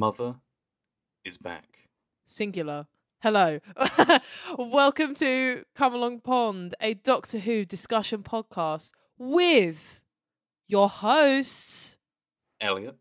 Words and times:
Mother 0.00 0.34
is 1.24 1.38
back. 1.38 1.64
Singular. 2.26 2.86
Hello. 3.22 3.60
Welcome 4.58 5.14
to 5.14 5.64
Come 5.74 5.94
Along 5.94 6.20
Pond, 6.20 6.74
a 6.82 6.92
Doctor 6.92 7.38
Who 7.38 7.64
discussion 7.64 8.22
podcast 8.22 8.90
with 9.16 10.02
your 10.68 10.90
hosts, 10.90 11.96
Elliott. 12.60 12.96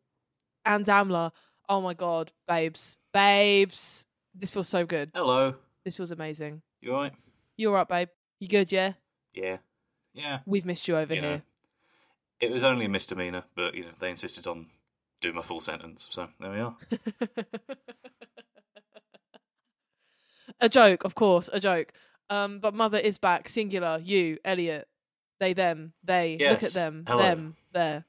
and 0.63 0.85
Damla. 0.85 1.31
Oh 1.67 1.81
my 1.81 1.94
god, 1.94 2.31
babes. 2.47 2.97
Babes. 3.13 4.05
This 4.34 4.51
feels 4.51 4.69
so 4.69 4.85
good. 4.85 5.11
Hello. 5.13 5.55
This 5.84 5.97
feels 5.97 6.11
amazing. 6.11 6.61
You 6.79 6.94
alright? 6.94 7.13
You 7.57 7.69
alright, 7.69 7.89
babe? 7.89 8.09
You 8.39 8.47
good, 8.47 8.72
yeah? 8.72 8.94
Yeah. 9.34 9.57
Yeah. 10.13 10.39
We've 10.45 10.66
missed 10.66 10.88
you 10.88 10.95
over 10.95 11.13
You 11.13 11.22
know, 11.22 11.28
here. 11.28 11.44
It 12.39 12.51
was 12.51 12.63
only 12.63 12.85
a 12.85 12.89
misdemeanor, 12.89 13.44
but 13.53 13.75
you 13.75 13.84
know, 13.84 13.91
they 14.00 14.09
insisted 14.11 14.47
on 14.47 14.67
doing 15.21 15.35
my 15.35 15.41
full 15.41 15.59
sentence, 15.59 16.07
so 16.09 16.27
there 16.39 16.51
we 16.51 16.59
are. 16.59 16.75
a 20.59 20.69
joke, 20.69 21.03
of 21.03 21.15
course, 21.15 21.49
a 21.51 21.59
joke. 21.59 21.93
Um, 22.29 22.59
but 22.59 22.73
mother 22.73 22.97
is 22.97 23.17
back, 23.17 23.47
singular. 23.49 23.99
You, 24.01 24.37
Elliott, 24.43 24.87
they, 25.39 25.53
them, 25.53 25.93
they. 26.03 26.37
Look 26.39 26.63
at 26.63 26.73
them, 26.73 27.05
Hello. 27.07 27.21
them, 27.21 27.55
there. 27.71 28.05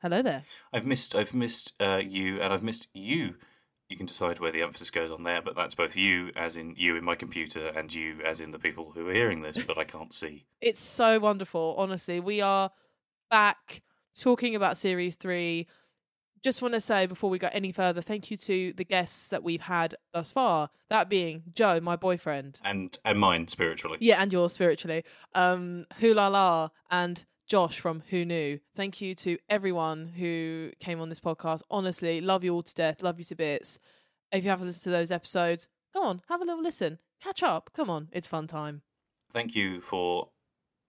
Hello 0.00 0.22
there. 0.22 0.44
I've 0.72 0.86
missed 0.86 1.16
I've 1.16 1.34
missed 1.34 1.72
uh, 1.80 1.96
you 1.96 2.40
and 2.40 2.52
I've 2.52 2.62
missed 2.62 2.86
you. 2.92 3.34
You 3.88 3.96
can 3.96 4.06
decide 4.06 4.38
where 4.38 4.52
the 4.52 4.62
emphasis 4.62 4.90
goes 4.90 5.10
on 5.10 5.24
there, 5.24 5.42
but 5.42 5.56
that's 5.56 5.74
both 5.74 5.96
you 5.96 6.30
as 6.36 6.56
in 6.56 6.74
you 6.76 6.94
in 6.94 7.02
my 7.02 7.16
computer 7.16 7.68
and 7.68 7.92
you 7.92 8.20
as 8.24 8.40
in 8.40 8.52
the 8.52 8.60
people 8.60 8.92
who 8.94 9.08
are 9.08 9.12
hearing 9.12 9.42
this, 9.42 9.58
but 9.58 9.76
I 9.76 9.84
can't 9.84 10.12
see. 10.12 10.46
It's 10.60 10.80
so 10.80 11.18
wonderful, 11.18 11.74
honestly. 11.78 12.20
We 12.20 12.40
are 12.40 12.70
back 13.28 13.82
talking 14.16 14.54
about 14.54 14.76
series 14.76 15.16
three. 15.16 15.66
Just 16.42 16.62
want 16.62 16.74
to 16.74 16.80
say 16.80 17.06
before 17.06 17.30
we 17.30 17.38
go 17.38 17.48
any 17.52 17.72
further, 17.72 18.00
thank 18.00 18.30
you 18.30 18.36
to 18.38 18.72
the 18.76 18.84
guests 18.84 19.28
that 19.28 19.42
we've 19.42 19.62
had 19.62 19.94
thus 20.12 20.32
far. 20.32 20.70
That 20.88 21.08
being 21.08 21.42
Joe, 21.54 21.80
my 21.80 21.96
boyfriend. 21.96 22.60
And 22.64 22.96
and 23.04 23.18
mine 23.18 23.48
spiritually. 23.48 23.98
Yeah, 24.00 24.20
and 24.22 24.32
yours 24.32 24.52
spiritually. 24.52 25.04
Um, 25.34 25.86
Hula 25.98 26.28
La 26.28 26.68
and 26.90 27.24
Josh 27.46 27.80
from 27.80 28.02
Who 28.10 28.24
Knew. 28.24 28.60
Thank 28.76 29.00
you 29.00 29.14
to 29.16 29.38
everyone 29.48 30.08
who 30.08 30.70
came 30.80 31.00
on 31.00 31.08
this 31.08 31.20
podcast. 31.20 31.62
Honestly, 31.70 32.20
love 32.20 32.44
you 32.44 32.54
all 32.54 32.62
to 32.62 32.74
death. 32.74 33.02
Love 33.02 33.18
you 33.18 33.24
to 33.26 33.34
bits. 33.34 33.78
If 34.30 34.44
you 34.44 34.50
haven't 34.50 34.66
listened 34.66 34.84
to 34.84 34.96
those 34.96 35.10
episodes, 35.10 35.68
come 35.92 36.04
on, 36.04 36.22
have 36.28 36.42
a 36.42 36.44
little 36.44 36.62
listen. 36.62 36.98
Catch 37.22 37.42
up. 37.42 37.70
Come 37.74 37.90
on, 37.90 38.08
it's 38.12 38.26
fun 38.26 38.46
time. 38.46 38.82
Thank 39.32 39.54
you 39.54 39.80
for 39.80 40.28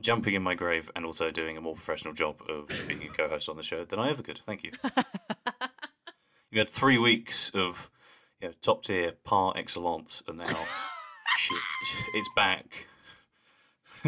jumping 0.02 0.34
in 0.34 0.42
my 0.42 0.56
grave 0.56 0.90
and 0.96 1.06
also 1.06 1.32
doing 1.32 1.58
a 1.58 1.62
more 1.62 1.76
professional 1.76 2.14
job 2.14 2.42
of 2.48 2.68
being 2.88 3.04
a 3.04 3.08
co-host 3.08 3.50
on 3.50 3.58
the 3.58 3.64
show 3.64 3.84
than 3.86 4.00
I 4.00 4.10
ever 4.10 4.24
could. 4.24 4.42
Thank 4.46 4.64
you. 4.64 4.72
You 6.52 6.58
had 6.58 6.70
three 6.70 6.98
weeks 6.98 7.52
of 7.54 7.92
you 8.42 8.48
know, 8.48 8.54
top 8.62 8.84
tier 8.84 9.12
par 9.24 9.54
excellence, 9.56 10.24
and 10.28 10.40
now 10.40 10.46
shit, 11.38 11.58
it's 12.16 12.30
back. 12.36 12.88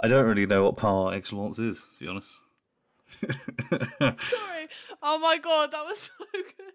I 0.00 0.08
don't 0.08 0.26
really 0.26 0.46
know 0.46 0.64
what 0.64 0.78
par 0.78 1.14
excellence 1.14 1.60
is, 1.60 1.86
to 1.98 2.04
be 2.04 2.10
honest. 2.10 2.30
Sorry. 3.06 4.68
Oh 5.00 5.18
my 5.18 5.38
god, 5.38 5.70
that 5.70 5.84
was 5.84 6.10
so 6.18 6.24
good. 6.32 6.72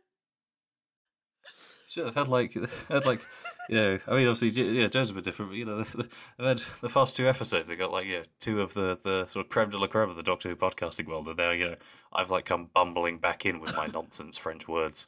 I've 1.97 2.15
had 2.15 2.27
like, 2.27 2.53
had 2.89 3.05
like, 3.05 3.21
you 3.69 3.75
know, 3.75 3.99
I 4.07 4.15
mean, 4.15 4.27
obviously, 4.27 4.49
yeah, 4.79 4.87
Jones 4.87 5.09
a 5.09 5.13
bit 5.13 5.23
different, 5.23 5.51
but 5.51 5.57
you 5.57 5.65
know, 5.65 5.79
I've 6.39 6.45
had 6.45 6.59
the 6.81 6.89
first 6.89 7.15
two 7.15 7.27
episodes. 7.27 7.67
They 7.69 7.75
got 7.75 7.91
like, 7.91 8.05
yeah, 8.07 8.23
two 8.39 8.61
of 8.61 8.73
the 8.73 8.97
the 9.03 9.27
sort 9.27 9.45
of 9.45 9.49
creme 9.49 9.69
de 9.69 9.77
la 9.77 9.87
creme 9.87 10.09
of 10.09 10.15
the 10.15 10.23
Doctor 10.23 10.49
Who 10.49 10.55
podcasting 10.55 11.07
world, 11.07 11.27
and 11.27 11.37
now 11.37 11.51
you 11.51 11.69
know, 11.71 11.75
I've 12.13 12.31
like 12.31 12.45
come 12.45 12.69
bumbling 12.73 13.19
back 13.19 13.45
in 13.45 13.59
with 13.59 13.75
my 13.75 13.87
nonsense 13.93 14.37
French 14.37 14.67
words. 14.67 15.07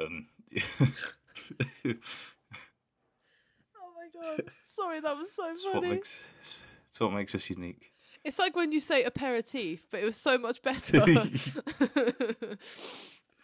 Um, 0.00 0.26
Oh 3.76 3.90
my 3.96 4.08
god. 4.20 4.42
Sorry, 4.64 5.00
that 5.00 5.16
was 5.16 5.32
so 5.32 5.48
it's 5.50 5.64
what 5.64 5.74
funny. 5.74 5.88
makes 5.88 6.28
it's 6.88 7.00
what 7.00 7.12
makes 7.12 7.34
us 7.34 7.50
unique. 7.50 7.90
It's 8.22 8.38
like 8.38 8.56
when 8.56 8.72
you 8.72 8.80
say 8.80 9.04
aperitif, 9.04 9.90
but 9.90 10.00
it 10.00 10.04
was 10.04 10.16
so 10.16 10.38
much 10.38 10.62
better. 10.62 11.04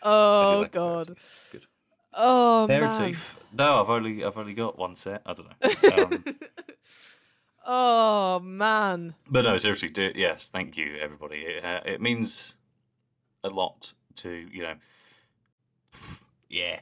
Oh 0.02 0.60
like 0.62 0.72
god. 0.72 1.10
it's 1.10 1.48
good. 1.48 1.66
Oh 2.12 2.66
Pair 2.68 2.80
man. 2.82 2.92
teeth. 3.12 3.36
No, 3.52 3.82
I've 3.82 3.90
only 3.90 4.24
I've 4.24 4.36
only 4.36 4.54
got 4.54 4.78
one 4.78 4.94
set. 4.96 5.22
I 5.26 5.32
don't 5.32 5.48
know. 5.48 6.04
Um, 6.04 6.24
Oh 7.72 8.40
man. 8.40 9.14
but 9.28 9.42
no, 9.42 9.56
seriously, 9.58 9.90
do, 9.90 10.10
yes, 10.16 10.48
thank 10.48 10.76
you, 10.76 10.96
everybody. 10.96 11.36
It, 11.42 11.64
uh, 11.64 11.80
it 11.84 12.00
means 12.00 12.56
a 13.44 13.48
lot 13.50 13.92
to 14.16 14.48
you 14.50 14.62
know. 14.62 14.74
Yeah. 16.48 16.80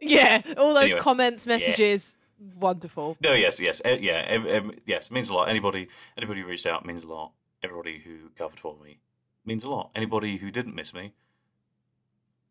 Yeah, 0.00 0.42
all 0.58 0.74
those 0.74 0.84
Anyway, 0.84 1.00
comments, 1.00 1.46
messages, 1.46 2.18
wonderful. 2.58 3.16
No, 3.22 3.34
yes, 3.34 3.60
yes, 3.60 3.80
eh, 3.84 3.98
yeah, 4.00 4.60
yes. 4.86 5.06
It 5.06 5.12
means 5.12 5.28
a 5.28 5.34
lot. 5.34 5.48
Anybody, 5.48 5.88
anybody 6.18 6.40
who 6.40 6.46
reached 6.48 6.66
out 6.66 6.84
means 6.84 7.04
a 7.04 7.08
lot. 7.08 7.32
Everybody 7.62 7.98
who 8.04 8.28
covered 8.36 8.58
for 8.58 8.76
me 8.82 8.98
means 9.44 9.64
a 9.64 9.70
lot. 9.70 9.90
Anybody 9.94 10.36
who 10.38 10.50
didn't 10.50 10.74
miss 10.74 10.92
me, 10.92 11.12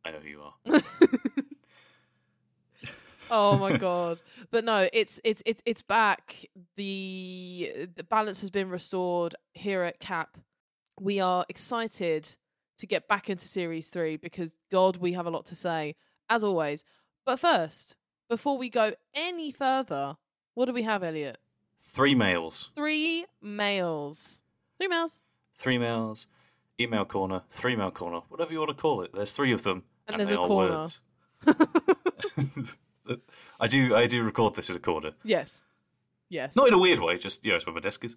I 0.06 0.12
know 0.12 0.20
who 0.20 0.28
you 0.30 0.42
are. 0.42 0.54
Oh 3.32 3.58
my 3.58 3.78
god. 3.78 4.20
But 4.52 4.64
no, 4.66 4.88
it's 4.94 5.20
it's 5.24 5.42
it's 5.46 5.62
it's 5.66 5.82
back. 5.82 6.46
The 6.76 7.88
the 7.96 8.04
balance 8.04 8.42
has 8.42 8.50
been 8.50 8.70
restored 8.70 9.36
here 9.54 9.84
at 9.84 10.00
Cap. 10.00 10.38
We 11.00 11.20
are 11.20 11.46
excited 11.50 12.36
to 12.78 12.88
get 12.88 13.08
back 13.08 13.30
into 13.30 13.48
series 13.48 13.90
3 13.90 14.18
because 14.18 14.56
god, 14.72 14.98
we 14.98 15.14
have 15.14 15.26
a 15.26 15.30
lot 15.30 15.46
to 15.48 15.56
say 15.56 15.96
as 16.30 16.44
always. 16.44 16.84
But 17.26 17.40
first, 17.40 17.96
before 18.30 18.58
we 18.58 18.70
go 18.70 18.94
any 19.14 19.52
further, 19.52 20.18
what 20.54 20.66
do 20.66 20.74
we 20.74 20.84
have, 20.84 21.04
Elliott? 21.04 21.38
Three 21.82 22.16
mails, 22.16 22.72
Three 22.76 23.26
mails. 23.42 24.42
Three 24.78 24.88
mails. 24.88 25.22
three 25.54 25.78
mails, 25.78 26.28
email 26.80 27.06
corner, 27.06 27.44
three 27.50 27.76
mail 27.78 27.92
corner, 27.92 28.20
whatever 28.28 28.52
you 28.52 28.60
want 28.60 28.70
to 28.72 28.82
call 28.82 29.02
it. 29.02 29.12
There's 29.14 29.32
three 29.32 29.54
of 29.54 29.64
them, 29.64 29.84
And 30.08 30.20
and, 30.20 30.28
there's 30.28 30.38
a 30.38 30.46
corner. 30.46 30.86
I 33.60 33.68
do, 33.68 33.96
I 33.96 34.08
do 34.08 34.24
record 34.24 34.56
this 34.56 34.70
in 34.70 34.76
a 34.76 34.80
corner. 34.80 35.12
Yes. 35.24 35.64
Yes. 36.30 36.56
Not 36.56 36.68
in 36.68 36.74
a 36.74 36.80
weird 36.80 37.00
way, 37.00 37.18
just 37.18 37.46
you 37.46 37.52
know, 37.52 37.58
it's 37.58 37.66
where 37.66 37.74
my 37.74 37.80
desk 37.82 38.04
is. 38.04 38.16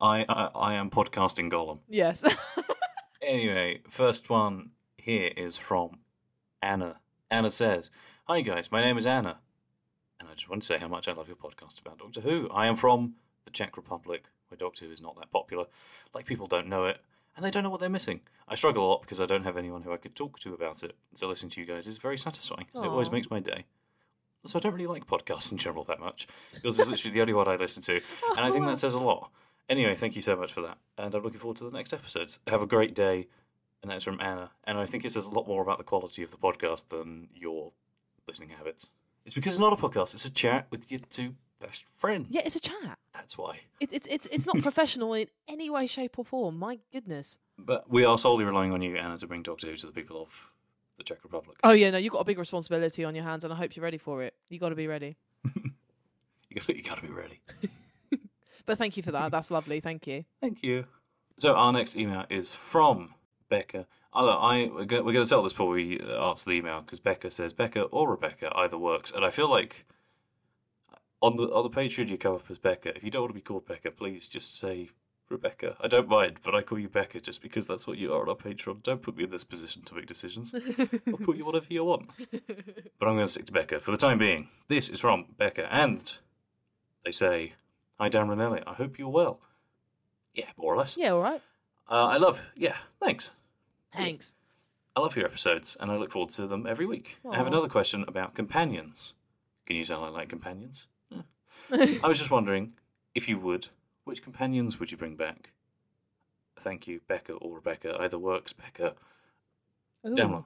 I, 0.00 0.24
I, 0.28 0.50
I 0.54 0.74
am 0.74 0.90
podcasting 0.90 1.50
Gollum. 1.50 1.78
Yes. 1.88 2.22
Anyway, 3.22 3.80
first 3.88 4.30
one 4.30 4.70
here 4.96 5.32
is 5.36 5.58
from 5.58 5.98
Anna. 6.62 7.00
Anna 7.30 7.50
says, 7.50 7.90
Hi 8.28 8.40
guys, 8.40 8.70
my 8.70 8.80
name 8.80 8.96
is 8.96 9.06
Anna. 9.06 9.38
And 10.20 10.28
I 10.28 10.34
just 10.34 10.48
want 10.48 10.62
to 10.62 10.66
say 10.66 10.78
how 10.78 10.86
much 10.86 11.08
I 11.08 11.12
love 11.12 11.26
your 11.26 11.36
podcast 11.36 11.80
about 11.80 11.98
Doctor 11.98 12.20
Who. 12.20 12.48
I 12.50 12.66
am 12.66 12.76
from 12.76 13.14
the 13.44 13.50
Czech 13.50 13.76
Republic, 13.76 14.24
where 14.48 14.56
Doctor 14.58 14.84
Who 14.86 14.92
is 14.92 15.00
not 15.00 15.16
that 15.16 15.32
popular. 15.32 15.64
Like, 16.14 16.24
people 16.26 16.46
don't 16.46 16.68
know 16.68 16.84
it, 16.84 16.98
and 17.36 17.44
they 17.44 17.50
don't 17.50 17.64
know 17.64 17.70
what 17.70 17.80
they're 17.80 17.88
missing. 17.88 18.20
I 18.46 18.54
struggle 18.54 18.86
a 18.86 18.88
lot 18.90 19.00
because 19.02 19.20
I 19.20 19.26
don't 19.26 19.42
have 19.44 19.56
anyone 19.56 19.82
who 19.82 19.92
I 19.92 19.96
could 19.96 20.14
talk 20.14 20.38
to 20.40 20.54
about 20.54 20.84
it. 20.84 20.94
So 21.14 21.26
listening 21.26 21.50
to 21.50 21.60
you 21.60 21.66
guys 21.66 21.88
is 21.88 21.98
very 21.98 22.16
satisfying. 22.18 22.66
It 22.74 22.78
always 22.78 23.10
makes 23.10 23.28
my 23.28 23.40
day. 23.40 23.64
So 24.44 24.58
I 24.58 24.60
don't 24.60 24.74
really 24.74 24.86
like 24.86 25.06
podcasts 25.06 25.50
in 25.50 25.58
general 25.58 25.84
that 25.84 25.98
much. 25.98 26.28
Yours 26.62 26.78
is 26.78 26.88
literally 26.90 27.14
the 27.14 27.20
only 27.20 27.32
one 27.32 27.48
I 27.48 27.56
listen 27.56 27.82
to, 27.84 28.00
and 28.36 28.40
I 28.40 28.50
think 28.52 28.66
that 28.66 28.78
says 28.78 28.94
a 28.94 29.00
lot. 29.00 29.30
Anyway, 29.68 29.96
thank 29.96 30.14
you 30.14 30.22
so 30.22 30.36
much 30.36 30.52
for 30.52 30.60
that, 30.62 30.78
and 30.98 31.12
I'm 31.14 31.22
looking 31.22 31.40
forward 31.40 31.56
to 31.58 31.64
the 31.64 31.76
next 31.76 31.92
episodes. 31.92 32.38
Have 32.46 32.62
a 32.62 32.66
great 32.66 32.94
day, 32.94 33.26
and 33.82 33.90
that's 33.90 34.04
from 34.04 34.20
Anna. 34.20 34.50
And 34.64 34.78
I 34.78 34.86
think 34.86 35.04
it 35.04 35.12
says 35.12 35.24
a 35.24 35.30
lot 35.30 35.48
more 35.48 35.62
about 35.62 35.78
the 35.78 35.84
quality 35.84 36.22
of 36.22 36.30
the 36.30 36.36
podcast 36.36 36.88
than 36.90 37.28
your 37.34 37.72
listening 38.28 38.50
habits. 38.50 38.86
It's 39.24 39.34
because 39.34 39.54
it's 39.54 39.60
not 39.60 39.72
a 39.72 39.76
podcast; 39.76 40.14
it's 40.14 40.24
a 40.24 40.30
chat 40.30 40.68
with 40.70 40.88
your 40.92 41.00
two 41.10 41.34
best 41.60 41.84
friends. 41.88 42.28
yeah, 42.30 42.42
it's 42.44 42.54
a 42.54 42.60
chat. 42.60 42.98
That's 43.12 43.36
why. 43.36 43.60
It, 43.80 43.92
it, 43.92 44.06
it's 44.08 44.26
it's 44.30 44.46
not 44.46 44.60
professional 44.62 45.14
in 45.14 45.26
any 45.48 45.68
way, 45.68 45.88
shape, 45.88 46.18
or 46.18 46.24
form. 46.24 46.58
My 46.58 46.78
goodness. 46.92 47.38
But 47.58 47.90
we 47.90 48.04
are 48.04 48.18
solely 48.18 48.44
relying 48.44 48.72
on 48.72 48.82
you, 48.82 48.96
Anna, 48.96 49.18
to 49.18 49.26
bring 49.26 49.42
Doctor 49.42 49.66
Who 49.66 49.76
to 49.76 49.86
the 49.86 49.92
people 49.92 50.22
of 50.22 50.52
the 50.98 51.04
Czech 51.04 51.22
Republic. 51.22 51.58
Oh 51.62 51.72
yeah, 51.72 51.90
no, 51.90 51.98
you've 51.98 52.12
got 52.12 52.20
a 52.20 52.24
big 52.24 52.38
responsibility 52.38 53.04
on 53.04 53.14
your 53.14 53.24
hands, 53.24 53.44
and 53.44 53.52
I 53.52 53.56
hope 53.56 53.76
you're 53.76 53.84
ready 53.84 53.98
for 53.98 54.22
it. 54.22 54.34
You 54.48 54.58
got 54.58 54.70
to 54.70 54.74
be 54.74 54.86
ready. 54.86 55.16
You 56.48 56.62
got, 56.62 56.76
you 56.76 56.82
got 56.82 56.96
to 56.96 57.02
be 57.02 57.12
ready. 57.12 57.42
But 58.66 58.78
thank 58.78 58.96
you 58.96 59.02
for 59.02 59.12
that. 59.12 59.30
That's 59.30 59.50
lovely. 59.50 59.80
Thank 59.80 60.06
you. 60.06 60.24
Thank 60.40 60.62
you. 60.62 60.86
So 61.38 61.54
our 61.54 61.72
next 61.72 61.96
email 61.96 62.24
is 62.28 62.54
from 62.54 63.14
Becca. 63.48 63.86
I, 64.12 64.22
I 64.22 64.70
we're 64.74 64.84
going 64.86 65.12
to 65.12 65.24
tell 65.24 65.42
this 65.42 65.52
before 65.52 65.68
we 65.68 66.00
uh, 66.00 66.28
answer 66.28 66.50
the 66.50 66.56
email 66.56 66.80
because 66.80 67.00
Becca 67.00 67.30
says 67.30 67.52
Becca 67.52 67.82
or 67.82 68.10
Rebecca 68.10 68.50
either 68.56 68.76
works, 68.76 69.12
and 69.12 69.24
I 69.24 69.30
feel 69.30 69.48
like 69.48 69.86
on 71.22 71.36
the 71.36 71.44
on 71.44 71.62
the 71.62 71.70
Patreon 71.70 72.08
you 72.08 72.18
come 72.18 72.34
up 72.34 72.50
as 72.50 72.58
Becca. 72.58 72.96
If 72.96 73.04
you 73.04 73.10
don't 73.10 73.22
want 73.22 73.30
to 73.30 73.34
be 73.34 73.40
called 73.40 73.66
Becca, 73.66 73.92
please 73.92 74.26
just 74.26 74.58
say 74.58 74.90
Rebecca. 75.28 75.76
I 75.80 75.88
don't 75.88 76.08
mind, 76.08 76.38
but 76.44 76.54
I 76.54 76.62
call 76.62 76.78
you 76.78 76.88
Becca 76.88 77.20
just 77.20 77.42
because 77.42 77.66
that's 77.66 77.86
what 77.86 77.98
you 77.98 78.12
are 78.14 78.22
on 78.22 78.28
our 78.28 78.36
Patreon. 78.36 78.82
Don't 78.82 79.02
put 79.02 79.16
me 79.16 79.24
in 79.24 79.30
this 79.30 79.44
position 79.44 79.82
to 79.82 79.94
make 79.94 80.06
decisions. 80.06 80.54
I'll 81.06 81.18
call 81.18 81.34
you 81.34 81.44
whatever 81.44 81.66
you 81.68 81.84
want. 81.84 82.10
But 82.98 83.08
I'm 83.08 83.16
going 83.16 83.26
to 83.26 83.28
stick 83.28 83.46
to 83.46 83.52
Becca 83.52 83.80
for 83.80 83.90
the 83.90 83.96
time 83.96 84.18
being. 84.18 84.48
This 84.68 84.88
is 84.88 85.00
from 85.00 85.26
Becca, 85.36 85.72
and 85.72 86.12
they 87.04 87.10
say, 87.12 87.54
"Hi, 87.98 88.08
Dan 88.08 88.30
and 88.30 88.40
Elliott. 88.40 88.64
I 88.66 88.74
hope 88.74 88.98
you're 88.98 89.08
well." 89.08 89.40
Yeah, 90.34 90.46
more 90.56 90.74
or 90.74 90.76
less. 90.76 90.96
Yeah, 90.96 91.12
all 91.12 91.22
right. 91.22 91.40
Uh, 91.90 92.06
I 92.06 92.16
love, 92.18 92.40
yeah, 92.56 92.76
thanks. 93.00 93.30
Thanks. 93.92 94.34
I 94.94 95.00
love 95.00 95.16
your 95.16 95.26
episodes, 95.26 95.76
and 95.78 95.90
I 95.90 95.96
look 95.96 96.12
forward 96.12 96.30
to 96.32 96.46
them 96.46 96.66
every 96.66 96.84
week. 96.86 97.16
I 97.30 97.36
have 97.36 97.46
Aw. 97.46 97.50
another 97.50 97.68
question 97.68 98.04
about 98.08 98.34
companions. 98.34 99.14
Can 99.66 99.76
you 99.76 99.84
tell 99.84 100.04
I 100.04 100.08
like 100.08 100.28
companions? 100.28 100.86
Yeah. 101.70 101.98
I 102.04 102.08
was 102.08 102.18
just 102.18 102.30
wondering, 102.30 102.74
if 103.14 103.30
you 103.30 103.38
would, 103.38 103.68
which 104.06 104.22
companions 104.22 104.80
would 104.80 104.90
you 104.90 104.96
bring 104.96 105.16
back? 105.16 105.50
Thank 106.60 106.86
you, 106.86 107.00
Becca 107.06 107.34
or 107.34 107.56
Rebecca. 107.56 107.96
Either 108.00 108.18
works, 108.18 108.52
Becca. 108.52 108.94
Ooh. 110.06 110.14
Damla. 110.14 110.44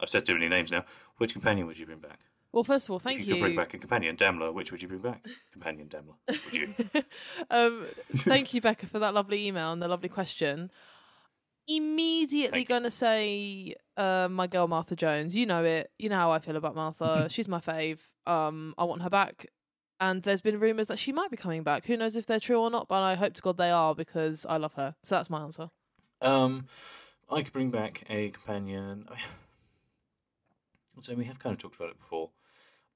I've 0.00 0.08
said 0.08 0.24
too 0.24 0.34
many 0.34 0.48
names 0.48 0.70
now. 0.70 0.84
Which 1.18 1.32
companion 1.32 1.66
would 1.66 1.78
you 1.78 1.86
bring 1.86 1.98
back? 1.98 2.20
Well, 2.52 2.62
first 2.62 2.86
of 2.86 2.92
all, 2.92 3.00
thank 3.00 3.20
if 3.20 3.26
you. 3.26 3.34
you 3.34 3.40
could 3.40 3.46
bring 3.46 3.56
back 3.56 3.74
a 3.74 3.78
companion, 3.78 4.16
Damla, 4.16 4.54
which 4.54 4.70
would 4.70 4.80
you 4.80 4.86
bring 4.86 5.00
back? 5.00 5.26
Companion 5.52 5.90
would 6.06 6.52
you? 6.52 6.72
um, 7.50 7.84
thank 8.14 8.54
you, 8.54 8.60
Becca, 8.60 8.86
for 8.86 9.00
that 9.00 9.12
lovely 9.12 9.44
email 9.48 9.72
and 9.72 9.82
the 9.82 9.88
lovely 9.88 10.08
question. 10.08 10.70
Immediately 11.66 12.62
going 12.62 12.84
to 12.84 12.92
say 12.92 13.74
uh, 13.96 14.28
my 14.30 14.46
girl 14.46 14.68
Martha 14.68 14.94
Jones. 14.94 15.34
You 15.34 15.46
know 15.46 15.64
it. 15.64 15.90
You 15.98 16.10
know 16.10 16.16
how 16.16 16.30
I 16.30 16.38
feel 16.38 16.54
about 16.54 16.76
Martha. 16.76 17.26
She's 17.30 17.48
my 17.48 17.58
fave. 17.58 17.98
Um, 18.24 18.74
I 18.78 18.84
want 18.84 19.02
her 19.02 19.10
back. 19.10 19.46
And 20.00 20.22
there's 20.22 20.40
been 20.40 20.58
rumours 20.58 20.88
that 20.88 20.98
she 20.98 21.12
might 21.12 21.30
be 21.30 21.36
coming 21.36 21.62
back. 21.62 21.86
Who 21.86 21.96
knows 21.96 22.16
if 22.16 22.26
they're 22.26 22.40
true 22.40 22.58
or 22.58 22.70
not? 22.70 22.88
But 22.88 23.02
I 23.02 23.14
hope 23.14 23.34
to 23.34 23.42
God 23.42 23.56
they 23.56 23.70
are 23.70 23.94
because 23.94 24.44
I 24.46 24.56
love 24.56 24.74
her. 24.74 24.96
So 25.04 25.14
that's 25.14 25.30
my 25.30 25.40
answer. 25.40 25.70
Um, 26.20 26.66
I 27.30 27.42
could 27.42 27.52
bring 27.52 27.70
back 27.70 28.04
a 28.10 28.30
companion. 28.30 29.06
So 31.02 31.14
we 31.14 31.24
have 31.24 31.38
kind 31.38 31.52
of 31.52 31.58
talked 31.58 31.76
about 31.76 31.90
it 31.90 31.98
before, 31.98 32.30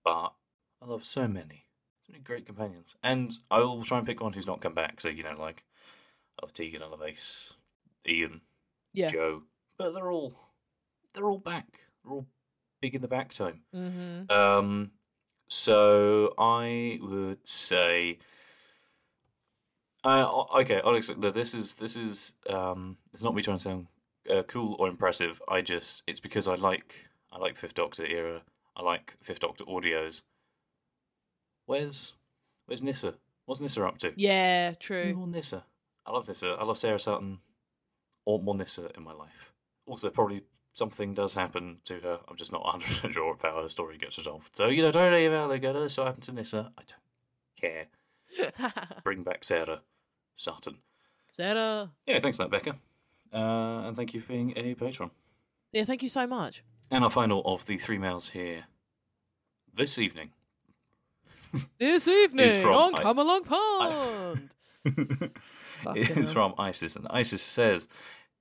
but 0.05 0.33
I 0.81 0.87
love 0.87 1.05
so 1.05 1.27
many, 1.27 1.65
so 2.07 2.13
many 2.13 2.23
great 2.23 2.47
companions, 2.47 2.97
and 3.03 3.35
I 3.51 3.59
will 3.59 3.83
try 3.85 3.99
and 3.99 4.07
pick 4.07 4.21
one 4.21 4.33
who's 4.33 4.47
not 4.47 4.61
come 4.61 4.75
back. 4.75 5.01
So 5.01 5.09
you 5.09 5.25
know, 5.25 5.35
like 5.39 5.65
I 6.39 6.45
love 6.45 6.53
Tegan, 6.53 6.83
I 6.83 6.87
love 6.87 7.03
Ace, 7.03 7.53
Ian, 8.07 8.41
Yeah. 8.93 9.09
Jo, 9.09 9.43
but 9.79 9.93
they're 9.95 10.11
all 10.13 10.33
they're 11.13 11.29
all 11.29 11.39
back. 11.39 11.81
They're 12.05 12.13
all 12.13 12.27
big 12.81 12.95
in 12.95 13.03
the 13.03 13.09
back 13.09 13.35
time. 13.35 13.63
Mm-hmm. 13.75 14.31
Um, 14.31 14.93
so 15.49 16.35
I 16.39 16.99
would 17.03 17.47
say, 17.47 18.19
uh, 20.05 20.45
okay, 20.61 20.81
honestly, 20.85 21.17
this 21.31 21.55
is 21.55 21.75
this 21.75 21.97
is 21.97 22.35
um, 22.49 22.99
it's 23.13 23.23
not 23.23 23.35
me 23.35 23.43
trying 23.43 23.57
to 23.57 23.63
sound 23.63 23.87
uh, 24.31 24.43
cool 24.43 24.77
or 24.79 24.89
impressive. 24.89 25.41
I 25.49 25.63
just 25.63 26.03
it's 26.07 26.21
because 26.21 26.47
I 26.47 26.55
like 26.55 26.95
I 27.33 27.39
like 27.39 27.57
Fifth 27.57 27.75
Doctor 27.75 28.07
era. 28.07 28.43
I 28.77 28.83
like 28.83 29.17
Fifth 29.23 29.41
Doctor 29.41 29.65
audios. 29.65 30.23
Where's 31.67 32.15
where's 32.67 32.83
Nyssa? 32.83 33.15
What's 33.47 33.61
Nyssa 33.61 33.87
up 33.87 33.99
to? 33.99 34.13
Yeah, 34.17 34.75
true. 34.79 35.15
More 35.15 35.27
Nyssa. 35.27 35.65
I 36.07 36.13
love 36.13 36.29
Nyssa. 36.29 36.57
I 36.61 36.65
love 36.65 36.79
Sarah 36.79 36.99
Sutton. 36.99 37.39
Or 38.27 38.43
more 38.43 38.55
Nyssa 38.55 38.91
in 38.95 39.03
my 39.03 39.15
life. 39.15 39.53
Also, 39.87 40.11
probably 40.11 40.43
something 40.79 41.13
does 41.13 41.35
happen 41.35 41.79
to 41.85 41.99
her. 42.01 42.21
I'm 42.29 42.37
just 42.37 42.53
not 42.53 42.63
100% 42.65 43.13
sure 43.13 43.37
how 43.43 43.63
her 43.63 43.69
story 43.69 43.99
gets 43.99 44.17
resolved. 44.17 44.57
So, 44.57 44.69
you 44.69 44.83
know, 44.83 44.91
don't 44.91 45.13
email 45.13 45.51
and 45.51 45.61
go, 45.61 45.71
oh, 45.71 45.83
this 45.83 45.97
what 45.99 46.07
happened 46.07 46.25
to 46.25 46.33
Nyssa. 46.33 46.73
I 46.79 46.83
don't 46.87 47.61
care. 47.61 48.93
Bring 49.05 49.23
back 49.25 49.45
Sarah 49.45 49.81
Sutton. 50.35 50.79
Sarah. 51.29 51.91
Yeah, 52.07 52.21
thanks 52.21 52.39
for 52.39 52.45
that, 52.45 52.51
Becca. 52.51 52.77
Uh, 53.33 53.89
and 53.89 53.97
thank 53.97 54.15
you 54.15 54.21
for 54.23 54.29
being 54.29 54.55
a 54.57 54.75
patron. 54.75 55.11
Yeah, 55.73 55.85
thank 55.85 56.03
you 56.03 56.09
so 56.09 56.27
much. 56.27 56.63
And 56.91 57.05
our 57.05 57.11
final 57.11 57.43
of 57.45 57.67
the 57.67 57.77
three 57.77 57.99
mails 57.99 58.31
here 58.31 58.65
this 59.75 59.99
evening 59.99 60.31
This 61.79 62.09
evening 62.23 62.63
from- 62.63 62.73
on 62.75 62.95
I- 62.95 63.03
Come 63.03 63.19
Along 63.19 63.45
Pond. 63.45 64.51
Fucking 65.83 66.03
is 66.17 66.33
from 66.33 66.55
Isis, 66.59 66.97
and 66.97 67.07
Isis 67.11 67.43
says, 67.43 67.87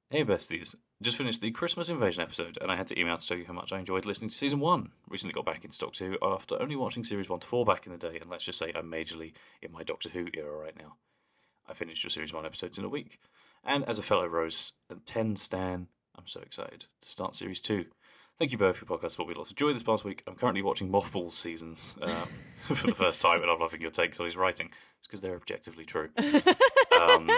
"Hey 0.09 0.23
besties, 0.23 0.73
just 1.01 1.17
finished 1.17 1.41
the 1.41 1.51
Christmas 1.51 1.89
Invasion 1.89 2.23
episode, 2.23 2.57
and 2.61 2.71
I 2.71 2.77
had 2.77 2.87
to 2.87 2.99
email 2.99 3.17
to 3.17 3.27
tell 3.27 3.37
you 3.37 3.43
how 3.45 3.51
much 3.51 3.73
I 3.73 3.79
enjoyed 3.79 4.05
listening 4.05 4.29
to 4.29 4.35
season 4.35 4.61
one. 4.61 4.91
Recently 5.09 5.33
got 5.33 5.45
back 5.45 5.65
into 5.65 5.77
Doctor 5.77 6.07
Who 6.07 6.17
after 6.21 6.61
only 6.61 6.77
watching 6.77 7.03
series 7.03 7.27
one 7.27 7.41
to 7.41 7.47
four 7.47 7.65
back 7.65 7.85
in 7.85 7.91
the 7.91 7.97
day, 7.97 8.17
and 8.21 8.29
let's 8.29 8.45
just 8.45 8.57
say 8.57 8.71
I'm 8.73 8.89
majorly 8.89 9.33
in 9.61 9.73
my 9.73 9.83
Doctor 9.83 10.07
Who 10.09 10.27
era 10.33 10.55
right 10.55 10.77
now. 10.77 10.95
I 11.67 11.73
finished 11.73 12.03
your 12.03 12.11
series 12.11 12.31
one 12.31 12.45
episodes 12.45 12.77
in 12.77 12.85
a 12.85 12.89
week, 12.89 13.19
and 13.65 13.83
as 13.83 13.99
a 13.99 14.03
fellow 14.03 14.27
Rose 14.27 14.73
and 14.89 15.05
ten 15.05 15.35
stan, 15.35 15.87
I'm 16.17 16.27
so 16.27 16.39
excited 16.39 16.85
to 17.01 17.09
start 17.09 17.35
series 17.35 17.59
two. 17.59 17.85
Thank 18.39 18.51
you 18.51 18.57
both 18.57 18.77
for 18.77 18.85
your 18.85 18.97
podcast. 18.97 19.17
What 19.17 19.27
we 19.27 19.33
lots 19.33 19.49
of 19.49 19.57
joy 19.57 19.73
this 19.73 19.83
past 19.83 20.05
week. 20.05 20.23
I'm 20.25 20.35
currently 20.35 20.61
watching 20.61 20.89
Mothballs 20.89 21.35
seasons 21.35 21.97
uh, 22.01 22.25
for 22.55 22.87
the 22.87 22.95
first 22.95 23.19
time, 23.19 23.41
and 23.41 23.51
I'm 23.51 23.59
loving 23.59 23.81
your 23.81 23.91
takes 23.91 24.19
on 24.19 24.25
his 24.25 24.37
writing. 24.37 24.67
It's 24.99 25.07
because 25.07 25.21
they're 25.21 25.35
objectively 25.35 25.83
true. 25.83 26.09
Um, 26.97 27.29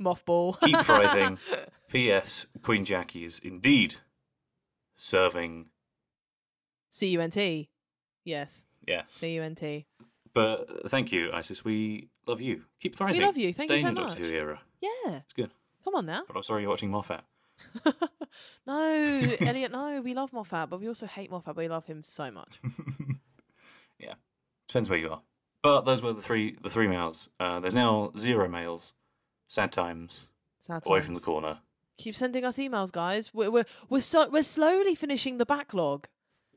Mothball. 0.00 0.60
keep 0.64 0.76
thriving. 0.78 1.38
P.S. 1.88 2.46
Queen 2.62 2.84
Jackie 2.84 3.24
is 3.24 3.38
indeed 3.38 3.96
serving. 4.96 5.66
C 6.90 7.08
U 7.08 7.20
N 7.20 7.30
T. 7.30 7.68
Yes. 8.24 8.64
Yes, 8.86 9.12
C 9.12 9.34
U 9.34 9.42
N 9.42 9.54
T. 9.54 9.86
but 10.32 10.90
thank 10.90 11.12
you, 11.12 11.30
Isis. 11.32 11.64
We 11.64 12.08
love 12.26 12.40
you. 12.40 12.62
Keep 12.80 12.96
thriving. 12.96 13.18
We 13.20 13.26
love 13.26 13.36
you. 13.36 13.52
Thank 13.52 13.68
Stay 13.68 13.76
you 13.76 13.82
so 13.82 13.88
in 13.88 13.94
the 13.94 14.00
Doctor. 14.02 14.22
Who 14.22 14.30
era. 14.30 14.60
Yeah. 14.80 15.16
It's 15.16 15.34
good. 15.34 15.50
Come 15.84 15.94
on 15.94 16.06
now. 16.06 16.22
But 16.26 16.36
I'm 16.36 16.42
sorry 16.42 16.62
you're 16.62 16.70
watching 16.70 16.90
Moffat. 16.90 17.22
no, 18.66 19.36
Elliot, 19.40 19.72
no. 19.72 20.00
We 20.00 20.14
love 20.14 20.32
Moffat, 20.32 20.70
but 20.70 20.80
we 20.80 20.88
also 20.88 21.06
hate 21.06 21.30
Moffat, 21.30 21.54
but 21.54 21.62
we 21.62 21.68
love 21.68 21.86
him 21.86 22.02
so 22.02 22.30
much. 22.30 22.60
yeah, 23.98 24.14
depends 24.68 24.88
where 24.88 24.98
you 24.98 25.10
are. 25.10 25.22
But 25.62 25.82
those 25.82 26.02
were 26.02 26.12
the 26.12 26.22
three 26.22 26.56
the 26.62 26.70
three 26.70 26.88
males. 26.88 27.30
Uh, 27.40 27.60
there's 27.60 27.74
now 27.74 28.12
zero 28.16 28.48
males. 28.48 28.92
Sad 29.48 29.72
times. 29.72 30.20
Sad 30.60 30.82
Away 30.86 31.00
from 31.00 31.14
the 31.14 31.20
corner. 31.20 31.58
Keep 31.96 32.14
sending 32.14 32.44
us 32.44 32.58
emails, 32.58 32.92
guys. 32.92 33.34
We're 33.34 33.50
we're 33.50 33.64
we're, 33.88 34.00
so, 34.02 34.28
we're 34.28 34.42
slowly 34.42 34.94
finishing 34.94 35.38
the 35.38 35.46
backlog. 35.46 36.06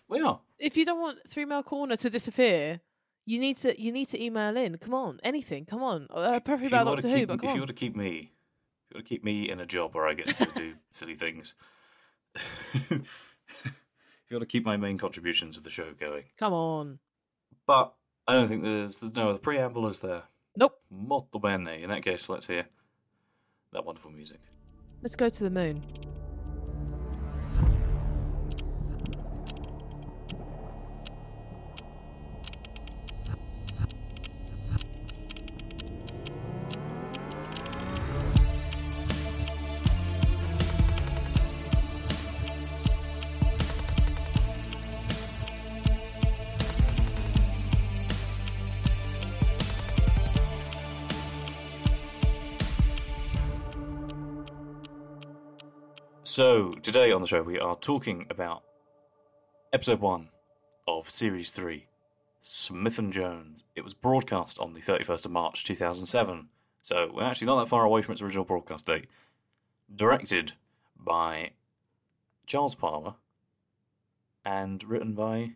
We 0.07 0.21
are. 0.21 0.41
If 0.59 0.77
you 0.77 0.85
don't 0.85 0.99
want 0.99 1.19
Three 1.27 1.45
Mail 1.45 1.63
Corner 1.63 1.95
to 1.95 2.09
disappear, 2.09 2.81
you 3.25 3.39
need 3.39 3.57
to 3.57 3.81
you 3.81 3.91
need 3.91 4.09
to 4.09 4.23
email 4.23 4.55
in. 4.57 4.77
Come 4.77 4.93
on, 4.93 5.19
anything. 5.23 5.65
Come 5.65 5.81
on. 5.81 6.07
Uh, 6.11 6.39
preferably 6.41 6.65
If 6.67 6.71
you 6.73 6.77
about 6.77 6.95
Doctor 6.95 7.09
Who, 7.09 7.15
keep, 7.15 7.27
but 7.29 7.33
if 7.35 7.39
come 7.39 7.47
you 7.49 7.53
on. 7.53 7.59
want 7.61 7.67
to 7.69 7.73
keep 7.73 7.95
me, 7.95 8.09
if 8.09 8.91
you 8.91 8.95
want 8.97 9.05
to 9.05 9.09
keep 9.09 9.23
me 9.23 9.49
in 9.49 9.59
a 9.61 9.65
job 9.65 9.95
where 9.95 10.05
I 10.07 10.13
get 10.13 10.35
to 10.35 10.47
do 10.53 10.73
silly 10.91 11.15
things. 11.15 11.55
if 12.35 12.91
you 14.29 14.35
want 14.37 14.41
to 14.41 14.45
keep 14.45 14.65
my 14.65 14.77
main 14.77 14.97
contributions 14.97 15.55
to 15.55 15.63
the 15.63 15.69
show 15.69 15.93
going, 15.99 16.23
Come 16.37 16.53
on. 16.53 16.99
but 17.65 17.93
I 18.27 18.33
don't 18.33 18.47
think 18.49 18.63
there's 18.63 18.97
there's 18.97 19.15
no 19.15 19.29
other 19.29 19.39
preamble, 19.39 19.87
is 19.87 19.99
there? 19.99 20.23
Nope. 20.57 20.77
Molto 20.89 21.39
bene. 21.39 21.81
In 21.81 21.89
that 21.89 22.03
case, 22.03 22.27
let's 22.27 22.47
hear 22.47 22.65
that 23.73 23.85
wonderful 23.85 24.11
music. 24.11 24.39
Let's 25.01 25.15
go 25.15 25.29
to 25.29 25.43
the 25.43 25.49
moon. 25.49 25.81
So 56.31 56.71
today 56.71 57.11
on 57.11 57.19
the 57.19 57.27
show 57.27 57.43
we 57.43 57.59
are 57.59 57.75
talking 57.75 58.25
about 58.29 58.63
episode 59.73 59.99
one 59.99 60.29
of 60.87 61.09
series 61.09 61.51
three, 61.51 61.87
Smith 62.41 62.97
and 62.97 63.11
Jones. 63.11 63.65
It 63.75 63.83
was 63.83 63.93
broadcast 63.93 64.57
on 64.57 64.73
the 64.73 64.79
thirty 64.79 65.03
first 65.03 65.25
of 65.25 65.31
March 65.33 65.65
two 65.65 65.75
thousand 65.75 66.05
seven, 66.05 66.47
so 66.83 67.11
we're 67.13 67.25
actually 67.25 67.47
not 67.47 67.59
that 67.59 67.67
far 67.67 67.83
away 67.83 68.01
from 68.01 68.13
its 68.13 68.21
original 68.21 68.45
broadcast 68.45 68.85
date. 68.85 69.07
Directed 69.93 70.53
by 70.97 71.51
Charles 72.45 72.75
Palmer 72.75 73.15
and 74.45 74.81
written 74.85 75.13
by 75.13 75.51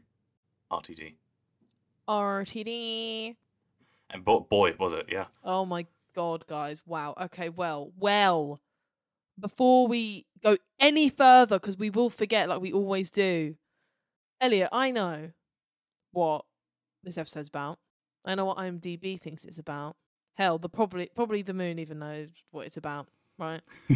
RTD. 0.69 1.13
RTD. 2.09 3.37
And 4.09 4.25
bo- 4.25 4.41
boy, 4.41 4.75
was 4.77 4.91
it, 4.91 5.05
yeah. 5.09 5.27
Oh 5.41 5.65
my 5.65 5.85
god, 6.13 6.45
guys. 6.47 6.81
Wow. 6.85 7.15
Okay, 7.17 7.47
well, 7.47 7.93
well. 7.97 8.59
Before 9.39 9.87
we 9.87 10.25
go 10.43 10.57
any 10.79 11.09
further, 11.09 11.59
because 11.59 11.77
we 11.77 11.89
will 11.89 12.09
forget 12.09 12.47
like 12.49 12.61
we 12.61 12.71
always 12.71 13.11
do. 13.11 13.55
Elliott, 14.39 14.69
I 14.71 14.91
know 14.91 15.31
what 16.11 16.45
this 17.03 17.17
episode's 17.17 17.49
about. 17.49 17.79
I 18.25 18.35
know 18.35 18.45
what 18.45 18.57
IMDb 18.57 19.19
thinks 19.19 19.45
it's 19.45 19.59
about. 19.59 19.95
Hell, 20.35 20.57
the 20.57 20.69
probably 20.69 21.09
probably 21.15 21.41
the 21.41 21.53
moon 21.53 21.79
even 21.79 21.99
knows 21.99 22.29
what 22.51 22.65
it's 22.65 22.77
about, 22.77 23.07
right? 23.37 23.61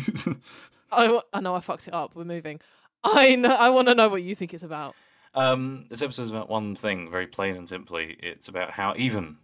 I, 0.92 1.20
I 1.34 1.40
know 1.42 1.56
I 1.56 1.60
fucked 1.60 1.88
it 1.88 1.94
up. 1.94 2.16
We're 2.16 2.24
moving. 2.24 2.62
I 3.04 3.36
know. 3.36 3.56
I 3.56 3.70
want 3.70 3.88
to 3.88 3.96
know 3.96 4.10
what 4.10 4.24
you 4.24 4.36
think 4.36 4.54
it's 4.54 4.64
about. 4.64 4.96
Um, 5.34 5.86
this 5.90 6.02
episode's 6.02 6.32
about 6.32 6.50
one 6.50 6.76
thing, 6.76 7.12
very 7.12 7.28
plain 7.28 7.56
and 7.56 7.68
simply. 7.68 8.18
It's 8.22 8.48
about 8.48 8.72
how 8.72 8.94
even 8.98 9.38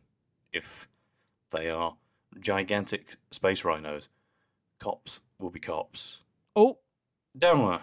if 0.51 0.87
they 1.51 1.69
are 1.69 1.95
gigantic 2.39 3.15
space 3.31 3.63
rhinos, 3.63 4.09
cops 4.79 5.21
will 5.39 5.49
be 5.49 5.59
cops. 5.59 6.19
Oh, 6.55 6.79
Downward. 7.37 7.81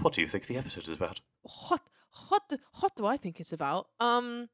What 0.00 0.14
do 0.14 0.20
you 0.20 0.28
think 0.28 0.46
the 0.46 0.56
episode 0.56 0.84
is 0.88 0.94
about? 0.94 1.20
what 1.68 1.80
what 2.28 2.42
what 2.80 2.94
do 2.96 3.04
I 3.06 3.16
think 3.16 3.40
it's 3.40 3.52
about? 3.52 3.88
Um, 4.00 4.48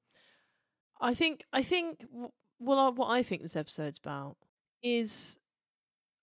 I 1.00 1.14
think 1.14 1.44
I 1.52 1.62
think 1.62 2.00
w- 2.10 2.30
what 2.58 2.76
I, 2.76 2.88
what 2.90 3.06
I 3.10 3.22
think 3.22 3.42
this 3.42 3.56
episode's 3.56 3.98
about 3.98 4.36
is 4.82 5.38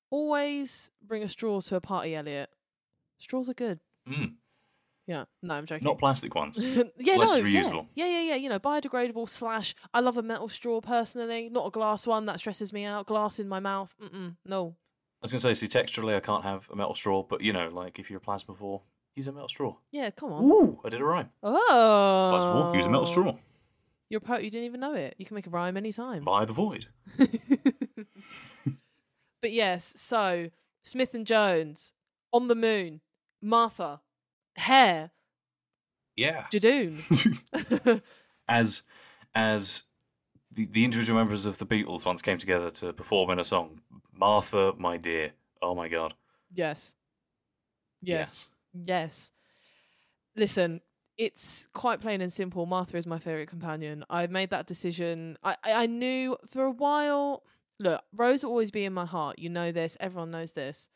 always 0.10 0.92
bring 1.06 1.24
a 1.24 1.28
straw 1.28 1.62
to 1.62 1.76
a 1.76 1.82
party, 1.82 2.16
Elliott. 2.16 2.50
Straws 3.18 3.50
are 3.50 3.54
good. 3.54 3.80
Mm, 4.08 4.34
Yeah, 5.08 5.26
no, 5.42 5.54
I'm 5.56 5.66
joking. 5.66 5.86
not 5.86 5.98
plastic 6.00 6.36
ones. 6.36 6.58
yeah, 6.60 7.16
less 7.16 7.34
no, 7.36 7.42
reusable. 7.44 7.88
Yeah, 7.96 8.06
yeah, 8.06 8.12
yeah, 8.12 8.22
yeah. 8.22 8.36
You 8.36 8.50
know, 8.50 8.60
biodegradable 8.60 9.30
slash. 9.30 9.76
I 9.94 10.02
love 10.02 10.18
a 10.18 10.22
metal 10.24 10.50
straw 10.50 10.82
personally, 10.82 11.50
not 11.50 11.68
a 11.68 11.72
glass 11.72 12.06
one. 12.06 12.26
That 12.26 12.40
stresses 12.40 12.72
me 12.74 12.84
out. 12.86 13.08
Glass 13.08 13.40
in 13.40 13.48
my 13.48 13.60
mouth. 13.60 13.96
Mm-mm, 14.02 14.36
no. 14.46 14.76
I 15.26 15.28
was 15.28 15.32
going 15.32 15.56
to 15.56 15.56
say, 15.56 15.68
see, 15.68 15.80
texturally, 15.80 16.16
I 16.16 16.20
can't 16.20 16.44
have 16.44 16.70
a 16.72 16.76
metal 16.76 16.94
straw, 16.94 17.24
but 17.24 17.42
you 17.42 17.52
know, 17.52 17.70
like 17.70 17.98
if 17.98 18.12
you're 18.12 18.18
a 18.18 18.22
plasma 18.22 18.54
plasmavore, 18.54 18.82
use 19.16 19.26
a 19.26 19.32
metal 19.32 19.50
straw. 19.50 19.76
Yeah, 19.92 20.12
come 20.12 20.32
on. 20.32 20.44
Ooh, 20.44 20.80
I 20.86 20.90
did 20.90 21.02
a 21.02 21.04
rhyme. 21.04 21.32
Oh, 21.42 22.32
Plasmavore, 22.32 22.76
use 22.76 22.86
a 22.86 22.90
metal 22.90 23.08
straw. 23.08 23.36
You're 24.08 24.20
a 24.20 24.22
poet. 24.22 24.44
You 24.44 24.52
didn't 24.52 24.68
even 24.68 24.82
know 24.82 24.94
it. 24.94 25.16
You 25.18 25.26
can 25.26 25.34
make 25.34 25.48
a 25.48 25.50
rhyme 25.50 25.78
anytime. 25.78 26.24
By 26.24 26.46
the 26.46 26.54
void. 26.54 26.90
but 29.42 29.52
yes, 29.52 29.94
so 29.96 30.52
Smith 30.84 31.16
and 31.16 31.26
Jones 31.26 31.92
on 32.32 32.48
the 32.48 32.54
moon, 32.54 33.02
Martha, 33.42 34.02
hair, 34.58 35.10
Yeah. 36.16 36.46
Judoon. 36.54 38.04
as 38.48 38.84
as 39.34 39.82
the, 40.56 40.66
the 40.66 40.84
individual 40.86 41.20
members 41.20 41.46
of 41.46 41.58
the 41.58 41.66
Beatles 41.66 42.06
once 42.06 42.22
came 42.22 42.38
together 42.38 42.72
to 42.72 42.94
perform 42.94 43.30
in 43.32 43.40
a 43.40 43.44
song, 43.44 43.82
Martha, 44.14 44.74
my 44.78 44.98
dear. 44.98 45.32
Oh 45.62 45.76
my 45.76 45.88
god. 45.88 46.14
yes. 46.54 46.96
Yes. 48.02 48.50
Yes. 48.74 49.32
Listen, 50.36 50.82
it's 51.18 51.68
quite 51.74 52.02
plain 52.02 52.22
and 52.22 52.32
simple. 52.32 52.66
Martha 52.66 52.98
is 52.98 53.08
my 53.08 53.20
favourite 53.20 53.48
companion. 53.48 54.04
I 54.10 54.28
made 54.28 54.50
that 54.52 54.68
decision. 54.68 55.38
I, 55.44 55.56
I 55.64 55.72
I 55.74 55.86
knew 55.86 56.38
for 56.50 56.66
a 56.66 56.72
while. 56.72 57.44
Look, 57.80 58.04
Rose 58.14 58.44
will 58.44 58.52
always 58.52 58.72
be 58.72 58.86
in 58.86 58.94
my 58.94 59.06
heart. 59.06 59.40
You 59.40 59.50
know 59.50 59.72
this. 59.72 59.98
Everyone 60.00 60.32
knows 60.32 60.52
this. 60.54 60.90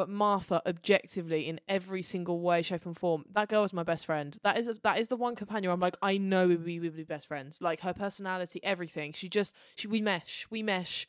But 0.00 0.08
Martha, 0.08 0.62
objectively, 0.64 1.46
in 1.46 1.60
every 1.68 2.02
single 2.02 2.40
way, 2.40 2.62
shape, 2.62 2.86
and 2.86 2.96
form, 2.96 3.26
that 3.34 3.50
girl 3.50 3.64
is 3.64 3.74
my 3.74 3.82
best 3.82 4.06
friend. 4.06 4.34
That 4.42 4.56
is 4.56 4.70
that 4.82 4.98
is 4.98 5.08
the 5.08 5.16
one 5.16 5.36
companion. 5.36 5.70
I'm 5.70 5.78
like, 5.78 5.98
I 6.00 6.16
know 6.16 6.48
we 6.48 6.56
we 6.56 6.78
would 6.78 6.96
be 6.96 7.04
best 7.04 7.26
friends. 7.26 7.60
Like 7.60 7.80
her 7.80 7.92
personality, 7.92 8.64
everything. 8.64 9.12
She 9.12 9.28
just 9.28 9.54
she 9.76 9.88
we 9.88 10.00
mesh, 10.00 10.46
we 10.48 10.62
mesh. 10.62 11.06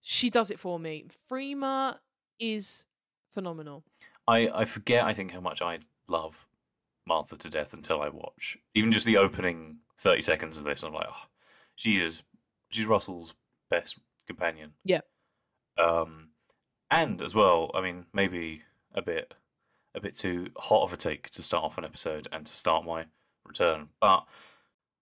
She 0.00 0.30
does 0.30 0.50
it 0.50 0.58
for 0.58 0.78
me. 0.78 1.04
Freema 1.30 1.98
is 2.40 2.86
phenomenal. 3.34 3.84
I, 4.26 4.48
I 4.48 4.64
forget, 4.64 5.04
I 5.04 5.12
think, 5.12 5.30
how 5.30 5.40
much 5.40 5.60
I 5.60 5.80
love 6.08 6.46
Martha 7.06 7.36
to 7.36 7.50
death 7.50 7.74
until 7.74 8.00
I 8.00 8.08
watch 8.08 8.56
even 8.74 8.90
just 8.90 9.04
the 9.04 9.18
opening 9.18 9.80
30 9.98 10.22
seconds 10.22 10.56
of 10.56 10.64
this. 10.64 10.82
I'm 10.82 10.94
like, 10.94 11.08
oh, 11.10 11.26
she 11.76 11.98
is, 11.98 12.22
she's 12.70 12.86
Russell's 12.86 13.34
best 13.68 13.98
companion. 14.26 14.72
Yeah. 14.82 15.02
Um, 15.76 16.30
and 16.94 17.20
as 17.22 17.34
well, 17.34 17.70
I 17.74 17.80
mean, 17.80 18.06
maybe 18.12 18.62
a 18.94 19.02
bit, 19.02 19.34
a 19.94 20.00
bit 20.00 20.16
too 20.16 20.48
hot 20.56 20.84
of 20.84 20.92
a 20.92 20.96
take 20.96 21.30
to 21.30 21.42
start 21.42 21.64
off 21.64 21.78
an 21.78 21.84
episode 21.84 22.28
and 22.32 22.46
to 22.46 22.52
start 22.52 22.84
my 22.84 23.06
return, 23.44 23.88
but 24.00 24.24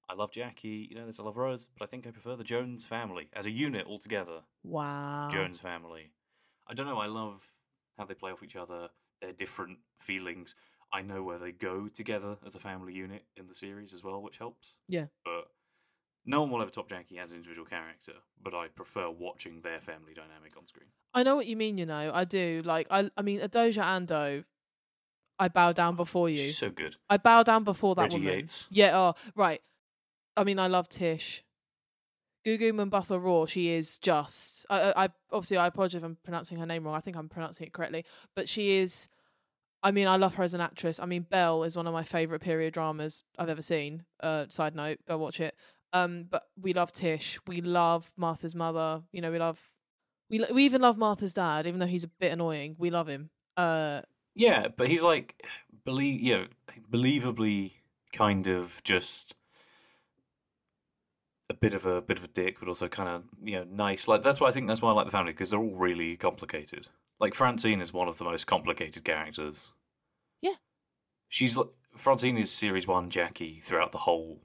I 0.08 0.14
love 0.14 0.30
Jackie, 0.30 0.88
you 0.90 0.96
know, 0.96 1.04
there's 1.04 1.20
I 1.20 1.22
love 1.22 1.36
Rose, 1.36 1.68
but 1.78 1.84
I 1.84 1.86
think 1.88 2.06
I 2.06 2.10
prefer 2.10 2.36
the 2.36 2.44
Jones 2.44 2.84
family 2.84 3.28
as 3.32 3.46
a 3.46 3.50
unit 3.50 3.86
altogether. 3.86 4.40
Wow. 4.62 5.28
Jones 5.30 5.58
family. 5.58 6.10
I 6.68 6.74
don't 6.74 6.86
know. 6.86 6.98
I 6.98 7.06
love 7.06 7.42
how 7.96 8.04
they 8.04 8.14
play 8.14 8.30
off 8.30 8.42
each 8.42 8.56
other. 8.56 8.88
Their 9.20 9.32
different 9.32 9.78
feelings. 9.98 10.54
I 10.92 11.02
know 11.02 11.22
where 11.22 11.38
they 11.38 11.52
go 11.52 11.88
together 11.88 12.36
as 12.46 12.54
a 12.54 12.58
family 12.58 12.92
unit 12.92 13.24
in 13.36 13.46
the 13.46 13.54
series 13.54 13.94
as 13.94 14.04
well, 14.04 14.20
which 14.20 14.36
helps. 14.36 14.76
Yeah. 14.88 15.06
But 15.24 15.48
no 16.24 16.42
one 16.42 16.50
will 16.50 16.62
ever 16.62 16.70
top 16.70 16.88
Jackie 16.88 17.18
as 17.18 17.30
an 17.30 17.38
individual 17.38 17.66
character. 17.66 18.12
But 18.42 18.54
I 18.54 18.68
prefer 18.68 19.10
watching 19.10 19.60
their 19.62 19.80
family 19.80 20.14
dynamic 20.14 20.56
on 20.56 20.66
screen. 20.66 20.88
I 21.14 21.22
know 21.22 21.36
what 21.36 21.46
you 21.46 21.56
mean, 21.56 21.78
you 21.78 21.86
know. 21.86 22.10
I 22.14 22.24
do. 22.24 22.62
Like 22.64 22.86
I 22.90 23.10
I 23.16 23.22
mean 23.22 23.40
Adjoa 23.40 23.82
Andoh 23.82 24.44
I 25.38 25.48
bow 25.48 25.72
down 25.72 25.96
before 25.96 26.28
you. 26.28 26.38
She's 26.38 26.58
so 26.58 26.70
good. 26.70 26.94
I 27.10 27.16
bow 27.16 27.42
down 27.42 27.64
before 27.64 27.96
that 27.96 28.02
Reggie 28.02 28.18
woman. 28.18 28.34
Yates. 28.34 28.68
Yeah. 28.70 28.96
Oh, 28.96 29.14
right. 29.34 29.60
I 30.36 30.44
mean, 30.44 30.60
I 30.60 30.68
love 30.68 30.88
Tish. 30.88 31.42
Gugu 32.46 32.72
Mbatha 32.72 33.20
Raw. 33.20 33.46
She 33.46 33.70
is 33.70 33.98
just. 33.98 34.66
I, 34.70 34.92
I 35.04 35.08
obviously 35.32 35.56
I 35.56 35.66
apologize 35.66 35.98
if 35.98 36.04
I'm 36.04 36.16
pronouncing 36.22 36.58
her 36.58 36.66
name 36.66 36.84
wrong. 36.84 36.94
I 36.94 37.00
think 37.00 37.16
I'm 37.16 37.28
pronouncing 37.28 37.66
it 37.66 37.72
correctly, 37.72 38.04
but 38.36 38.48
she 38.48 38.76
is. 38.76 39.08
I 39.82 39.90
mean, 39.90 40.06
I 40.06 40.16
love 40.16 40.34
her 40.34 40.44
as 40.44 40.54
an 40.54 40.60
actress. 40.60 41.00
I 41.00 41.06
mean, 41.06 41.26
Belle 41.28 41.64
is 41.64 41.76
one 41.76 41.88
of 41.88 41.92
my 41.92 42.04
favorite 42.04 42.40
period 42.40 42.74
dramas 42.74 43.24
I've 43.36 43.48
ever 43.48 43.62
seen. 43.62 44.04
Uh, 44.22 44.46
side 44.48 44.76
note, 44.76 44.98
go 45.08 45.18
watch 45.18 45.40
it. 45.40 45.56
Um, 45.92 46.26
but 46.30 46.44
we 46.60 46.72
love 46.72 46.92
Tish. 46.92 47.38
We 47.46 47.60
love 47.60 48.10
Martha's 48.16 48.54
mother. 48.54 49.02
You 49.12 49.20
know, 49.20 49.30
we 49.30 49.38
love. 49.38 49.60
We 50.30 50.38
lo- 50.38 50.52
we 50.52 50.64
even 50.64 50.80
love 50.80 50.96
Martha's 50.96 51.34
dad, 51.34 51.66
even 51.66 51.80
though 51.80 51.86
he's 51.86 52.04
a 52.04 52.08
bit 52.08 52.32
annoying. 52.32 52.76
We 52.78 52.90
love 52.90 53.08
him. 53.08 53.30
Uh, 53.56 54.02
Yeah, 54.34 54.68
but 54.74 54.88
he's 54.88 55.02
like, 55.02 55.44
believe, 55.84 56.20
you 56.20 56.34
know, 56.36 56.46
believably 56.90 57.72
kind 58.12 58.46
of 58.46 58.80
just 58.84 59.34
a 61.50 61.54
bit 61.54 61.74
of 61.74 61.84
a 61.84 62.00
bit 62.00 62.16
of 62.18 62.24
a 62.24 62.28
dick, 62.28 62.58
but 62.58 62.68
also 62.68 62.88
kind 62.88 63.08
of 63.10 63.24
you 63.42 63.56
know 63.58 63.64
nice. 63.70 64.08
Like 64.08 64.22
that's 64.22 64.40
why 64.40 64.48
I 64.48 64.52
think 64.52 64.68
that's 64.68 64.80
why 64.80 64.90
I 64.90 64.94
like 64.94 65.06
the 65.06 65.12
family 65.12 65.32
because 65.32 65.50
they're 65.50 65.60
all 65.60 65.76
really 65.76 66.16
complicated. 66.16 66.88
Like 67.20 67.34
Francine 67.34 67.80
is 67.82 67.92
one 67.92 68.08
of 68.08 68.16
the 68.18 68.24
most 68.24 68.46
complicated 68.46 69.04
characters. 69.04 69.70
Yeah. 70.40 70.54
she's 71.28 71.56
like 71.56 71.68
Francine 71.94 72.38
is 72.38 72.50
series 72.50 72.88
one 72.88 73.10
Jackie 73.10 73.60
throughout 73.62 73.92
the 73.92 73.98
whole 73.98 74.40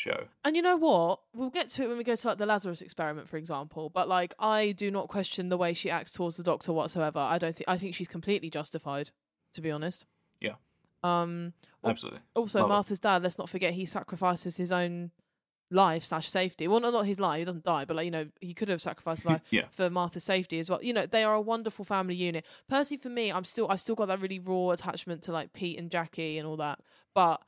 show. 0.00 0.24
And 0.44 0.56
you 0.56 0.62
know 0.62 0.76
what? 0.76 1.20
We'll 1.34 1.50
get 1.50 1.68
to 1.70 1.82
it 1.84 1.88
when 1.88 1.98
we 1.98 2.04
go 2.04 2.14
to 2.16 2.28
like 2.28 2.38
the 2.38 2.46
Lazarus 2.46 2.80
experiment, 2.82 3.28
for 3.28 3.36
example. 3.36 3.90
But 3.90 4.08
like, 4.08 4.34
I 4.38 4.72
do 4.72 4.90
not 4.90 5.08
question 5.08 5.48
the 5.48 5.56
way 5.56 5.72
she 5.72 5.90
acts 5.90 6.12
towards 6.12 6.36
the 6.36 6.42
Doctor 6.42 6.72
whatsoever. 6.72 7.18
I 7.18 7.38
don't 7.38 7.54
think. 7.54 7.68
I 7.68 7.78
think 7.78 7.94
she's 7.94 8.08
completely 8.08 8.50
justified, 8.50 9.10
to 9.54 9.60
be 9.60 9.70
honest. 9.70 10.06
Yeah. 10.40 10.54
Um. 11.02 11.52
al- 11.84 11.90
Absolutely. 11.90 12.20
Also, 12.34 12.60
Love 12.60 12.68
it. 12.70 12.72
Martha's 12.72 12.98
dad. 13.00 13.22
Let's 13.22 13.38
not 13.38 13.48
forget 13.48 13.74
he 13.74 13.86
sacrifices 13.86 14.56
his 14.56 14.72
own 14.72 15.10
life 15.72 16.02
slash 16.02 16.28
safety. 16.28 16.66
Well, 16.66 16.80
not 16.80 16.92
not 16.92 17.06
his 17.06 17.20
life. 17.20 17.38
He 17.38 17.44
doesn't 17.44 17.64
die, 17.64 17.84
but 17.84 17.94
like 17.96 18.04
you 18.04 18.10
know, 18.10 18.26
he 18.40 18.54
could 18.54 18.68
have 18.68 18.82
sacrificed 18.82 19.22
his 19.22 19.26
life 19.32 19.42
Yeah. 19.50 19.66
for 19.70 19.88
Martha's 19.88 20.24
safety 20.24 20.58
as 20.58 20.68
well. 20.68 20.82
You 20.82 20.92
know, 20.92 21.06
they 21.06 21.22
are 21.24 21.34
a 21.34 21.40
wonderful 21.40 21.84
family 21.84 22.14
unit. 22.16 22.44
Personally, 22.68 23.00
for 23.00 23.08
me, 23.08 23.30
I'm 23.30 23.44
still 23.44 23.68
I 23.70 23.76
still 23.76 23.94
got 23.94 24.06
that 24.06 24.20
really 24.20 24.38
raw 24.40 24.70
attachment 24.70 25.22
to 25.24 25.32
like 25.32 25.52
Pete 25.52 25.78
and 25.78 25.90
Jackie 25.90 26.38
and 26.38 26.46
all 26.48 26.56
that. 26.56 26.80
But 27.14 27.40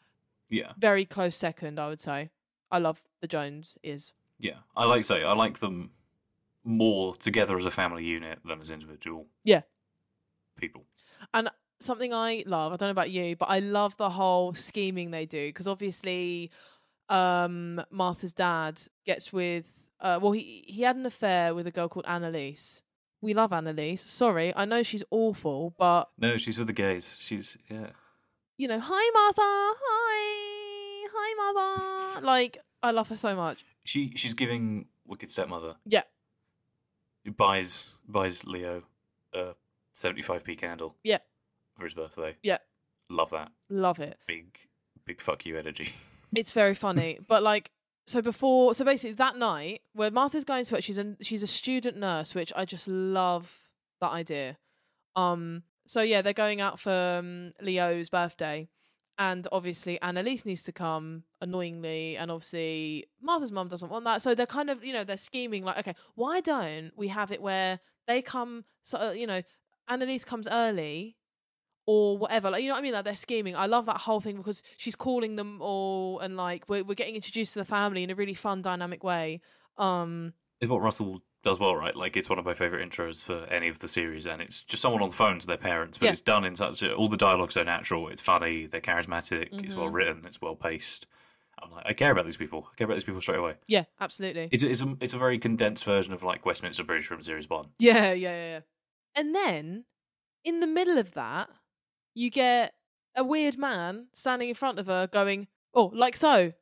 Yeah. 0.50 0.72
very 0.78 1.04
close 1.04 1.34
second, 1.36 1.80
I 1.80 1.88
would 1.88 2.00
say. 2.00 2.30
I 2.72 2.78
love 2.78 3.00
the 3.20 3.28
Jones 3.28 3.78
is. 3.84 4.12
Yeah. 4.38 4.58
I 4.76 4.84
like 4.86 5.04
say 5.04 5.22
I 5.22 5.32
like 5.34 5.60
them 5.60 5.90
more 6.64 7.14
together 7.14 7.56
as 7.58 7.66
a 7.66 7.70
family 7.70 8.04
unit 8.04 8.38
than 8.44 8.60
as 8.60 8.70
individual 8.72 9.26
Yeah. 9.44 9.62
people. 10.58 10.84
And 11.34 11.50
something 11.80 12.12
I 12.14 12.42
love, 12.46 12.72
I 12.72 12.76
don't 12.76 12.86
know 12.88 12.92
about 12.92 13.10
you, 13.10 13.36
but 13.36 13.46
I 13.50 13.58
love 13.58 13.96
the 13.96 14.10
whole 14.10 14.54
scheming 14.54 15.10
they 15.10 15.26
do 15.26 15.48
because 15.48 15.68
obviously 15.68 16.50
um 17.08 17.84
Martha's 17.90 18.32
dad 18.32 18.80
gets 19.04 19.32
with 19.32 19.68
uh 20.00 20.18
well 20.22 20.32
he 20.32 20.64
he 20.66 20.82
had 20.82 20.96
an 20.96 21.04
affair 21.06 21.54
with 21.54 21.66
a 21.66 21.70
girl 21.70 21.88
called 21.88 22.06
Annalise. 22.06 22.82
We 23.20 23.34
love 23.34 23.52
Annalise. 23.52 24.00
Sorry, 24.00 24.52
I 24.56 24.64
know 24.64 24.82
she's 24.82 25.04
awful, 25.10 25.74
but 25.78 26.08
No, 26.18 26.36
she's 26.38 26.58
with 26.58 26.66
the 26.68 26.72
gays. 26.72 27.14
She's 27.18 27.56
yeah. 27.68 27.90
you 28.56 28.66
know, 28.68 28.80
hi 28.80 29.10
Martha, 29.14 29.42
hi, 29.42 30.41
hi 31.14 31.52
Martha. 31.54 32.26
like 32.26 32.58
I 32.82 32.90
love 32.90 33.08
her 33.08 33.16
so 33.16 33.34
much. 33.34 33.64
She 33.84 34.12
she's 34.16 34.34
giving 34.34 34.86
Wicked 35.06 35.30
Stepmother. 35.30 35.76
Yeah. 35.84 36.02
Who 37.24 37.32
buys 37.32 37.90
buys 38.08 38.44
Leo 38.44 38.82
a 39.34 39.54
seventy 39.94 40.22
five 40.22 40.44
p 40.44 40.56
candle. 40.56 40.96
Yeah. 41.02 41.18
For 41.76 41.84
his 41.84 41.94
birthday. 41.94 42.36
Yeah. 42.42 42.58
Love 43.08 43.30
that. 43.30 43.52
Love 43.68 44.00
it. 44.00 44.18
Big 44.26 44.58
big 45.04 45.20
fuck 45.20 45.46
you 45.46 45.58
energy. 45.58 45.92
It's 46.34 46.52
very 46.52 46.74
funny, 46.74 47.18
but 47.28 47.42
like 47.42 47.72
so 48.06 48.22
before 48.22 48.74
so 48.74 48.86
basically 48.86 49.12
that 49.16 49.36
night 49.36 49.82
where 49.92 50.10
Martha's 50.10 50.44
going 50.44 50.64
to 50.64 50.76
it, 50.78 50.82
she's 50.82 50.96
a 50.96 51.14
she's 51.20 51.42
a 51.42 51.46
student 51.46 51.98
nurse, 51.98 52.34
which 52.34 52.54
I 52.56 52.64
just 52.64 52.88
love 52.88 53.54
that 54.00 54.12
idea. 54.12 54.56
Um 55.14 55.64
so 55.86 56.00
yeah, 56.00 56.22
they're 56.22 56.32
going 56.32 56.62
out 56.62 56.80
for 56.80 57.18
um, 57.18 57.52
Leo's 57.60 58.08
birthday 58.08 58.70
and 59.18 59.46
obviously 59.52 60.00
Annalise 60.00 60.44
needs 60.46 60.62
to 60.64 60.72
come 60.72 61.24
annoyingly 61.40 62.16
and 62.16 62.30
obviously 62.30 63.06
Martha's 63.20 63.52
mum 63.52 63.68
doesn't 63.68 63.90
want 63.90 64.04
that. 64.04 64.22
So 64.22 64.34
they're 64.34 64.46
kind 64.46 64.70
of, 64.70 64.84
you 64.84 64.92
know, 64.92 65.04
they're 65.04 65.16
scheming 65.16 65.64
like, 65.64 65.78
okay, 65.78 65.94
why 66.14 66.40
don't 66.40 66.92
we 66.96 67.08
have 67.08 67.30
it 67.30 67.42
where 67.42 67.80
they 68.06 68.22
come 68.22 68.64
so 68.82 68.98
uh, 68.98 69.10
you 69.12 69.26
know, 69.26 69.42
Annalise 69.88 70.24
comes 70.24 70.48
early 70.50 71.16
or 71.86 72.16
whatever. 72.16 72.50
Like 72.50 72.62
you 72.62 72.68
know 72.68 72.74
what 72.74 72.80
I 72.80 72.82
mean? 72.82 72.92
Like 72.92 73.04
they're 73.04 73.16
scheming. 73.16 73.56
I 73.56 73.66
love 73.66 73.86
that 73.86 73.98
whole 73.98 74.20
thing 74.20 74.36
because 74.36 74.62
she's 74.76 74.96
calling 74.96 75.36
them 75.36 75.60
all 75.60 76.20
and 76.20 76.36
like 76.36 76.68
we're 76.68 76.84
we're 76.84 76.94
getting 76.94 77.14
introduced 77.14 77.54
to 77.54 77.58
the 77.58 77.64
family 77.64 78.02
in 78.02 78.10
a 78.10 78.14
really 78.14 78.34
fun, 78.34 78.62
dynamic 78.62 79.04
way. 79.04 79.40
Um 79.78 80.32
It's 80.60 80.70
what 80.70 80.82
Russell 80.82 81.22
does 81.42 81.58
well, 81.58 81.74
right? 81.74 81.94
Like 81.96 82.16
it's 82.16 82.28
one 82.28 82.38
of 82.38 82.44
my 82.44 82.54
favourite 82.54 82.88
intros 82.88 83.22
for 83.22 83.44
any 83.46 83.68
of 83.68 83.80
the 83.80 83.88
series 83.88 84.26
and 84.26 84.40
it's 84.40 84.60
just 84.62 84.80
someone 84.82 85.02
on 85.02 85.08
the 85.10 85.14
phone 85.16 85.38
to 85.40 85.46
their 85.46 85.56
parents, 85.56 85.98
but 85.98 86.06
Yeah. 86.06 86.12
it's 86.12 86.20
done 86.20 86.44
in 86.44 86.54
such 86.56 86.82
a, 86.82 86.94
all 86.94 87.08
the 87.08 87.16
dialogue's 87.16 87.54
so 87.54 87.62
natural, 87.62 88.08
it's 88.08 88.22
funny, 88.22 88.66
they're 88.66 88.80
charismatic, 88.80 89.48
it's 89.64 89.74
Mhm. 89.74 89.76
well 89.76 89.88
written, 89.88 90.24
it's 90.24 90.40
well 90.40 90.54
paced. 90.54 91.06
I'm 91.62 91.70
like, 91.70 91.84
I 91.86 91.92
care 91.92 92.10
about 92.10 92.24
these 92.24 92.36
people. 92.36 92.68
I 92.72 92.74
care 92.76 92.84
about 92.86 92.94
these 92.94 93.04
people 93.04 93.20
straight 93.20 93.38
away. 93.38 93.54
yeah, 93.66 93.84
absolutely. 94.00 94.48
It's 94.50 94.62
a, 94.64 94.70
it's 94.70 94.82
a 94.82 94.96
it's 95.00 95.14
a 95.14 95.18
very 95.18 95.38
condensed 95.38 95.84
version 95.84 96.12
of 96.12 96.22
like 96.22 96.44
Westminster 96.46 96.82
Bridge 96.84 97.06
from 97.06 97.22
series 97.22 97.48
one. 97.48 97.68
Yeah, 97.78 98.12
yeah, 98.12 98.30
yeah, 98.34 98.48
yeah. 98.54 98.60
And 99.14 99.34
then 99.34 99.84
in 100.44 100.60
the 100.60 100.66
middle 100.66 100.98
of 100.98 101.12
that, 101.14 101.48
you 102.14 102.30
get 102.30 102.74
a 103.14 103.22
weird 103.22 103.58
man 103.58 104.08
standing 104.12 104.48
in 104.48 104.54
front 104.54 104.78
of 104.78 104.86
her 104.86 105.06
going, 105.06 105.46
Oh, 105.74 105.90
like 105.94 106.16
so. 106.16 106.52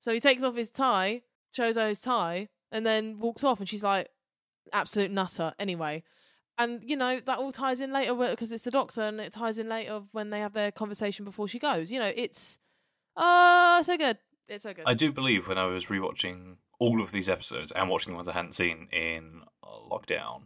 So 0.00 0.12
he 0.12 0.20
takes 0.20 0.42
off 0.42 0.56
his 0.56 0.70
tie, 0.70 1.22
shows 1.54 1.76
her 1.76 1.88
his 1.88 2.00
tie, 2.00 2.48
and 2.72 2.86
then 2.86 3.18
walks 3.18 3.44
off 3.44 3.60
and 3.60 3.68
she's 3.68 3.84
like, 3.84 4.08
absolute 4.72 5.10
nutter 5.10 5.54
anyway. 5.58 6.02
And 6.58 6.82
you 6.84 6.96
know, 6.96 7.20
that 7.20 7.38
all 7.38 7.52
ties 7.52 7.80
in 7.80 7.92
later 7.92 8.14
because 8.14 8.52
it's 8.52 8.64
the 8.64 8.70
doctor 8.70 9.02
and 9.02 9.20
it 9.20 9.32
ties 9.32 9.58
in 9.58 9.68
later 9.68 9.92
of 9.92 10.08
when 10.12 10.30
they 10.30 10.40
have 10.40 10.52
their 10.52 10.70
conversation 10.70 11.24
before 11.24 11.48
she 11.48 11.58
goes. 11.58 11.90
You 11.90 12.00
know, 12.00 12.12
it's 12.14 12.58
oh 13.16 13.80
so 13.82 13.96
good. 13.96 14.18
It's 14.48 14.64
so 14.64 14.74
good. 14.74 14.84
I 14.86 14.94
do 14.94 15.12
believe 15.12 15.48
when 15.48 15.58
I 15.58 15.66
was 15.66 15.86
rewatching 15.86 16.56
all 16.78 17.00
of 17.00 17.12
these 17.12 17.28
episodes 17.28 17.72
and 17.72 17.88
watching 17.88 18.12
the 18.12 18.16
ones 18.16 18.28
I 18.28 18.32
hadn't 18.32 18.54
seen 18.54 18.88
in 18.92 19.42
uh, 19.62 19.66
lockdown, 19.90 20.42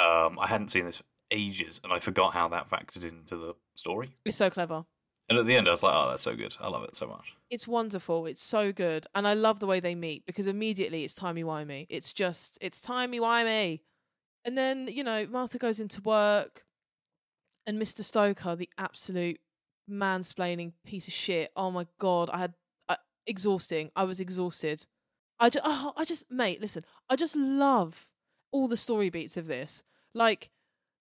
um, 0.00 0.38
I 0.38 0.46
hadn't 0.46 0.70
seen 0.70 0.84
this 0.84 1.02
ages, 1.30 1.80
and 1.84 1.92
I 1.92 1.98
forgot 2.00 2.32
how 2.32 2.48
that 2.48 2.68
factored 2.70 3.04
into 3.04 3.36
the 3.36 3.54
story. 3.76 4.16
it's 4.24 4.36
so 4.36 4.50
clever. 4.50 4.84
And 5.30 5.38
at 5.38 5.46
the 5.46 5.56
end, 5.56 5.68
I 5.68 5.70
was 5.70 5.82
like, 5.82 5.94
"Oh, 5.94 6.10
that's 6.10 6.22
so 6.22 6.36
good! 6.36 6.56
I 6.60 6.68
love 6.68 6.82
it 6.84 6.94
so 6.94 7.06
much." 7.06 7.34
It's 7.50 7.66
wonderful. 7.66 8.26
It's 8.26 8.42
so 8.42 8.72
good. 8.72 9.06
And 9.14 9.26
I 9.26 9.34
love 9.34 9.58
the 9.58 9.66
way 9.66 9.80
they 9.80 9.96
meet 9.96 10.24
because 10.24 10.46
immediately 10.46 11.02
it's 11.04 11.14
timey 11.14 11.42
wimey. 11.42 11.86
It's 11.88 12.12
just, 12.12 12.56
it's 12.60 12.80
timey 12.80 13.18
wimey. 13.18 13.80
And 14.44 14.56
then, 14.56 14.88
you 14.88 15.02
know, 15.02 15.26
Martha 15.26 15.58
goes 15.58 15.80
into 15.80 16.00
work 16.02 16.64
and 17.66 17.80
Mr. 17.82 18.04
Stoker, 18.04 18.54
the 18.54 18.70
absolute 18.78 19.40
mansplaining 19.90 20.72
piece 20.86 21.08
of 21.08 21.12
shit. 21.12 21.50
Oh 21.56 21.72
my 21.72 21.88
God. 21.98 22.30
I 22.32 22.38
had, 22.38 22.54
uh, 22.88 22.96
exhausting. 23.26 23.90
I 23.96 24.04
was 24.04 24.20
exhausted. 24.20 24.86
I 25.40 25.50
just, 25.50 25.64
oh, 25.66 25.92
I 25.96 26.04
just, 26.04 26.30
mate, 26.30 26.60
listen, 26.60 26.84
I 27.08 27.16
just 27.16 27.34
love 27.34 28.08
all 28.52 28.68
the 28.68 28.76
story 28.76 29.10
beats 29.10 29.36
of 29.36 29.48
this. 29.48 29.82
Like, 30.14 30.50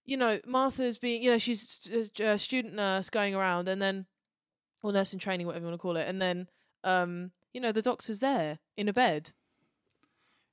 you 0.04 0.18
know, 0.18 0.40
Martha's 0.48 0.98
being, 0.98 1.22
you 1.22 1.30
know, 1.30 1.38
she's 1.38 2.10
a, 2.20 2.24
a 2.24 2.40
student 2.40 2.74
nurse 2.74 3.12
going 3.12 3.36
around 3.36 3.68
and 3.68 3.80
then, 3.80 4.08
or 4.82 4.92
nurse 4.94 5.14
in 5.14 5.20
training, 5.20 5.48
whatever 5.48 5.64
you 5.66 5.70
want 5.70 5.80
to 5.80 5.82
call 5.82 5.98
it. 5.98 6.08
And 6.08 6.22
then, 6.22 6.48
um, 6.84 7.32
you 7.54 7.62
know, 7.62 7.72
the 7.72 7.82
doctor's 7.82 8.20
there 8.20 8.60
in 8.78 8.88
a 8.88 8.94
bed 8.94 9.32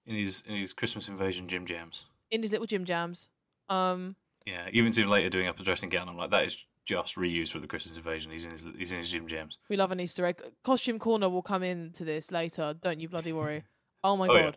In 0.06 0.14
his 0.14 0.42
in 0.46 0.56
his 0.56 0.72
Christmas 0.72 1.08
invasion 1.08 1.48
gym 1.48 1.66
jams, 1.66 2.04
in 2.30 2.42
his 2.42 2.52
little 2.52 2.66
gym 2.66 2.84
jams. 2.84 3.28
Um, 3.68 4.16
yeah, 4.46 4.68
even 4.72 4.92
see 4.92 5.02
him 5.02 5.08
later 5.08 5.28
doing 5.28 5.48
up 5.48 5.58
a 5.58 5.62
dressing 5.64 5.88
gown. 5.90 6.08
I'm 6.08 6.16
like, 6.16 6.30
that 6.30 6.44
is 6.44 6.64
just 6.84 7.16
reused 7.16 7.50
for 7.50 7.58
the 7.58 7.66
Christmas 7.66 7.96
invasion. 7.96 8.30
He's 8.30 8.44
in 8.44 8.52
his 8.52 8.64
he's 8.78 8.92
in 8.92 8.98
his 8.98 9.10
gym 9.10 9.26
jams. 9.26 9.58
we 9.68 9.76
love 9.76 9.90
an 9.90 9.98
Easter 10.00 10.24
egg. 10.24 10.40
Costume 10.62 10.98
corner 11.00 11.28
will 11.28 11.42
come 11.42 11.64
into 11.64 12.04
this 12.04 12.30
later. 12.30 12.74
Don't 12.80 13.00
you 13.00 13.08
bloody 13.08 13.32
worry. 13.32 13.64
Oh 14.04 14.16
my 14.16 14.28
Oh, 14.28 14.34
yeah. 14.36 14.42
god. 14.42 14.56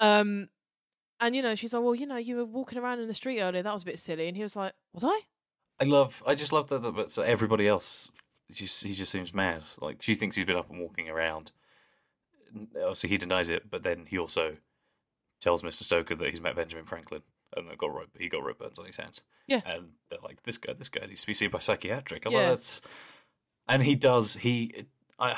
Um, 0.00 0.48
and 1.20 1.36
you 1.36 1.42
know, 1.42 1.54
she's 1.54 1.72
like, 1.72 1.84
well, 1.84 1.94
you 1.94 2.06
know, 2.06 2.16
you 2.16 2.34
were 2.34 2.44
walking 2.44 2.78
around 2.78 2.98
in 2.98 3.06
the 3.06 3.14
street 3.14 3.40
earlier. 3.40 3.62
That 3.62 3.72
was 3.74 3.84
a 3.84 3.86
bit 3.86 4.00
silly. 4.00 4.26
And 4.26 4.36
he 4.36 4.42
was 4.42 4.56
like, 4.56 4.72
was 4.92 5.04
I? 5.04 5.20
I 5.78 5.84
love. 5.84 6.20
I 6.26 6.34
just 6.34 6.52
love 6.52 6.66
that. 6.70 6.80
But 6.80 7.12
so 7.12 7.22
everybody 7.22 7.68
else, 7.68 8.10
just 8.52 8.84
he 8.84 8.94
just 8.94 9.10
seems 9.12 9.34
mad. 9.34 9.62
Like 9.80 10.02
she 10.02 10.14
thinks 10.14 10.36
he's 10.36 10.46
been 10.46 10.56
up 10.56 10.70
and 10.70 10.80
walking 10.80 11.08
around. 11.08 11.50
Obviously, 12.76 13.10
he 13.10 13.16
denies 13.16 13.48
it, 13.50 13.70
but 13.70 13.82
then 13.82 14.04
he 14.06 14.18
also 14.18 14.56
tells 15.40 15.64
Mister 15.64 15.84
Stoker 15.84 16.14
that 16.16 16.28
he's 16.28 16.40
met 16.40 16.54
Benjamin 16.56 16.84
Franklin 16.84 17.22
and 17.56 17.68
that 17.68 17.78
got 17.78 17.92
rope. 17.94 18.10
He 18.18 18.28
got 18.28 18.44
rope 18.44 18.58
burns 18.58 18.78
on 18.78 18.86
his 18.86 18.96
hands. 18.96 19.22
Yeah. 19.46 19.60
and 19.66 19.88
they're 20.08 20.20
like, 20.22 20.42
this 20.44 20.56
guy, 20.58 20.72
this 20.72 20.88
guy 20.88 21.04
needs 21.06 21.22
to 21.22 21.26
be 21.26 21.34
seen 21.34 21.50
by 21.50 21.58
psychiatric. 21.58 22.24
I'm 22.24 22.32
Yeah. 22.32 22.38
like, 22.38 22.48
that's. 22.48 22.80
And 23.68 23.82
he 23.82 23.94
does. 23.94 24.34
He, 24.34 24.86
I, 25.18 25.36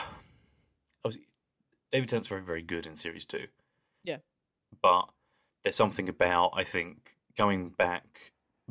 obviously, 1.04 1.26
David 1.90 2.08
Tennant's 2.08 2.28
very 2.28 2.42
very 2.42 2.62
good 2.62 2.86
in 2.86 2.96
series 2.96 3.24
two. 3.24 3.46
Yeah. 4.04 4.18
but 4.82 5.08
there's 5.62 5.76
something 5.76 6.08
about 6.10 6.50
I 6.54 6.64
think 6.64 7.16
coming 7.38 7.70
back 7.70 8.04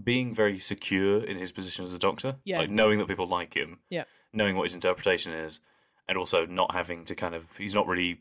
being 0.02 0.36
very 0.36 0.60
secure 0.60 1.24
in 1.24 1.38
his 1.38 1.52
position 1.52 1.86
as 1.86 1.94
a 1.94 2.00
doctor. 2.00 2.36
Yeah. 2.44 2.60
Like 2.60 2.70
knowing 2.70 3.00
that 3.00 3.08
people 3.08 3.28
like 3.28 3.56
him. 3.56 3.80
Yeah. 3.90 4.04
Knowing 4.34 4.56
what 4.56 4.64
his 4.64 4.74
interpretation 4.76 5.32
is, 5.32 5.60
and 6.08 6.18
also 6.18 6.46
not 6.46 6.74
having 6.74 7.06
to 7.06 7.16
kind 7.16 7.36
of 7.36 7.56
he's 7.58 7.74
not 7.76 7.88
really 7.88 8.20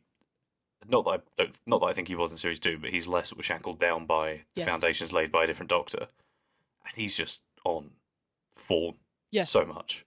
not 0.88 1.05
that 1.05 1.11
I 1.11 1.18
don't, 1.44 1.59
not 1.66 1.81
that 1.81 1.87
I 1.87 1.92
think 1.92 2.09
he 2.09 2.14
was 2.14 2.33
in 2.33 2.38
series 2.38 2.61
two, 2.61 2.77
but 2.79 2.90
he's 2.90 3.07
less 3.07 3.29
sort 3.31 3.38
of 3.38 3.44
shackled 3.46 3.79
down 3.79 4.05
by 4.07 4.42
the 4.55 4.61
Yes. 4.62 4.68
foundations 4.68 5.12
laid 5.12 5.31
by 5.33 5.44
a 5.44 5.46
different 5.46 5.70
doctor, 5.70 6.09
and 6.87 6.96
he's 6.96 7.16
just 7.16 7.40
on 7.64 7.92
form 8.57 8.96
Yeah. 9.31 9.44
so 9.44 9.64
much. 9.64 10.05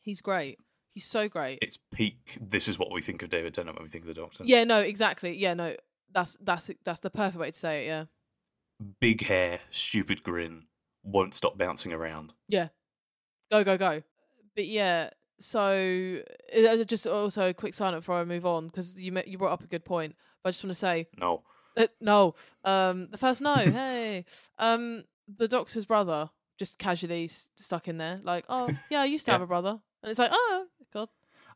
He's 0.00 0.20
great. 0.20 0.58
He's 0.90 1.04
so 1.06 1.28
great. 1.28 1.58
It's 1.62 1.76
peak. 1.92 2.38
This 2.40 2.66
is 2.66 2.78
what 2.78 2.90
we 2.90 3.02
think 3.02 3.22
of 3.22 3.30
David 3.30 3.54
Tennant 3.54 3.76
when 3.76 3.84
we 3.84 3.90
think 3.90 4.02
of 4.04 4.08
the 4.08 4.14
Doctor. 4.14 4.42
Yeah, 4.44 4.64
no, 4.64 4.80
exactly. 4.80 5.36
Yeah, 5.36 5.54
no, 5.54 5.76
that's 6.10 6.36
that's 6.40 6.70
that's 6.84 7.00
the 7.00 7.10
perfect 7.10 7.38
way 7.38 7.50
to 7.50 7.58
say 7.58 7.84
it. 7.84 7.88
Yeah, 7.88 8.04
Big 9.00 9.22
hair, 9.24 9.60
stupid 9.70 10.22
grin, 10.22 10.64
won't 11.04 11.34
stop 11.34 11.56
bouncing 11.58 11.92
around. 11.92 12.32
yeah, 12.48 12.68
go 13.52 13.62
go 13.62 13.76
go. 13.76 14.02
But 14.56 14.66
yeah, 14.66 15.10
so 15.38 16.20
uh, 16.56 16.84
just 16.84 17.06
also 17.06 17.48
a 17.50 17.54
quick 17.54 17.74
sign 17.74 17.94
up 17.94 18.00
before 18.00 18.16
I 18.16 18.24
move 18.24 18.44
on 18.46 18.66
because 18.66 19.00
you 19.00 19.16
you 19.26 19.38
brought 19.38 19.52
up 19.52 19.62
a 19.64 19.66
good 19.66 19.84
point. 19.84 20.14
But 20.42 20.48
I 20.48 20.50
just 20.52 20.64
want 20.64 20.70
to 20.72 20.74
say 20.78 21.08
No, 21.18 21.42
uh, 21.76 21.86
no. 22.00 22.34
Um, 22.64 23.08
the 23.10 23.18
first 23.18 23.40
no. 23.40 23.54
hey, 23.56 24.24
um, 24.58 25.04
the 25.36 25.48
doctor's 25.48 25.84
brother 25.84 26.30
just 26.58 26.78
casually 26.78 27.24
s- 27.24 27.50
stuck 27.56 27.86
in 27.88 27.98
there, 27.98 28.20
like, 28.24 28.44
oh 28.48 28.68
yeah, 28.90 29.00
I 29.00 29.04
used 29.04 29.24
to 29.26 29.32
have 29.32 29.42
a 29.42 29.46
brother, 29.46 29.78
and 30.02 30.10
it's 30.10 30.18
like, 30.18 30.30
oh 30.32 30.66
god, 30.92 31.08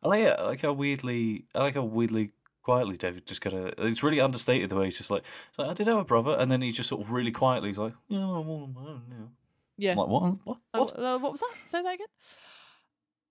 I 0.02 0.08
like 0.08 0.20
it. 0.20 0.36
I 0.38 0.42
like 0.44 0.60
how 0.62 0.72
weirdly. 0.72 1.46
I 1.54 1.60
like 1.60 1.74
how 1.74 1.82
weirdly 1.82 2.30
quietly 2.62 2.96
David 2.96 3.26
just 3.26 3.40
kind 3.40 3.56
of. 3.56 3.74
It's 3.78 4.02
really 4.04 4.20
understated 4.20 4.70
the 4.70 4.76
way 4.76 4.84
he's 4.84 4.98
just 4.98 5.10
like, 5.10 5.24
it's 5.48 5.58
like 5.58 5.68
I 5.70 5.74
did 5.74 5.88
have 5.88 5.98
a 5.98 6.04
brother, 6.04 6.36
and 6.38 6.50
then 6.50 6.62
he 6.62 6.70
just 6.72 6.88
sort 6.88 7.00
of 7.02 7.10
really 7.10 7.32
quietly 7.32 7.70
he's 7.70 7.78
like, 7.78 7.94
yeah, 8.08 8.18
I'm 8.18 8.48
all 8.48 8.62
on 8.64 8.74
my 8.74 8.80
own 8.90 9.02
now. 9.10 9.28
yeah. 9.76 9.92
I'm 9.92 9.96
like 9.98 10.08
what? 10.08 10.22
What? 10.44 10.58
Uh, 10.72 10.78
What? 10.78 10.98
uh, 10.98 11.18
what 11.18 11.32
was 11.32 11.40
that? 11.40 11.54
Say 11.66 11.82
that 11.82 11.94
again. 11.94 12.06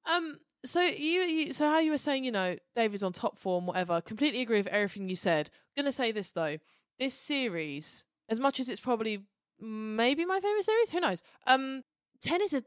Um. 0.06 0.40
So 0.64 0.82
you, 0.82 1.22
you, 1.22 1.54
so 1.54 1.68
how 1.68 1.80
you 1.80 1.90
were 1.90 1.98
saying, 1.98 2.24
you 2.24 2.32
know, 2.32 2.56
David's 2.76 3.02
on 3.02 3.14
top 3.14 3.38
form, 3.38 3.66
whatever. 3.66 4.00
Completely 4.00 4.42
agree 4.42 4.60
with 4.60 4.68
everything 4.68 5.10
you 5.10 5.16
said. 5.16 5.50
gonna 5.76 5.92
say 5.92 6.12
this 6.12 6.32
though, 6.32 6.58
this 7.00 7.16
series, 7.16 8.04
as 8.30 8.40
much 8.40 8.60
as 8.60 8.70
it's 8.70 8.80
probably 8.80 9.26
maybe 9.60 10.26
my 10.26 10.40
favorite 10.40 10.66
series, 10.66 10.90
who 10.92 11.00
knows? 11.00 11.24
Um, 11.48 11.84
Ten 12.22 12.42
is 12.42 12.54
an 12.54 12.64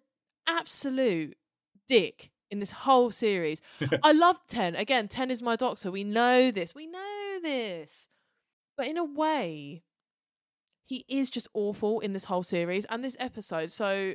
absolute 0.48 1.36
dick 1.88 2.30
in 2.50 2.60
this 2.60 2.72
whole 2.72 3.10
series. 3.10 3.60
I 4.02 4.12
love 4.12 4.40
Ten. 4.48 4.74
Again, 4.74 5.08
Ten 5.08 5.30
is 5.30 5.42
my 5.42 5.56
doctor. 5.56 5.90
We 5.90 6.04
know 6.04 6.50
this. 6.50 6.74
We 6.74 6.86
know 6.86 7.38
this. 7.42 8.08
But 8.76 8.88
in 8.88 8.96
a 8.96 9.04
way, 9.04 9.82
he 10.84 11.04
is 11.08 11.30
just 11.30 11.48
awful 11.54 12.00
in 12.00 12.12
this 12.12 12.24
whole 12.24 12.42
series 12.42 12.84
and 12.86 13.02
this 13.02 13.16
episode. 13.20 13.72
So 13.72 14.14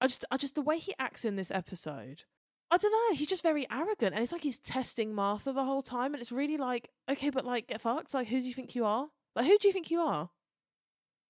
I 0.00 0.06
just, 0.06 0.24
I 0.30 0.36
just 0.36 0.54
the 0.54 0.62
way 0.62 0.78
he 0.78 0.94
acts 0.98 1.24
in 1.24 1.36
this 1.36 1.50
episode, 1.50 2.24
I 2.70 2.76
don't 2.76 2.92
know. 2.92 3.16
He's 3.16 3.28
just 3.28 3.42
very 3.42 3.66
arrogant, 3.70 4.14
and 4.14 4.22
it's 4.22 4.32
like 4.32 4.42
he's 4.42 4.58
testing 4.58 5.14
Martha 5.14 5.52
the 5.52 5.64
whole 5.64 5.82
time, 5.82 6.12
and 6.12 6.20
it's 6.20 6.32
really 6.32 6.58
like, 6.58 6.90
okay, 7.10 7.30
but 7.30 7.44
like, 7.44 7.68
get 7.68 7.80
fucked. 7.80 8.12
Like, 8.12 8.28
who 8.28 8.40
do 8.40 8.46
you 8.46 8.52
think 8.52 8.74
you 8.74 8.84
are? 8.84 9.08
Like, 9.34 9.46
who 9.46 9.56
do 9.58 9.68
you 9.68 9.72
think 9.72 9.90
you 9.90 10.00
are? 10.00 10.30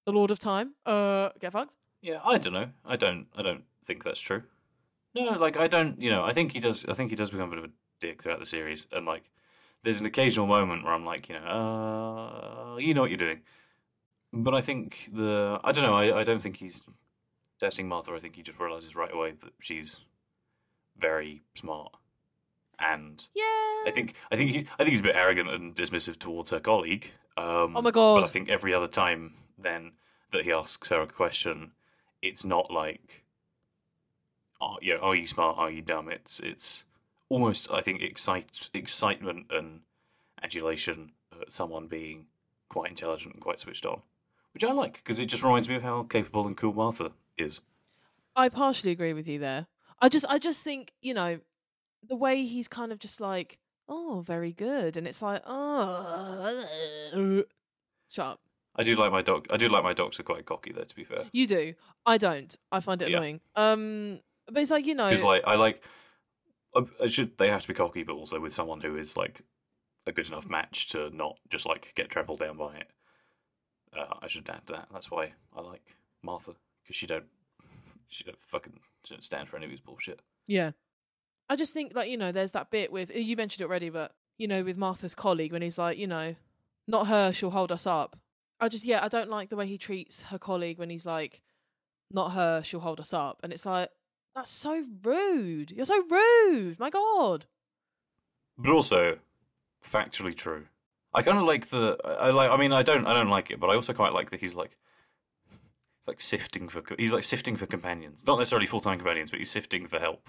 The 0.05 0.13
Lord 0.13 0.31
of 0.31 0.39
Time? 0.39 0.75
Uh, 0.85 1.29
get 1.39 1.53
fucked. 1.53 1.77
Yeah, 2.03 2.21
I 2.25 2.39
don't 2.39 2.53
know. 2.53 2.71
I 2.85 2.97
don't. 2.97 3.27
I 3.37 3.43
don't 3.43 3.65
think 3.85 4.03
that's 4.03 4.21
true. 4.21 4.43
No, 5.15 5.33
like 5.39 5.57
I 5.57 5.69
don't. 5.69 6.01
You 6.01 6.11
know, 6.11 6.25
I 6.25 6.33
think 6.33 6.53
he 6.53 6.61
does. 6.61 6.85
I 6.87 6.95
think 6.95 7.11
he 7.11 7.17
does 7.17 7.31
become 7.31 7.49
a 7.49 7.51
bit 7.51 7.59
of 7.59 7.65
a 7.67 7.73
dick 8.01 8.23
throughout 8.23 8.41
the 8.41 8.47
series, 8.47 8.87
and 8.91 9.07
like, 9.07 9.31
there's 9.85 10.01
an 10.01 10.07
occasional 10.07 10.47
moment 10.47 10.85
where 10.85 10.93
I'm 10.93 11.05
like, 11.05 11.29
you 11.29 11.37
know, 11.37 12.75
uh, 12.75 12.77
you 12.79 12.95
know 12.95 13.03
what 13.03 13.11
you're 13.11 13.17
doing. 13.17 13.41
But 14.33 14.55
I 14.55 14.61
think 14.61 15.11
the. 15.13 15.61
I 15.63 15.73
don't 15.73 15.85
know. 15.85 15.95
I, 15.95 16.21
I 16.21 16.25
don't 16.25 16.43
think 16.43 16.57
he's 16.57 16.85
testing 17.61 17.89
Martha. 17.89 18.13
I 18.13 18.21
think 18.21 18.37
he 18.37 18.43
just 18.43 18.59
realizes 18.59 18.97
right 18.97 19.13
away 19.13 19.33
that 19.43 19.53
she's 19.61 19.97
very 20.99 21.43
smart, 21.55 21.93
and 22.79 23.27
Yeah. 23.35 23.45
I 23.87 23.91
think 23.95 24.15
I 24.31 24.37
think 24.37 24.51
he, 24.51 24.59
I 24.59 24.79
think 24.79 24.91
he's 24.91 25.01
a 25.01 25.05
bit 25.05 25.17
arrogant 25.17 25.49
and 25.51 25.75
dismissive 25.75 26.19
towards 26.19 26.51
her 26.51 26.61
colleague. 26.61 27.13
Um, 27.37 27.77
Oh 27.77 27.83
my 27.83 27.91
God. 27.91 28.21
But 28.21 28.25
I 28.25 28.29
think 28.29 28.49
every 28.49 28.75
other 28.75 28.89
time 28.89 29.35
then 29.57 29.93
that 30.33 30.45
he 30.45 30.53
asks 30.53 30.89
her 30.89 31.01
a 31.01 31.07
question, 31.07 31.73
it's 32.23 32.45
not 32.45 32.71
like, 32.71 33.25
"Are 34.61 34.79
yeah, 34.83 34.97
are 34.97 35.15
you 35.15 35.27
smart? 35.27 35.57
Are 35.59 35.71
you 35.71 35.83
dumb?" 35.83 36.09
It's 36.09 36.41
it's 36.41 36.85
almost 37.29 37.71
I 37.71 37.81
think 37.81 38.03
excite 38.03 38.71
excitement 38.75 39.47
and 39.51 39.81
adulation 40.43 41.13
at 41.41 41.53
someone 41.53 41.87
being 41.87 42.27
quite 42.69 42.91
intelligent 42.91 43.35
and 43.35 43.43
quite 43.43 43.61
switched 43.61 43.87
on, 43.87 44.03
which 44.53 44.65
I 44.65 44.73
like 44.73 44.95
because 44.95 45.21
it 45.21 45.27
just 45.27 45.43
reminds 45.43 45.69
me 45.69 45.77
of 45.77 45.83
how 45.83 46.03
capable 46.03 46.47
and 46.47 46.57
cool 46.57 46.73
Martha 46.73 47.13
is. 47.37 47.61
I 48.37 48.49
partially 48.49 48.93
agree 48.93 49.13
with 49.13 49.27
you 49.29 49.39
there. 49.39 49.67
I 50.01 50.09
just 50.09 50.27
I 50.29 50.39
just 50.39 50.63
think, 50.65 50.93
you 51.01 51.15
know, 51.15 51.41
the 52.09 52.17
way 52.17 52.45
he's 52.45 52.69
kind 52.69 52.93
of 52.93 52.99
just 52.99 53.21
like, 53.21 53.59
oh, 53.89 54.23
very 54.27 54.53
good. 54.53 54.97
And 54.97 55.07
it's 55.07 55.23
like, 55.23 55.43
oh 55.47 56.65
shut 58.11 58.27
up. 58.27 58.41
I 58.77 58.85
do 58.85 58.95
like 58.95 59.11
my 59.11 59.23
doc. 59.23 59.47
I 59.51 59.57
do 59.57 59.69
like 59.69 59.83
my 59.83 59.93
doctor 59.93 60.23
quite 60.23 60.47
cocky 60.47 60.73
though. 60.73 60.85
To 60.85 60.95
be 60.95 61.05
fair. 61.05 61.25
You 61.33 61.47
do. 61.47 61.75
I 62.07 62.17
don't. 62.17 62.57
I 62.71 62.81
find 62.81 63.03
it 63.03 63.11
Yeah. 63.11 63.17
annoying. 63.19 63.41
Um 63.57 64.21
but 64.47 64.63
it's 64.63 64.71
like, 64.71 64.87
you 64.87 64.95
know 64.95 65.09
because 65.09 65.25
like 65.25 65.43
I 65.47 65.57
like 65.57 65.83
I, 66.75 66.83
I 67.03 67.07
should 67.09 67.37
they 67.39 67.49
have 67.49 67.63
to 67.63 67.69
be 67.69 67.75
cocky, 67.75 68.03
but 68.05 68.15
also 68.15 68.39
with 68.41 68.53
someone 68.53 68.81
who 68.81 68.97
is 68.97 69.17
like 69.17 69.43
a 70.07 70.13
good 70.13 70.29
enough 70.29 70.49
match 70.49 70.89
to 70.91 71.11
not 71.11 71.39
just 71.51 71.67
like 71.67 71.93
get 71.97 72.09
trampled 72.09 72.39
down 72.41 72.57
by 72.57 72.77
it. 72.77 72.91
Uh, 73.97 74.15
I 74.23 74.29
should 74.29 74.49
add 74.49 74.63
that. 74.69 74.89
That's 74.93 75.11
why 75.11 75.33
I 75.57 75.61
like 75.61 75.97
Martha 76.23 76.53
because 76.83 76.97
she 76.97 77.07
don't 77.07 77.27
she 78.09 78.23
don't 78.25 78.39
fucking 78.47 78.79
don't 79.09 79.25
stand 79.25 79.49
for 79.49 79.57
any 79.57 79.67
of 79.67 79.71
his 79.71 79.81
bullshit. 79.81 80.21
Yeah. 80.47 80.73
I 81.49 81.57
just 81.57 81.73
think 81.73 81.95
like, 81.95 82.11
you 82.11 82.17
know, 82.17 82.33
there's 82.33 82.53
that 82.53 82.71
bit 82.71 82.93
with 82.93 83.11
you 83.15 83.37
mentioned 83.37 83.63
it 83.63 83.69
already, 83.69 83.91
but 83.91 84.13
you 84.37 84.47
know, 84.47 84.63
with 84.63 84.77
Martha's 84.77 85.15
colleague 85.15 85.53
when 85.53 85.63
he's 85.63 85.79
like, 85.79 85.99
you 85.99 86.07
know, 86.07 86.35
not 86.87 87.09
her, 87.09 87.33
she'll 87.33 87.51
hold 87.51 87.73
us 87.73 87.87
up. 87.87 88.19
I 88.61 88.69
just 88.69 88.85
yeah, 88.85 89.05
I 89.05 89.09
don't 89.09 89.31
like 89.31 89.51
the 89.51 89.57
way 89.57 89.67
he 89.67 89.79
treats 89.79 90.23
her 90.23 90.39
colleague 90.39 90.79
when 90.79 90.91
he's 90.91 91.07
like, 91.07 91.43
not 92.11 92.33
her, 92.33 92.63
she'll 92.63 92.81
hold 92.81 93.01
us 93.01 93.13
up. 93.13 93.41
And 93.43 93.53
it's 93.53 93.67
like, 93.67 93.91
that's 94.35 94.51
so 94.51 94.83
rude. 95.03 95.73
You're 95.73 95.85
so 95.85 96.03
rude. 96.09 96.79
My 96.79 96.91
God. 96.91 97.47
But 98.57 98.73
also 98.73 99.19
factually 99.85 100.35
true. 100.35 100.67
I 101.15 101.23
kind 101.23 101.39
of 101.39 101.45
like 101.45 101.69
the 101.69 101.97
I 102.05 102.31
like. 102.31 102.51
I 102.51 102.57
mean, 102.57 102.73
I 102.73 102.83
don't 102.83 103.07
I 103.07 103.15
don't 103.15 103.31
like 103.31 103.51
it, 103.51 103.59
but 103.59 103.69
I 103.69 103.75
also 103.75 103.93
quite 103.93 104.13
like 104.13 104.31
that 104.31 104.41
he's 104.41 104.55
like 104.55 104.77
like 106.09 106.21
sifting 106.21 106.69
for 106.69 106.83
he's 106.99 107.13
like 107.13 107.25
sifting 107.25 107.57
for 107.57 107.67
companions, 107.67 108.25
not 108.27 108.39
necessarily 108.39 108.67
full 108.67 108.81
time 108.81 108.99
companions, 108.99 109.31
but 109.31 109.39
he's 109.39 109.51
sifting 109.51 109.87
for 109.87 109.99
help. 109.99 110.29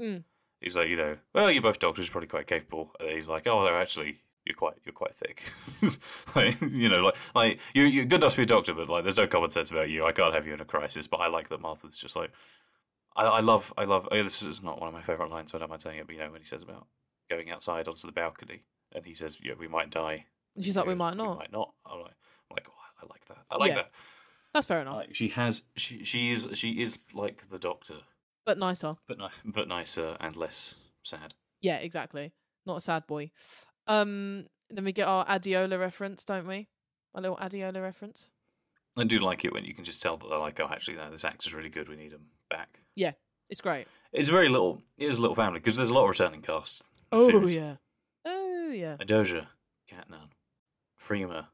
Mm. 0.00 0.24
He's 0.60 0.76
like, 0.76 0.88
you 0.88 0.96
know, 0.96 1.16
well, 1.34 1.50
you're 1.50 1.62
both 1.62 1.78
doctors, 1.78 2.06
you're 2.06 2.12
probably 2.12 2.28
quite 2.28 2.46
capable. 2.46 2.92
And 2.98 3.10
he's 3.10 3.28
like, 3.28 3.46
oh, 3.46 3.64
they're 3.64 3.80
actually 3.80 4.18
you're 4.46 4.56
quite 4.56 4.74
you're 4.84 4.94
quite 4.94 5.14
thick. 5.14 5.42
like, 6.36 6.58
you 6.62 6.88
know, 6.88 7.02
like 7.02 7.16
like 7.34 7.60
you're 7.74 7.86
you're 7.86 8.06
good 8.06 8.22
enough 8.22 8.32
to 8.32 8.38
be 8.38 8.42
a 8.44 8.46
doctor, 8.46 8.72
but 8.72 8.88
like 8.88 9.02
there's 9.02 9.18
no 9.18 9.26
common 9.26 9.50
sense 9.50 9.70
about 9.70 9.90
you. 9.90 10.06
I 10.06 10.12
can't 10.12 10.34
have 10.34 10.46
you 10.46 10.54
in 10.54 10.60
a 10.60 10.64
crisis. 10.64 11.06
But 11.06 11.18
I 11.18 11.28
like 11.28 11.48
that 11.50 11.60
Martha's 11.60 11.98
just 11.98 12.16
like. 12.16 12.30
I, 13.16 13.24
I 13.24 13.40
love, 13.40 13.74
I 13.76 13.82
love. 13.84 14.06
Oh, 14.12 14.22
this 14.22 14.42
is 14.42 14.62
not 14.62 14.78
one 14.80 14.86
of 14.86 14.94
my 14.94 15.02
favorite 15.02 15.30
lines, 15.30 15.50
so 15.50 15.58
I 15.58 15.60
don't 15.60 15.70
mind 15.70 15.82
saying 15.82 15.98
it. 15.98 16.06
But 16.06 16.14
you 16.14 16.22
know, 16.22 16.30
when 16.30 16.40
he 16.40 16.46
says 16.46 16.62
about 16.62 16.86
going 17.28 17.50
outside 17.50 17.88
onto 17.88 18.06
the 18.06 18.12
balcony, 18.12 18.62
and 18.94 19.04
he 19.04 19.14
says, 19.16 19.38
"Yeah, 19.42 19.54
we 19.58 19.66
might 19.66 19.90
die." 19.90 20.26
She's 20.60 20.76
like, 20.76 20.86
we 20.86 20.94
might 20.94 21.16
not. 21.16 21.32
We 21.32 21.38
might 21.38 21.52
not. 21.52 21.72
I'm 21.86 22.00
like, 22.00 22.14
I'm 22.50 22.54
like, 22.54 22.66
oh, 22.68 23.02
I 23.02 23.06
like 23.10 23.24
that. 23.26 23.38
I 23.50 23.56
like 23.56 23.68
Yeah. 23.70 23.74
that. 23.76 23.90
That's 24.54 24.66
fair 24.66 24.80
enough. 24.80 24.96
Like, 24.96 25.14
she 25.14 25.28
has, 25.28 25.62
she 25.76 26.04
she 26.04 26.32
is, 26.32 26.48
she 26.54 26.82
is 26.82 26.98
like 27.12 27.50
the 27.50 27.58
Doctor, 27.58 27.96
but 28.46 28.58
nicer. 28.58 28.96
but 29.06 29.18
ni- 29.18 29.52
but 29.52 29.68
nicer 29.68 30.16
and 30.20 30.36
less 30.36 30.76
sad. 31.02 31.34
Yeah, 31.60 31.76
exactly. 31.76 32.32
Not 32.66 32.78
a 32.78 32.80
sad 32.80 33.06
boy. 33.06 33.30
Um 33.86 34.46
then 34.70 34.84
we 34.84 34.92
get 34.92 35.06
our 35.08 35.24
Adjoa 35.26 35.78
reference, 35.78 36.24
don't 36.24 36.46
we? 36.46 36.68
A 37.14 37.20
little 37.20 37.36
Adjoa 37.36 37.80
reference. 37.82 38.30
I 38.96 39.04
do 39.04 39.18
like 39.18 39.44
it 39.44 39.52
when 39.52 39.64
you 39.64 39.74
can 39.74 39.84
just 39.84 40.02
tell 40.02 40.16
that 40.16 40.28
they're 40.28 40.38
like, 40.38 40.58
oh, 40.60 40.68
actually, 40.70 40.96
no, 40.96 41.10
this 41.10 41.24
actor's 41.24 41.54
really 41.54 41.68
good. 41.70 41.88
We 41.88 41.96
need 41.96 42.12
him 42.12 42.26
back. 42.50 42.80
Yeah, 42.96 43.12
it's 43.48 43.60
great. 43.60 43.86
It's 44.12 44.28
very 44.28 44.48
little. 44.48 44.82
It 44.98 45.08
is 45.08 45.18
a 45.18 45.20
little 45.20 45.36
family 45.36 45.60
because 45.60 45.76
there's 45.76 45.90
a 45.90 45.94
lot 45.94 46.04
of 46.04 46.10
returning 46.10 46.42
cast. 46.42 46.82
Oh 47.12 47.26
series. 47.28 47.54
yeah. 47.54 47.76
Oh 48.24 48.70
yeah. 48.70 48.96
Adjoa, 48.98 49.46
Catnan, 49.88 50.30
Freema 51.00 51.46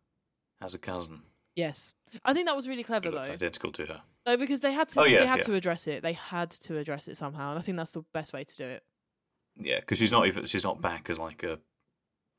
has 0.61 0.75
a 0.75 0.79
cousin 0.79 1.23
Yes. 1.57 1.95
I 2.25 2.33
think 2.33 2.47
that 2.47 2.57
was 2.57 2.69
really 2.69 2.83
clever 2.85 3.11
though. 3.11 3.19
identical 3.19 3.73
to 3.73 3.87
her. 3.87 4.03
No, 4.27 4.37
because 4.37 4.61
they 4.61 4.73
had 4.73 4.89
to 4.91 5.01
Oh, 5.01 5.05
yeah, 5.05 5.19
they 5.21 5.27
had 5.27 5.39
yeah. 5.39 5.45
to 5.45 5.55
address 5.55 5.87
it. 5.87 6.03
They 6.03 6.13
had 6.13 6.51
to 6.53 6.79
address 6.79 7.09
it 7.09 7.17
somehow, 7.17 7.51
and 7.51 7.59
I 7.59 7.63
think 7.63 7.77
that's 7.77 7.93
the 7.93 8.05
best 8.13 8.33
way 8.33 8.45
to 8.45 8.57
do 8.57 8.65
it. 8.65 8.83
Yeah, 9.57 9.81
because 9.81 9.99
she's 9.99 10.13
not 10.13 10.27
even 10.27 10.47
she's 10.47 10.65
not 10.65 10.81
back 10.81 11.11
as 11.11 11.19
like 11.19 11.43
a 11.43 11.59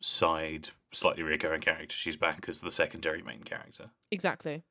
side, 0.01 0.69
slightly 0.91 1.23
recurring 1.23 1.61
character. 1.61 1.95
She's 1.95 2.17
back 2.17 2.45
as 2.47 2.61
the 2.61 2.71
secondary 2.71 3.21
main 3.21 3.43
character. 3.43 3.91
Exactly. 4.11 4.63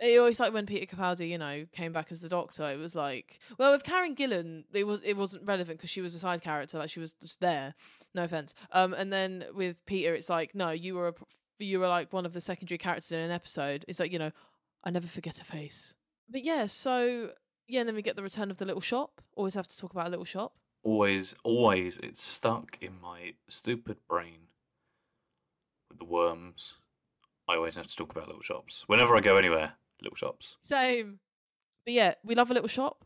It 0.00 0.16
always 0.18 0.38
like 0.38 0.52
when 0.52 0.66
Peter 0.66 0.94
Capaldi, 0.94 1.28
you 1.28 1.38
know, 1.38 1.66
came 1.72 1.92
back 1.92 2.12
as 2.12 2.20
the 2.20 2.28
Doctor. 2.28 2.62
It 2.70 2.78
was 2.78 2.94
like, 2.94 3.40
well, 3.58 3.72
with 3.72 3.82
Karen 3.82 4.14
Gillan, 4.14 4.64
it 4.72 4.84
was 4.86 5.02
it 5.02 5.16
wasn't 5.16 5.44
relevant 5.46 5.78
because 5.78 5.90
she 5.90 6.00
was 6.00 6.14
a 6.14 6.20
side 6.20 6.40
character, 6.40 6.78
like 6.78 6.90
she 6.90 7.00
was 7.00 7.14
just 7.14 7.40
there. 7.40 7.74
No 8.14 8.24
offense. 8.24 8.54
Um, 8.72 8.94
and 8.94 9.12
then 9.12 9.46
with 9.54 9.84
Peter, 9.86 10.14
it's 10.14 10.28
like, 10.28 10.54
no, 10.54 10.70
you 10.70 10.94
were 10.94 11.08
a, 11.08 11.14
you 11.66 11.80
were 11.80 11.88
like 11.88 12.12
one 12.12 12.26
of 12.26 12.32
the 12.32 12.40
secondary 12.40 12.78
characters 12.78 13.12
in 13.12 13.20
an 13.20 13.30
episode. 13.30 13.84
It's 13.88 13.98
like 14.00 14.12
you 14.12 14.18
know, 14.18 14.32
I 14.84 14.90
never 14.90 15.06
forget 15.06 15.40
a 15.40 15.44
face. 15.44 15.94
but 16.28 16.44
yeah, 16.44 16.66
so 16.66 17.30
yeah, 17.66 17.80
and 17.80 17.88
then 17.88 17.96
we 17.96 18.02
get 18.02 18.16
the 18.16 18.22
return 18.22 18.50
of 18.50 18.58
the 18.58 18.64
little 18.64 18.80
shop. 18.80 19.20
Always 19.36 19.54
have 19.54 19.66
to 19.66 19.76
talk 19.78 19.92
about 19.92 20.06
a 20.06 20.10
little 20.10 20.24
shop. 20.24 20.54
Always, 20.84 21.34
always, 21.44 21.98
it's 21.98 22.22
stuck 22.22 22.78
in 22.80 22.92
my 23.02 23.34
stupid 23.48 23.96
brain 24.08 24.48
with 25.88 25.98
the 25.98 26.04
worms. 26.04 26.74
I 27.48 27.56
always 27.56 27.74
have 27.76 27.86
to 27.88 27.96
talk 27.96 28.10
about 28.12 28.26
little 28.28 28.42
shops. 28.42 28.84
Whenever 28.86 29.16
I 29.16 29.20
go 29.20 29.36
anywhere, 29.36 29.72
little 30.02 30.16
shops. 30.16 30.56
Same. 30.62 31.18
But 31.84 31.94
yeah, 31.94 32.14
we 32.24 32.34
love 32.34 32.50
a 32.50 32.54
little 32.54 32.68
shop. 32.68 33.04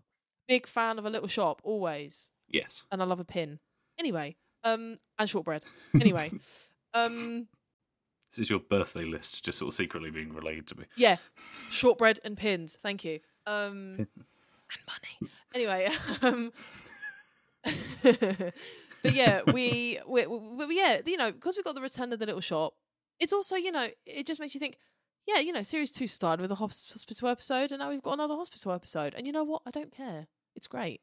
Big 0.49 0.67
fan 0.67 0.99
of 0.99 1.07
a 1.07 1.11
little 1.11 1.29
shop, 1.29 1.61
always. 1.65 2.31
Yes. 2.49 2.85
And 2.93 3.01
I 3.01 3.05
love 3.05 3.21
a 3.21 3.25
pin. 3.25 3.59
Anyway, 3.99 4.37
um, 4.65 4.99
and 5.19 5.29
shortbread. 5.29 5.65
Anyway, 6.01 6.31
um, 6.95 7.47
This 8.33 8.39
is 8.47 8.51
your 8.51 8.61
birthday 8.61 9.05
list, 9.05 9.45
just 9.45 9.59
sort 9.59 9.69
of 9.69 9.75
secretly 9.75 10.11
being 10.11 10.33
relayed 10.33 10.67
to 10.69 10.79
me. 10.79 10.85
yeah, 10.97 11.17
shortbread 11.71 12.19
and 12.25 12.37
pins. 12.37 12.77
Thank 12.83 13.05
you. 13.05 13.21
Um, 13.47 13.97
and 13.99 14.09
money. 14.89 15.33
Anyway, 15.55 15.91
um, 16.23 16.53
but 18.03 19.13
yeah, 19.15 19.43
we, 19.53 19.99
we, 20.07 20.27
we, 20.27 20.67
we- 20.67 20.77
yeah, 20.77 21.01
you 21.05 21.17
know, 21.17 21.31
because 21.33 21.57
we 21.57 21.63
got 21.63 21.75
the 21.75 21.81
return 21.83 22.13
of 22.13 22.19
the 22.19 22.27
little 22.27 22.41
shop. 22.41 22.75
It's 23.21 23.33
also, 23.33 23.57
you 23.57 23.71
know, 23.73 23.89
it 24.07 24.27
just 24.27 24.41
makes 24.41 24.55
you 24.55 24.61
think. 24.61 24.77
Yeah, 25.25 25.39
you 25.39 25.53
know, 25.53 25.63
series 25.63 25.93
two 25.93 26.09
started 26.09 26.41
with 26.43 26.51
a 26.51 26.57
hos- 26.57 26.87
hospital 26.91 27.29
episode, 27.29 27.71
and 27.71 27.79
now 27.79 27.91
we've 27.91 28.03
got 28.03 28.15
another 28.15 28.35
hospital 28.35 28.73
episode. 28.73 29.15
And 29.17 29.25
you 29.25 29.33
know 29.33 29.45
what? 29.45 29.63
I 29.65 29.71
don't 29.71 29.95
care. 29.95 30.27
It's 30.57 30.67
great. 30.67 31.01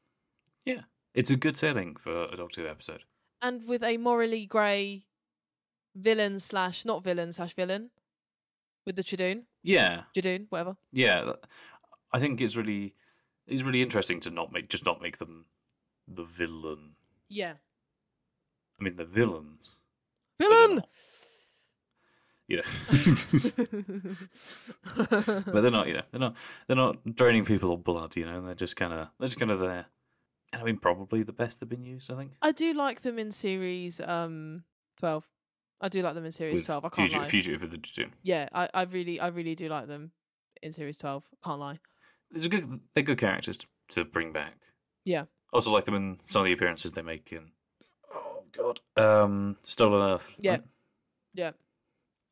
Yeah. 0.66 0.82
It's 1.14 1.30
a 1.30 1.38
good 1.38 1.56
setting 1.58 1.96
for 1.96 2.26
a 2.26 2.36
Doctor 2.36 2.62
Who 2.64 2.68
episode. 2.68 3.04
and 3.42 3.66
with 3.66 3.82
a 3.82 3.96
morally 3.96 4.46
grey 4.46 5.06
villain 6.00 6.40
slash 6.40 6.86
not 6.86 7.04
villain 7.04 7.34
slash 7.34 7.54
villain 7.56 7.90
with 8.86 8.96
the 8.96 9.04
Judoon, 9.04 9.44
Yeah. 9.64 10.04
Judoon, 10.16 10.48
whatever. 10.50 10.76
Yeah. 10.92 11.34
I 12.12 12.20
think 12.20 12.42
it's 12.42 12.56
really 12.56 12.96
it's 13.48 13.64
really 13.64 13.82
interesting 13.82 14.20
to 14.22 14.30
not 14.32 14.52
make 14.52 14.70
just 14.70 14.86
not 14.86 15.02
make 15.02 15.18
them 15.18 15.46
the 16.08 16.24
villain. 16.24 16.92
Yeah, 17.30 17.54
I 18.80 18.84
mean, 18.84 18.96
the 18.96 19.06
villains. 19.06 19.76
villain. 20.40 20.84
You 22.48 22.58
know, 22.58 22.64
but 25.46 25.62
they're 25.62 25.70
not. 25.72 25.88
You 25.88 25.94
know, 25.98 26.02
they're 26.12 26.20
not. 26.20 26.36
They're 26.68 26.76
not 26.76 27.16
draining 27.16 27.46
people 27.46 27.72
of 27.74 27.84
blood. 27.84 28.16
You 28.16 28.26
know, 28.26 28.42
they're 28.44 28.56
just 28.56 28.76
kind 28.76 28.94
of. 28.94 29.10
They're 29.20 29.28
just 29.28 29.40
kind 29.40 29.52
of 29.52 29.60
there. 29.60 29.86
And 30.52 30.62
I 30.62 30.66
mean, 30.66 30.78
probably 30.78 31.22
the 31.24 31.32
best 31.34 31.60
they've 31.60 31.70
been 31.70 31.84
used. 31.84 32.12
I 32.12 32.16
think. 32.16 32.32
I 32.42 32.52
do 32.52 32.74
like 32.74 33.02
them 33.02 33.20
in 33.20 33.32
series 33.32 34.02
um 34.02 34.64
twelve. 35.00 35.28
I 35.82 35.90
do 35.90 36.02
like 36.02 36.14
them 36.16 36.26
in 36.26 36.32
series 36.32 36.66
twelve. 36.66 36.84
I 36.86 36.90
can't 36.90 37.08
Fugitive, 37.10 37.22
lie. 37.24 37.30
Fugitive 37.30 37.62
with 37.62 37.72
the 37.72 37.78
Judoon. 37.78 38.12
Yeah, 38.24 38.50
I, 38.54 38.70
I 38.74 38.84
really 38.84 39.20
I 39.20 39.28
really 39.28 39.56
do 39.56 39.70
like 39.70 39.88
them 39.88 40.12
in 40.62 40.74
series 40.74 40.98
twelve. 40.98 41.24
Can't 41.44 41.60
lie. 41.60 41.80
It's 42.34 42.46
a 42.46 42.50
good. 42.50 42.80
They're 42.94 43.04
good 43.04 43.18
characters 43.18 43.58
to, 43.60 43.68
to 43.92 44.06
bring 44.06 44.32
back. 44.34 44.54
Yeah. 45.06 45.26
Also 45.52 45.72
like 45.72 45.86
them 45.86 45.96
in 45.96 46.20
some 46.22 46.42
of 46.42 46.46
the 46.46 46.54
appearances 46.54 46.92
they 46.92 47.02
make 47.02 47.32
in. 47.32 47.52
Oh 48.14 48.44
God. 48.56 48.82
Um, 49.02 49.58
Stolen 49.64 50.14
Earth. 50.14 50.32
Yeah. 50.40 50.52
right? 50.52 50.64
Yeah, 51.34 51.52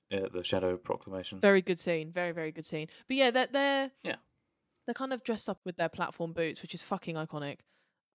Yeah, 0.09 0.25
the 0.33 0.43
Shadow 0.43 0.75
Proclamation. 0.77 1.39
very 1.39 1.61
good 1.61 1.79
scene. 1.79 2.11
Very 2.11 2.31
very 2.31 2.51
good 2.51 2.65
scene. 2.65 2.87
But 3.07 3.17
yeah, 3.17 3.31
they're 3.31 3.47
they're 3.47 3.91
Yeah. 4.03 4.15
they're 4.85 4.93
kind 4.93 5.13
of 5.13 5.23
dressed 5.23 5.49
up 5.49 5.59
with 5.65 5.77
their 5.77 5.89
platform 5.89 6.33
boots, 6.33 6.61
which 6.61 6.73
is 6.73 6.83
fucking 6.83 7.15
iconic. 7.15 7.59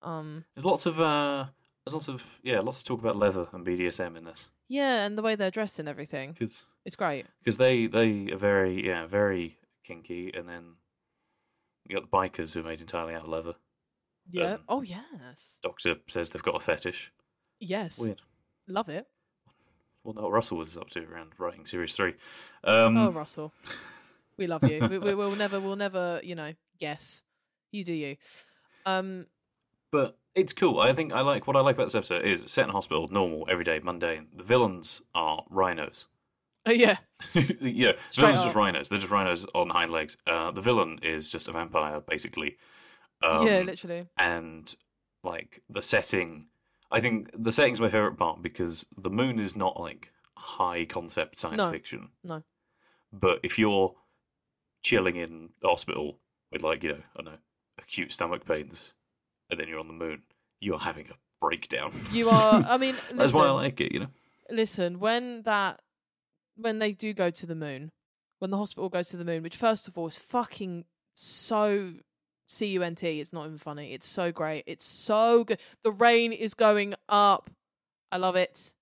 Um, 0.03 0.45
There's 0.55 0.65
lots 0.65 0.85
of 0.87 1.01
uh, 1.01 1.47
there's 1.85 1.95
lots 1.95 2.09
of 2.09 2.23
yeah, 2.43 2.61
lots 2.61 2.79
of 2.81 2.85
talk 2.85 3.01
about 3.01 3.17
leather 3.17 3.47
and 3.53 3.65
BDSM 3.67 4.17
in 4.17 4.25
this 4.25 4.51
yeah, 4.73 5.05
and 5.05 5.19
the 5.19 5.23
way 5.23 5.35
they're 5.35 5.51
dressed 5.51 5.79
and 5.79 5.89
everything, 5.89 6.33
because 6.33 6.65
it's 6.87 6.97
great. 6.97 7.27
Because 7.45 7.59
they 7.59 7.87
they 7.87 8.33
are 8.33 8.39
very 8.39 8.87
yeah 8.87 9.07
very 9.07 9.59
kinky, 9.85 10.33
and 10.35 10.49
then 10.49 10.65
you 11.87 11.95
got 11.95 12.11
the 12.11 12.17
bikers 12.17 12.55
who 12.55 12.61
are 12.61 12.65
made 12.65 12.81
entirely 12.81 13.15
out 13.15 13.25
of 13.25 13.29
leather. 13.29 13.55
Yeah. 14.31 14.55
Um, 14.55 14.61
oh 14.69 14.81
yes. 14.81 15.59
Doctor 15.63 15.97
says 16.09 16.31
they've 16.31 16.43
got 16.43 16.57
a 16.57 16.61
fetish. 16.61 17.13
Yes. 17.61 17.99
Weird. 17.99 18.23
Love 18.67 18.89
it. 18.89 19.07
Well, 20.05 20.15
no, 20.15 20.31
Russell 20.31 20.57
was 20.57 20.77
up 20.77 20.89
to 20.91 21.05
around 21.05 21.33
writing 21.39 21.67
series 21.67 21.95
three. 21.95 22.15
Um, 22.65 22.97
oh, 22.97 23.11
Russell, 23.11 23.53
we 24.39 24.47
love 24.47 24.65
you. 24.65 24.89
we, 24.89 24.99
we, 24.99 25.15
we'll 25.15 25.37
never, 25.37 25.61
we'll 25.61 25.77
never, 25.77 26.21
you 26.25 26.35
know, 26.35 26.55
guess. 26.81 27.21
You 27.73 27.85
do 27.85 27.93
you. 27.93 28.17
Um, 28.87 29.27
But 29.93 30.17
it's 30.35 30.53
cool. 30.53 30.81
I 30.81 30.93
think 30.93 31.13
I 31.13 31.21
like 31.21 31.47
what 31.47 31.57
I 31.57 31.61
like 31.61 31.77
about 31.77 31.87
this 31.87 31.95
episode 31.95 32.25
is 32.25 32.43
it's 32.43 32.53
set 32.53 32.65
in 32.65 32.71
a 32.71 32.73
hospital, 32.73 33.09
normal, 33.11 33.47
everyday, 33.51 33.79
mundane. 33.81 34.29
The 34.37 34.43
villains 34.45 35.03
are 35.15 35.45
rhinos. 35.51 36.07
oh 36.67 36.73
yeah, 36.73 36.99
yeah, 37.35 37.93
the 37.93 37.97
Straight 38.11 38.27
villains 38.27 38.37
are 38.37 38.39
up. 38.41 38.45
just 38.45 38.57
rhinos. 38.57 38.89
They're 38.89 38.99
just 38.99 39.11
rhinos 39.11 39.47
on 39.55 39.71
hind 39.71 39.91
legs. 39.91 40.17
Uh, 40.27 40.51
the 40.51 40.61
villain 40.63 40.99
is 41.03 41.29
just 41.29 41.49
a 41.49 41.53
vampire, 41.53 42.01
basically. 42.01 42.57
Um, 43.23 43.47
yeah, 43.47 43.61
literally. 43.61 44.07
and 44.19 44.75
like 45.25 45.63
the 45.71 45.83
setting, 45.83 46.47
I 46.91 47.01
think 47.01 47.31
the 47.37 47.53
setting's 47.53 47.81
my 47.81 47.89
favorite 47.89 48.17
part 48.19 48.43
because 48.43 48.85
the 48.99 49.11
moon 49.11 49.39
is 49.39 49.55
not 49.55 49.79
like 49.79 50.11
high 50.37 50.85
concept 50.87 51.39
science 51.39 51.59
No. 51.63 51.71
fiction. 51.71 52.09
No. 52.25 52.43
But 53.13 53.39
if 53.45 53.59
you're 53.59 53.95
chilling 54.83 55.17
in 55.17 55.51
the 55.61 55.69
hospital 55.69 56.19
with 56.51 56.63
like 56.63 56.83
you 56.83 56.89
know 56.91 56.99
I 57.17 57.23
don't 57.23 57.33
know 57.33 57.39
acute 57.79 58.13
stomach 58.13 58.45
pains, 58.45 58.95
and 59.53 59.61
then 59.61 59.69
you're 59.69 59.79
on 59.79 59.87
the 59.87 59.93
moon, 59.93 60.23
you 60.61 60.75
are 60.75 60.81
having 60.81 61.07
a 61.11 61.15
breakdown. 61.41 61.93
You 62.11 62.31
are. 62.31 62.63
I 62.67 62.77
mean, 62.79 62.97
That's 63.13 63.33
why 63.33 63.47
I 63.47 63.51
like 63.51 63.81
it. 63.81 63.93
You 63.93 64.01
know. 64.01 64.07
listen. 64.51 64.99
When 64.99 65.43
that, 65.43 65.81
when 66.57 66.81
they 66.81 66.93
do 66.93 67.13
go 67.13 67.31
to 67.31 67.47
the 67.47 67.55
moon, 67.55 67.93
when 68.39 68.51
the 68.51 68.57
hospital 68.57 68.89
goes 68.89 69.09
to 69.11 69.17
the 69.17 69.25
moon, 69.25 69.43
which 69.43 69.57
first 69.57 69.87
of 69.87 69.97
all 69.97 70.09
is 70.09 70.19
fucking 70.19 70.87
so 71.15 71.93
C 72.49 72.67
U 72.69 72.83
N 72.83 72.95
T. 72.95 73.21
It's 73.21 73.33
not 73.33 73.47
even 73.47 73.59
funny. 73.59 73.93
It's 73.93 74.07
so 74.07 74.33
great. 74.33 74.65
It's 74.67 74.85
so 74.85 75.45
good. 75.45 75.59
The 75.85 75.93
rain 75.93 76.33
is 76.33 76.55
going 76.55 76.95
up. 77.09 77.51
I 78.11 78.17
love 78.17 78.37
it. 78.37 78.73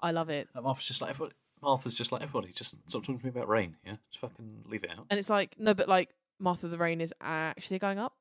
I 0.00 0.10
love 0.10 0.30
it. 0.30 0.48
And 0.54 0.64
Martha's 0.64 0.86
just 0.86 1.00
like 1.00 1.10
everybody. 1.10 1.34
Martha's 1.62 1.94
just 1.94 2.12
like 2.12 2.22
everybody. 2.22 2.52
Just 2.52 2.76
stop 2.88 3.02
talking 3.02 3.18
to 3.18 3.24
me 3.26 3.30
about 3.30 3.48
rain. 3.48 3.76
Yeah, 3.86 3.96
just 4.10 4.20
fucking 4.20 4.64
leave 4.66 4.84
it 4.84 4.90
out. 4.90 5.06
And 5.10 5.18
it's 5.18 5.30
like, 5.30 5.54
no, 5.58 5.74
but 5.74 5.88
like 5.88 6.10
Martha 6.38 6.68
the 6.68 6.76
Rain 6.78 7.00
is 7.00 7.14
actually 7.20 7.78
going 7.78 7.98
up. 7.98 8.14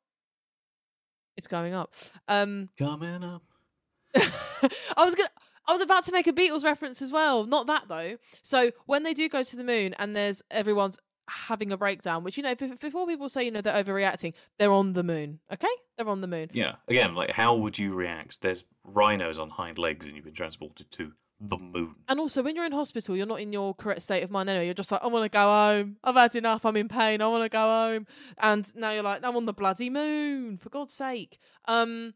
It's 1.37 1.47
going 1.47 1.73
up. 1.73 1.93
Um 2.27 2.69
Coming 2.77 3.23
up. 3.23 3.43
I 4.15 5.05
was 5.05 5.15
gonna 5.15 5.29
I 5.67 5.71
was 5.71 5.81
about 5.81 6.03
to 6.05 6.11
make 6.11 6.27
a 6.27 6.33
Beatles 6.33 6.63
reference 6.63 7.01
as 7.01 7.11
well. 7.11 7.45
Not 7.45 7.67
that 7.67 7.83
though. 7.87 8.17
So 8.41 8.71
when 8.85 9.03
they 9.03 9.13
do 9.13 9.29
go 9.29 9.43
to 9.43 9.55
the 9.55 9.63
moon 9.63 9.93
and 9.97 10.15
there's 10.15 10.41
everyone's 10.51 10.97
having 11.29 11.71
a 11.71 11.77
breakdown, 11.77 12.23
which 12.23 12.37
you 12.37 12.43
know, 12.43 12.55
before 12.55 13.07
people 13.07 13.29
say, 13.29 13.43
you 13.43 13.51
know, 13.51 13.61
they're 13.61 13.81
overreacting, 13.81 14.33
they're 14.59 14.71
on 14.71 14.93
the 14.93 15.03
moon. 15.03 15.39
Okay? 15.51 15.67
They're 15.97 16.07
on 16.07 16.21
the 16.21 16.27
moon. 16.27 16.49
Yeah. 16.53 16.75
Again, 16.87 17.15
like 17.15 17.31
how 17.31 17.55
would 17.55 17.77
you 17.77 17.93
react? 17.93 18.41
There's 18.41 18.65
rhinos 18.83 19.39
on 19.39 19.49
hind 19.49 19.77
legs, 19.77 20.05
and 20.05 20.15
you've 20.15 20.25
been 20.25 20.33
transported 20.33 20.91
to 20.91 21.13
the 21.39 21.57
moon. 21.57 21.95
And 22.07 22.19
also 22.19 22.41
when 22.41 22.55
you're 22.55 22.65
in 22.65 22.71
hospital, 22.71 23.15
you're 23.15 23.25
not 23.25 23.41
in 23.41 23.51
your 23.51 23.73
correct 23.73 24.01
state 24.03 24.23
of 24.23 24.31
mind 24.31 24.49
anyway. 24.49 24.65
You're 24.65 24.73
just 24.73 24.91
like, 24.91 25.03
I 25.03 25.07
wanna 25.07 25.29
go 25.29 25.41
home. 25.41 25.97
I've 26.03 26.15
had 26.15 26.35
enough, 26.35 26.65
I'm 26.65 26.77
in 26.77 26.87
pain, 26.87 27.21
I 27.21 27.27
wanna 27.27 27.49
go 27.49 27.59
home. 27.59 28.07
And 28.37 28.73
now 28.75 28.91
you're 28.91 29.03
like, 29.03 29.23
I'm 29.23 29.35
on 29.35 29.45
the 29.45 29.53
bloody 29.53 29.89
moon, 29.89 30.57
for 30.57 30.69
God's 30.69 30.93
sake. 30.93 31.39
Um 31.67 32.13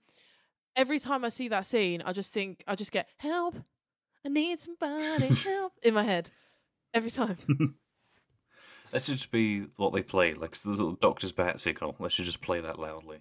every 0.76 1.00
time 1.00 1.26
I 1.26 1.30
see 1.30 1.48
that 1.50 1.66
scene, 1.66 2.02
I 2.06 2.14
just 2.14 2.34
think 2.34 2.64
I 2.68 2.76
just 2.76 2.92
get 2.92 3.10
help. 3.18 3.56
I 4.26 4.30
need 4.30 4.60
somebody 4.60 5.28
help 5.44 5.74
in 5.84 5.94
my 5.94 6.04
head. 6.04 6.30
Every 6.94 7.12
time. 7.12 7.38
That 8.92 9.02
should 9.02 9.18
just 9.18 9.32
be 9.32 9.66
what 9.76 9.94
they 9.94 10.02
play. 10.02 10.34
Like 10.34 10.56
the 10.56 10.70
little 10.70 10.94
doctor's 10.94 11.32
bat 11.32 11.60
signal. 11.60 11.96
They 12.00 12.10
should 12.10 12.26
just 12.26 12.42
play 12.42 12.62
that 12.62 12.80
loudly. 12.80 13.18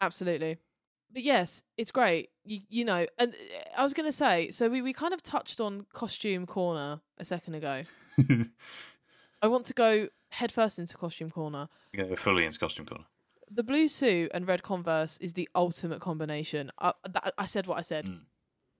Absolutely. 0.00 0.58
But 1.12 1.22
yes, 1.22 1.62
it's 1.76 1.90
great. 1.90 2.30
You 2.44 2.60
you 2.68 2.84
know, 2.84 3.06
and 3.18 3.32
uh, 3.34 3.80
I 3.80 3.82
was 3.82 3.94
going 3.94 4.06
to 4.08 4.12
say, 4.12 4.50
so 4.50 4.68
we, 4.68 4.82
we 4.82 4.92
kind 4.92 5.14
of 5.14 5.22
touched 5.22 5.60
on 5.60 5.86
costume 5.92 6.46
corner 6.46 7.00
a 7.18 7.24
second 7.24 7.54
ago. 7.54 7.82
I 9.42 9.46
want 9.48 9.66
to 9.66 9.74
go 9.74 10.08
headfirst 10.30 10.78
into 10.78 10.96
costume 10.96 11.30
corner. 11.30 11.68
Fully 12.16 12.44
into 12.44 12.58
costume 12.58 12.86
corner. 12.86 13.04
The 13.50 13.62
blue 13.62 13.86
suit 13.88 14.30
and 14.34 14.46
red 14.48 14.62
Converse 14.62 15.18
is 15.18 15.34
the 15.34 15.48
ultimate 15.54 16.00
combination. 16.00 16.72
I, 16.80 16.92
that, 17.08 17.34
I 17.38 17.46
said 17.46 17.66
what 17.66 17.78
I 17.78 17.82
said. 17.82 18.06
Mm. 18.06 18.20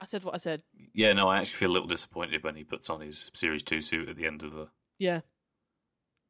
I 0.00 0.04
said 0.04 0.24
what 0.24 0.34
I 0.34 0.38
said. 0.38 0.62
Yeah, 0.92 1.12
no, 1.12 1.28
I 1.28 1.38
actually 1.38 1.56
feel 1.58 1.70
a 1.70 1.72
little 1.74 1.88
disappointed 1.88 2.42
when 2.42 2.56
he 2.56 2.64
puts 2.64 2.90
on 2.90 3.00
his 3.00 3.30
series 3.34 3.62
two 3.62 3.80
suit 3.80 4.08
at 4.08 4.16
the 4.16 4.26
end 4.26 4.42
of 4.42 4.52
the 4.52 4.68
Yeah. 4.98 5.20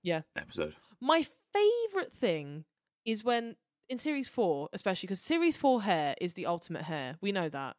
Yeah. 0.02 0.22
episode. 0.36 0.74
My 1.00 1.26
favorite 1.52 2.12
thing 2.12 2.64
is 3.04 3.24
when 3.24 3.56
in 3.88 3.98
series 3.98 4.28
four, 4.28 4.68
especially 4.72 5.06
because 5.06 5.20
series 5.20 5.56
four 5.56 5.82
hair 5.82 6.14
is 6.20 6.34
the 6.34 6.46
ultimate 6.46 6.82
hair. 6.82 7.16
We 7.20 7.32
know 7.32 7.48
that. 7.48 7.76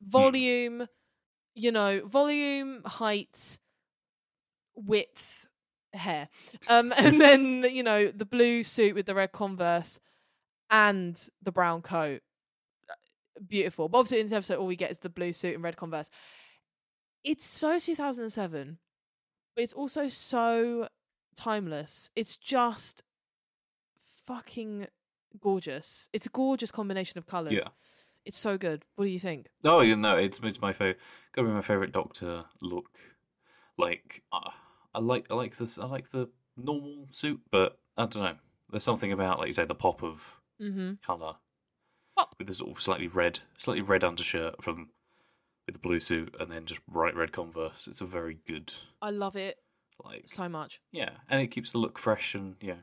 Volume, 0.00 0.86
you 1.54 1.72
know, 1.72 2.02
volume, 2.06 2.82
height, 2.84 3.58
width, 4.74 5.46
hair. 5.92 6.28
Um, 6.68 6.92
and 6.96 7.20
then, 7.20 7.64
you 7.70 7.82
know, 7.82 8.10
the 8.10 8.24
blue 8.24 8.62
suit 8.62 8.94
with 8.94 9.06
the 9.06 9.14
red 9.14 9.32
Converse 9.32 9.98
and 10.70 11.28
the 11.42 11.52
brown 11.52 11.82
coat. 11.82 12.20
Beautiful. 13.46 13.88
But 13.88 13.98
obviously 13.98 14.20
in 14.20 14.26
this 14.26 14.32
episode 14.32 14.58
all 14.58 14.66
we 14.66 14.76
get 14.76 14.90
is 14.90 14.98
the 14.98 15.10
blue 15.10 15.32
suit 15.32 15.54
and 15.54 15.64
red 15.64 15.76
Converse. 15.76 16.10
It's 17.24 17.46
so 17.46 17.78
2007, 17.78 18.78
but 19.54 19.62
it's 19.62 19.72
also 19.72 20.08
so 20.08 20.88
timeless. 21.34 22.08
It's 22.14 22.36
just 22.36 23.02
fucking 24.26 24.86
gorgeous. 25.36 26.08
It's 26.12 26.26
a 26.26 26.30
gorgeous 26.30 26.70
combination 26.70 27.18
of 27.18 27.26
colours. 27.26 27.52
Yeah. 27.54 27.68
It's 28.24 28.38
so 28.38 28.58
good. 28.58 28.84
What 28.96 29.04
do 29.04 29.10
you 29.10 29.20
think? 29.20 29.46
Oh, 29.64 29.80
you 29.80 29.94
know, 29.96 30.16
it's 30.16 30.40
it's 30.42 30.60
my 30.60 30.72
favorite. 30.72 30.98
Gotta 31.34 31.48
be 31.48 31.54
my 31.54 31.62
favorite 31.62 31.92
Doctor 31.92 32.44
look. 32.60 32.90
Like, 33.78 34.22
uh, 34.32 34.50
I 34.94 34.98
like 35.00 35.26
I 35.30 35.34
like 35.34 35.56
this. 35.56 35.78
I 35.78 35.86
like 35.86 36.10
the 36.10 36.28
normal 36.56 37.06
suit, 37.12 37.40
but 37.50 37.78
I 37.96 38.06
don't 38.06 38.22
know. 38.24 38.34
There's 38.70 38.82
something 38.82 39.12
about, 39.12 39.38
like 39.38 39.46
you 39.48 39.52
say, 39.52 39.64
the 39.64 39.74
pop 39.74 40.02
of 40.02 40.40
Mm-hmm. 40.60 40.94
color 41.04 41.34
with 42.38 42.48
the 42.48 42.54
sort 42.54 42.70
of 42.74 42.82
slightly 42.82 43.08
red, 43.08 43.38
slightly 43.58 43.82
red 43.82 44.02
undershirt 44.04 44.62
from 44.64 44.88
with 45.66 45.74
the 45.74 45.78
blue 45.78 46.00
suit, 46.00 46.34
and 46.40 46.50
then 46.50 46.64
just 46.64 46.84
bright 46.86 47.14
red 47.14 47.30
Converse. 47.30 47.86
It's 47.86 48.00
a 48.00 48.06
very 48.06 48.38
good, 48.48 48.72
I 49.02 49.10
love 49.10 49.36
it 49.36 49.58
like, 50.02 50.22
so 50.26 50.48
much. 50.48 50.80
yeah, 50.92 51.10
and 51.28 51.42
it 51.42 51.48
keeps 51.48 51.72
the 51.72 51.78
look 51.78 51.98
fresh 51.98 52.34
and 52.34 52.56
yeah. 52.62 52.76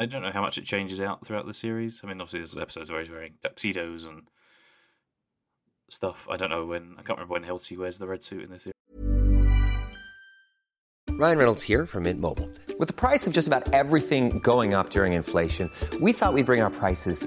I 0.00 0.06
don't 0.06 0.22
know 0.22 0.30
how 0.30 0.42
much 0.42 0.58
it 0.58 0.64
changes 0.64 1.00
out 1.00 1.26
throughout 1.26 1.46
the 1.46 1.54
series. 1.54 2.00
I 2.04 2.06
mean, 2.06 2.20
obviously, 2.20 2.40
there's 2.40 2.56
episodes 2.56 2.90
where 2.90 3.00
he's 3.00 3.10
wearing 3.10 3.34
tuxedos 3.42 4.04
and 4.04 4.22
stuff. 5.90 6.26
I 6.30 6.36
don't 6.36 6.50
know 6.50 6.66
when. 6.66 6.94
I 6.98 7.02
can't 7.02 7.18
remember 7.18 7.32
when 7.32 7.42
Helsi 7.42 7.76
wears 7.76 7.98
the 7.98 8.06
red 8.06 8.22
suit 8.22 8.44
in 8.44 8.50
this 8.50 8.62
series. 8.62 8.74
Ryan 11.10 11.38
Reynolds 11.38 11.64
here 11.64 11.84
from 11.84 12.04
Mint 12.04 12.20
Mobile. 12.20 12.48
With 12.78 12.86
the 12.86 12.94
price 12.94 13.26
of 13.26 13.32
just 13.32 13.48
about 13.48 13.74
everything 13.74 14.38
going 14.38 14.72
up 14.72 14.90
during 14.90 15.14
inflation, 15.14 15.68
we 16.00 16.12
thought 16.12 16.32
we'd 16.32 16.46
bring 16.46 16.60
our 16.60 16.70
prices 16.70 17.26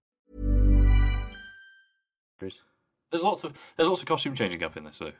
There's 3.11 3.23
lots 3.23 3.43
of 3.43 3.53
there's 3.75 3.89
lots 3.89 4.01
of 4.01 4.07
costume 4.07 4.35
changing 4.35 4.63
up 4.63 4.77
in 4.77 4.85
this 4.85 4.99
though. 4.99 5.11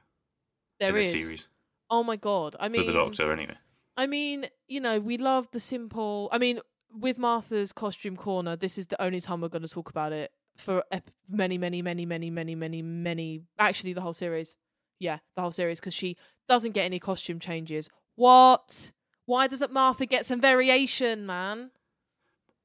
There 0.79 0.95
in 0.95 1.01
is. 1.01 1.11
this 1.11 1.23
series 1.23 1.47
Oh 1.91 2.03
my 2.03 2.15
god! 2.15 2.55
I 2.57 2.69
mean, 2.69 2.81
for 2.85 2.91
the 2.91 2.97
Doctor 2.97 3.33
anyway. 3.33 3.57
I 3.97 4.07
mean, 4.07 4.47
you 4.69 4.79
know, 4.79 5.01
we 5.01 5.17
love 5.17 5.49
the 5.51 5.59
simple. 5.59 6.29
I 6.31 6.37
mean, 6.37 6.61
with 6.89 7.17
Martha's 7.17 7.73
costume 7.73 8.15
corner, 8.15 8.55
this 8.55 8.77
is 8.77 8.87
the 8.87 9.01
only 9.01 9.19
time 9.19 9.41
we're 9.41 9.49
going 9.49 9.61
to 9.61 9.67
talk 9.67 9.89
about 9.89 10.13
it 10.13 10.31
for 10.57 10.85
ep- 10.91 11.11
many, 11.29 11.57
many, 11.57 11.81
many, 11.81 12.05
many, 12.05 12.29
many, 12.29 12.55
many, 12.55 12.81
many. 12.81 13.41
Actually, 13.59 13.91
the 13.91 13.99
whole 13.99 14.13
series. 14.13 14.55
Yeah, 14.99 15.17
the 15.35 15.41
whole 15.41 15.51
series 15.51 15.81
because 15.81 15.93
she 15.93 16.15
doesn't 16.47 16.71
get 16.71 16.85
any 16.85 16.99
costume 16.99 17.39
changes. 17.39 17.89
What? 18.15 18.91
Why 19.25 19.47
doesn't 19.47 19.73
Martha 19.73 20.05
get 20.05 20.25
some 20.25 20.39
variation, 20.39 21.25
man? 21.25 21.71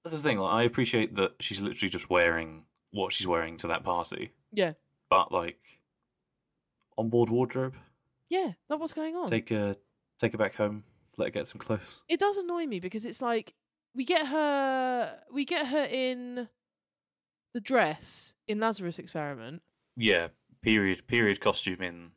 That's 0.04 0.22
the 0.22 0.28
thing. 0.28 0.38
Like, 0.38 0.52
I 0.52 0.62
appreciate 0.62 1.16
that 1.16 1.32
she's 1.40 1.60
literally 1.60 1.90
just 1.90 2.08
wearing 2.10 2.62
what 2.92 3.12
she's 3.12 3.26
wearing 3.26 3.56
to 3.58 3.66
that 3.66 3.82
party, 3.82 4.30
Yeah, 4.52 4.74
but 5.10 5.32
like 5.32 5.58
on 6.96 7.08
board 7.08 7.28
wardrobe, 7.28 7.74
yeah. 8.28 8.52
that 8.68 8.78
what's 8.78 8.92
going 8.92 9.16
on. 9.16 9.26
take 9.26 9.50
her 9.50 9.74
take 10.18 10.32
her 10.32 10.38
back 10.38 10.54
home, 10.54 10.84
let 11.16 11.26
her 11.26 11.30
get 11.30 11.48
some 11.48 11.58
clothes. 11.58 12.00
it 12.08 12.20
does 12.20 12.36
annoy 12.36 12.66
me 12.66 12.80
because 12.80 13.04
it's 13.04 13.22
like 13.22 13.54
we 13.94 14.04
get 14.04 14.26
her 14.26 15.18
we 15.32 15.44
get 15.44 15.66
her 15.66 15.84
in 15.90 16.48
the 17.54 17.60
dress 17.60 18.34
in 18.46 18.60
Lazarus 18.60 18.98
experiment. 18.98 19.62
Yeah, 19.96 20.28
period 20.62 21.06
period 21.06 21.40
costume 21.40 21.80
in 21.80 22.10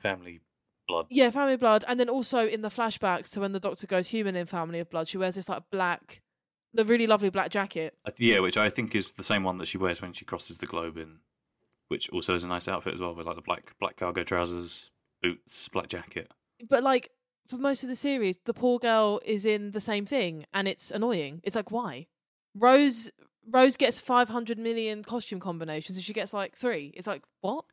Family 0.00 0.40
Blood. 0.86 1.06
Yeah, 1.10 1.30
Family 1.30 1.56
Blood, 1.56 1.84
and 1.88 1.98
then 1.98 2.08
also 2.08 2.46
in 2.46 2.62
the 2.62 2.68
flashbacks 2.68 3.30
to 3.32 3.40
when 3.40 3.52
the 3.52 3.60
Doctor 3.60 3.86
goes 3.86 4.08
human 4.08 4.36
in 4.36 4.46
Family 4.46 4.78
of 4.80 4.90
Blood, 4.90 5.08
she 5.08 5.18
wears 5.18 5.34
this 5.34 5.48
like 5.48 5.64
black, 5.70 6.22
the 6.72 6.84
really 6.84 7.06
lovely 7.06 7.30
black 7.30 7.50
jacket. 7.50 7.96
Yeah, 8.18 8.38
which 8.38 8.56
I 8.56 8.70
think 8.70 8.94
is 8.94 9.12
the 9.12 9.24
same 9.24 9.42
one 9.42 9.58
that 9.58 9.66
she 9.66 9.78
wears 9.78 10.00
when 10.00 10.12
she 10.12 10.24
crosses 10.24 10.58
the 10.58 10.66
globe 10.66 10.96
in, 10.96 11.18
which 11.88 12.08
also 12.10 12.34
is 12.34 12.44
a 12.44 12.48
nice 12.48 12.68
outfit 12.68 12.94
as 12.94 13.00
well, 13.00 13.14
with 13.14 13.26
like 13.26 13.36
the 13.36 13.42
black 13.42 13.74
black 13.80 13.96
cargo 13.96 14.22
trousers, 14.24 14.90
boots, 15.22 15.68
black 15.68 15.88
jacket. 15.88 16.30
But 16.68 16.82
like 16.82 17.10
for 17.46 17.56
most 17.58 17.82
of 17.82 17.88
the 17.88 17.96
series, 17.96 18.38
the 18.44 18.54
poor 18.54 18.78
girl 18.78 19.20
is 19.24 19.44
in 19.44 19.72
the 19.72 19.80
same 19.80 20.06
thing, 20.06 20.44
and 20.52 20.68
it's 20.68 20.90
annoying. 20.90 21.40
It's 21.44 21.56
like 21.56 21.70
why? 21.70 22.06
Rose 22.54 23.10
Rose 23.50 23.76
gets 23.76 24.00
five 24.00 24.28
hundred 24.28 24.58
million 24.58 25.02
costume 25.02 25.40
combinations, 25.40 25.96
and 25.98 26.04
she 26.04 26.12
gets 26.12 26.32
like 26.34 26.56
three. 26.56 26.92
It's 26.96 27.06
like 27.06 27.22
what? 27.40 27.64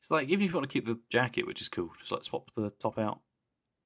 It's 0.00 0.10
like 0.10 0.28
even 0.28 0.44
if 0.44 0.50
you 0.50 0.56
want 0.56 0.70
to 0.70 0.72
keep 0.72 0.86
the 0.86 0.98
jacket, 1.10 1.46
which 1.46 1.60
is 1.60 1.68
cool, 1.68 1.90
just 1.98 2.12
like 2.12 2.24
swap 2.24 2.50
the 2.56 2.70
top 2.70 2.98
out, 2.98 3.20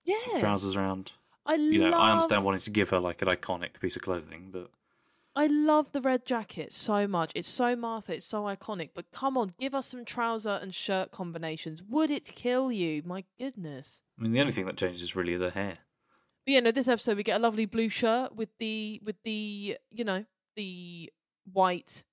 Yeah, 0.04 0.16
trousers 0.38 0.76
around. 0.76 1.12
I 1.46 1.54
You 1.56 1.80
know, 1.80 1.90
love. 1.90 2.00
I 2.00 2.12
understand 2.12 2.44
wanting 2.44 2.60
to 2.60 2.70
give 2.70 2.90
her 2.90 3.00
like 3.00 3.20
an 3.20 3.28
iconic 3.28 3.80
piece 3.80 3.96
of 3.96 4.02
clothing, 4.02 4.50
but 4.52 4.70
I 5.36 5.48
love 5.48 5.90
the 5.92 6.00
red 6.00 6.24
jacket 6.24 6.72
so 6.72 7.08
much. 7.08 7.32
It's 7.34 7.48
so 7.48 7.74
Martha. 7.74 8.14
It's 8.14 8.26
so 8.26 8.42
iconic. 8.44 8.90
But 8.94 9.10
come 9.10 9.36
on, 9.36 9.50
give 9.58 9.74
us 9.74 9.88
some 9.88 10.04
trouser 10.04 10.58
and 10.62 10.74
shirt 10.74 11.10
combinations. 11.10 11.82
Would 11.82 12.10
it 12.10 12.24
kill 12.24 12.70
you? 12.70 13.02
My 13.04 13.24
goodness. 13.38 14.02
I 14.18 14.22
mean 14.22 14.32
the 14.32 14.40
only 14.40 14.52
thing 14.52 14.66
that 14.66 14.76
changes 14.76 15.16
really 15.16 15.32
is 15.32 15.40
really 15.40 15.50
the 15.50 15.50
hair. 15.54 15.78
But 16.46 16.52
yeah, 16.52 16.60
no. 16.60 16.70
This 16.70 16.88
episode 16.88 17.16
we 17.16 17.22
get 17.24 17.36
a 17.36 17.42
lovely 17.42 17.66
blue 17.66 17.88
shirt 17.88 18.36
with 18.36 18.50
the 18.58 19.00
with 19.04 19.16
the 19.24 19.76
you 19.90 20.04
know 20.04 20.24
the 20.56 21.10
white 21.52 22.04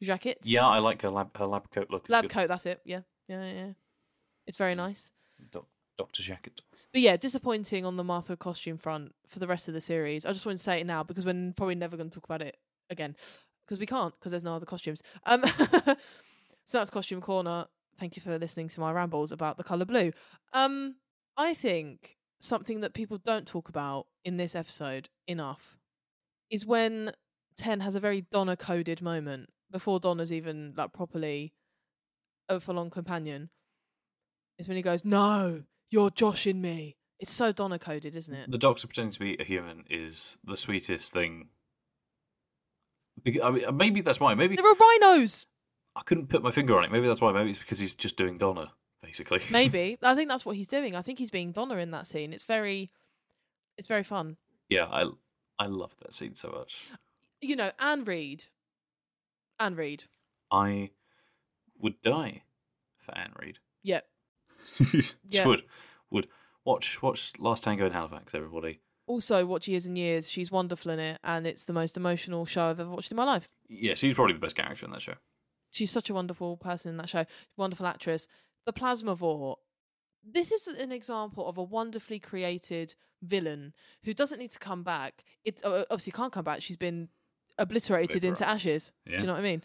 jacket. 0.00 0.38
Yeah, 0.44 0.66
I 0.66 0.78
like 0.78 1.02
her 1.02 1.10
lab 1.10 1.36
her 1.36 1.46
lab 1.46 1.70
coat 1.70 1.88
look. 1.90 2.08
lab 2.08 2.24
good. 2.24 2.30
coat. 2.30 2.48
That's 2.48 2.66
it. 2.66 2.80
Yeah, 2.84 3.00
yeah, 3.28 3.42
yeah. 3.44 3.52
yeah. 3.52 3.72
It's 4.46 4.56
very 4.56 4.74
nice. 4.74 5.10
Doc- 5.50 5.66
Doctor 5.98 6.22
jacket. 6.22 6.60
But 6.92 7.02
yeah, 7.02 7.16
disappointing 7.16 7.84
on 7.84 7.96
the 7.96 8.04
Martha 8.04 8.36
costume 8.36 8.78
front 8.78 9.14
for 9.28 9.38
the 9.38 9.46
rest 9.46 9.68
of 9.68 9.74
the 9.74 9.80
series. 9.80 10.26
I 10.26 10.32
just 10.32 10.44
want 10.44 10.58
to 10.58 10.62
say 10.62 10.80
it 10.80 10.86
now 10.86 11.02
because 11.02 11.24
we're 11.24 11.52
probably 11.56 11.76
never 11.76 11.96
going 11.96 12.10
to 12.10 12.14
talk 12.14 12.24
about 12.24 12.42
it 12.42 12.56
again 12.88 13.14
because 13.64 13.78
we 13.78 13.86
can't 13.86 14.12
because 14.18 14.32
there's 14.32 14.44
no 14.44 14.56
other 14.56 14.66
costumes. 14.66 15.02
Um, 15.24 15.44
so 16.64 16.78
that's 16.78 16.90
costume 16.90 17.20
corner. 17.20 17.66
Thank 17.98 18.16
you 18.16 18.22
for 18.22 18.36
listening 18.38 18.68
to 18.68 18.80
my 18.80 18.90
rambles 18.90 19.30
about 19.30 19.56
the 19.56 19.62
color 19.64 19.84
blue. 19.84 20.12
Um, 20.52 20.96
I 21.36 21.54
think 21.54 22.16
something 22.40 22.80
that 22.80 22.94
people 22.94 23.18
don't 23.18 23.46
talk 23.46 23.68
about 23.68 24.06
in 24.24 24.36
this 24.36 24.56
episode 24.56 25.08
enough 25.28 25.78
is 26.50 26.66
when 26.66 27.12
Ten 27.56 27.80
has 27.80 27.94
a 27.94 28.00
very 28.00 28.22
Donna 28.32 28.56
coded 28.56 29.00
moment 29.00 29.50
before 29.70 30.00
Donna's 30.00 30.32
even 30.32 30.74
like 30.76 30.92
properly 30.92 31.52
a 32.48 32.58
full 32.58 32.78
on 32.78 32.90
companion. 32.90 33.50
Is 34.58 34.66
when 34.66 34.76
he 34.76 34.82
goes, 34.82 35.04
"No, 35.04 35.62
you're 35.90 36.10
joshing 36.10 36.60
me." 36.60 36.96
It's 37.18 37.30
so 37.32 37.52
Donna 37.52 37.78
coded, 37.78 38.16
isn't 38.16 38.34
it? 38.34 38.50
The 38.50 38.56
Doctor 38.58 38.86
pretending 38.86 39.12
to 39.12 39.20
be 39.20 39.36
a 39.38 39.44
human 39.44 39.84
is 39.90 40.38
the 40.42 40.56
sweetest 40.56 41.12
thing. 41.12 41.48
Bec- 43.22 43.42
I 43.42 43.50
mean, 43.50 43.76
maybe 43.76 44.00
that's 44.00 44.20
why. 44.20 44.34
Maybe 44.34 44.56
There 44.56 44.64
are 44.66 44.74
rhinos. 44.74 45.46
I 45.94 46.02
couldn't 46.02 46.28
put 46.28 46.42
my 46.42 46.50
finger 46.50 46.78
on 46.78 46.84
it. 46.84 46.90
Maybe 46.92 47.06
that's 47.06 47.20
why. 47.20 47.32
Maybe 47.32 47.50
it's 47.50 47.58
because 47.58 47.78
he's 47.78 47.94
just 47.94 48.16
doing 48.16 48.38
Donna, 48.38 48.72
basically. 49.02 49.40
Maybe 49.50 49.98
I 50.02 50.14
think 50.14 50.28
that's 50.30 50.46
what 50.46 50.56
he's 50.56 50.68
doing. 50.68 50.94
I 50.96 51.02
think 51.02 51.18
he's 51.18 51.30
being 51.30 51.52
Donna 51.52 51.76
in 51.76 51.90
that 51.90 52.06
scene. 52.06 52.32
It's 52.32 52.44
very, 52.44 52.90
it's 53.76 53.88
very 53.88 54.04
fun. 54.04 54.36
yeah, 54.70 54.86
I 54.86 55.04
I 55.58 55.66
love 55.66 55.92
that 56.00 56.14
scene 56.14 56.36
so 56.36 56.50
much. 56.50 56.86
You 57.42 57.56
know, 57.56 57.70
Anne 57.78 58.04
Reid. 58.04 58.46
Anne 59.58 59.74
Reid. 59.76 60.04
I 60.50 60.90
would 61.78 62.00
die 62.02 62.42
for 63.00 63.16
Anne 63.16 63.32
Reid. 63.38 63.58
Yep. 63.82 64.06
Just 64.92 65.16
Yeah. 65.28 65.46
would 65.46 65.62
would 66.10 66.28
watch 66.64 67.02
watch 67.02 67.32
Last 67.38 67.64
Tango 67.64 67.86
in 67.86 67.92
Halifax. 67.92 68.34
Everybody. 68.34 68.80
Also, 69.06 69.44
watch 69.44 69.66
Years 69.66 69.86
and 69.86 69.98
Years. 69.98 70.30
She's 70.30 70.50
wonderful 70.52 70.92
in 70.92 71.00
it, 71.00 71.18
and 71.24 71.46
it's 71.46 71.64
the 71.64 71.72
most 71.72 71.96
emotional 71.96 72.44
show 72.46 72.66
I've 72.66 72.78
ever 72.80 72.90
watched 72.90 73.10
in 73.10 73.16
my 73.16 73.24
life. 73.24 73.48
Yeah, 73.68 73.94
she's 73.94 74.14
probably 74.14 74.34
the 74.34 74.40
best 74.40 74.56
character 74.56 74.86
in 74.86 74.92
that 74.92 75.02
show. 75.02 75.14
She's 75.72 75.90
such 75.90 76.10
a 76.10 76.14
wonderful 76.14 76.56
person 76.56 76.90
in 76.90 76.96
that 76.98 77.08
show. 77.08 77.24
Wonderful 77.56 77.86
actress. 77.86 78.28
The 78.66 78.72
Plasmavore. 78.72 79.56
This 80.22 80.52
is 80.52 80.66
an 80.66 80.92
example 80.92 81.48
of 81.48 81.56
a 81.56 81.62
wonderfully 81.62 82.18
created 82.18 82.94
villain 83.22 83.72
who 84.04 84.12
doesn't 84.12 84.38
need 84.38 84.50
to 84.50 84.58
come 84.58 84.82
back. 84.82 85.24
It 85.44 85.60
uh, 85.64 85.84
obviously 85.90 86.12
can't 86.12 86.32
come 86.32 86.44
back. 86.44 86.62
She's 86.62 86.76
been 86.76 87.08
obliterated 87.58 88.24
into 88.24 88.44
Vaporized. 88.44 88.66
ashes. 88.66 88.92
Do 89.06 89.12
you 89.12 89.26
know 89.26 89.32
what 89.32 89.38
I 89.38 89.42
mean? 89.42 89.62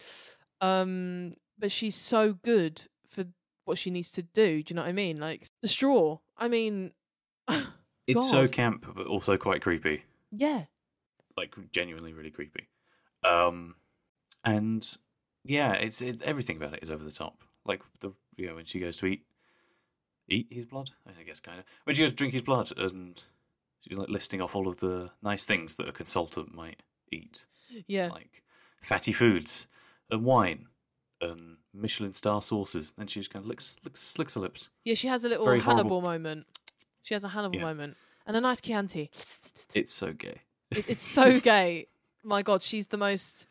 Um, 0.60 1.34
but 1.58 1.70
she's 1.70 1.94
so 1.94 2.32
good 2.32 2.82
for 3.06 3.24
what 3.64 3.78
she 3.78 3.90
needs 3.90 4.10
to 4.12 4.22
do. 4.22 4.62
Do 4.62 4.72
you 4.72 4.76
know 4.76 4.82
what 4.82 4.88
I 4.88 4.92
mean? 4.92 5.20
Like 5.20 5.46
the 5.62 5.68
straw. 5.68 6.18
I 6.38 6.48
mean, 6.48 6.92
It's 8.06 8.30
so 8.30 8.46
camp, 8.46 8.86
but 8.94 9.06
also 9.06 9.36
quite 9.36 9.62
creepy. 9.62 10.04
yeah, 10.30 10.64
Like 11.36 11.54
genuinely 11.72 12.12
really 12.12 12.30
creepy. 12.30 12.68
Um, 13.24 13.74
and 14.44 14.88
yeah, 15.44 15.72
it's 15.72 16.00
it, 16.00 16.22
everything 16.22 16.56
about 16.56 16.74
it 16.74 16.80
is 16.82 16.90
over 16.90 17.02
the 17.02 17.10
top. 17.10 17.42
Like 17.64 17.82
the 18.00 18.12
you 18.36 18.46
know 18.46 18.54
when 18.54 18.64
she 18.64 18.78
goes 18.78 18.96
to 18.98 19.06
eat 19.06 19.24
eat 20.28 20.46
his 20.50 20.66
blood, 20.66 20.90
I 21.06 21.22
guess 21.24 21.40
kind 21.40 21.58
of 21.58 21.64
when 21.84 21.96
she 21.96 22.02
goes 22.02 22.10
to 22.10 22.16
drink 22.16 22.32
his 22.32 22.42
blood, 22.42 22.72
and 22.76 23.20
she's 23.80 23.98
like 23.98 24.08
listing 24.08 24.40
off 24.40 24.54
all 24.54 24.68
of 24.68 24.76
the 24.78 25.10
nice 25.22 25.42
things 25.42 25.74
that 25.76 25.88
a 25.88 25.92
consultant 25.92 26.54
might 26.54 26.82
eat, 27.10 27.46
yeah. 27.88 28.08
like 28.08 28.44
fatty 28.82 29.12
foods 29.12 29.66
and 30.10 30.24
wine 30.24 30.66
and 31.30 31.56
Michelin 31.74 32.14
star 32.14 32.40
sauces. 32.42 32.94
And 32.98 33.08
she 33.10 33.20
just 33.20 33.32
kind 33.32 33.44
of 33.44 33.48
licks 33.48 33.74
licks 33.84 34.18
licks 34.18 34.34
her 34.34 34.40
lips. 34.40 34.70
Yeah, 34.84 34.94
she 34.94 35.08
has 35.08 35.24
a 35.24 35.28
little 35.28 35.44
Very 35.44 35.60
Hannibal 35.60 36.00
horrible. 36.00 36.10
moment. 36.10 36.46
She 37.02 37.14
has 37.14 37.24
a 37.24 37.28
Hannibal 37.28 37.56
Yeah. 37.56 37.62
moment 37.62 37.96
and 38.26 38.36
a 38.36 38.40
nice 38.40 38.60
Chianti. 38.60 39.10
It's 39.74 39.92
so 39.94 40.12
gay. 40.12 40.40
It, 40.70 40.88
it's 40.88 41.02
so 41.02 41.38
gay. 41.52 41.86
My 42.24 42.42
God, 42.42 42.62
she's 42.62 42.88
the 42.88 42.96
most. 42.96 43.46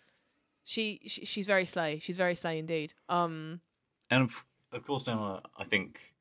She, 0.63 0.99
she 1.07 1.26
she's 1.26 1.45
very 1.47 1.65
slay. 1.65 1.99
She's 1.99 2.17
very 2.17 2.36
slay 2.36 2.57
indeed. 2.59 2.93
Um, 3.07 3.61
And 4.09 4.23
of, 4.23 4.43
of 4.71 4.86
course, 4.86 5.07
now 5.07 5.23
uh, 5.36 5.39
I 5.57 5.63
think 5.63 6.13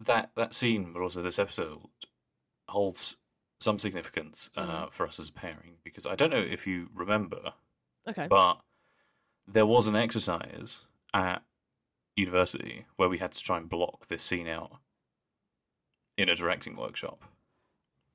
that 0.00 0.30
that 0.36 0.54
scene, 0.54 0.92
but 0.92 1.02
also 1.02 1.22
this 1.22 1.38
episode, 1.38 1.78
holds 2.68 3.16
some 3.60 3.78
significance 3.78 4.50
uh, 4.56 4.86
for 4.90 5.06
us 5.06 5.20
as 5.20 5.28
a 5.28 5.32
pairing 5.32 5.74
because 5.84 6.04
I 6.06 6.16
don't 6.16 6.30
know 6.30 6.38
if 6.38 6.66
you 6.66 6.88
remember, 6.94 7.52
okay. 8.08 8.26
but 8.28 8.54
there 9.46 9.66
was 9.66 9.88
an 9.88 9.96
exercise 9.96 10.82
at 11.14 11.42
university 12.16 12.86
where 12.96 13.08
we 13.08 13.18
had 13.18 13.32
to 13.32 13.42
try 13.42 13.56
and 13.56 13.68
block 13.68 14.06
this 14.08 14.22
scene 14.22 14.48
out 14.48 14.72
in 16.16 16.28
a 16.28 16.34
directing 16.34 16.76
workshop. 16.76 17.24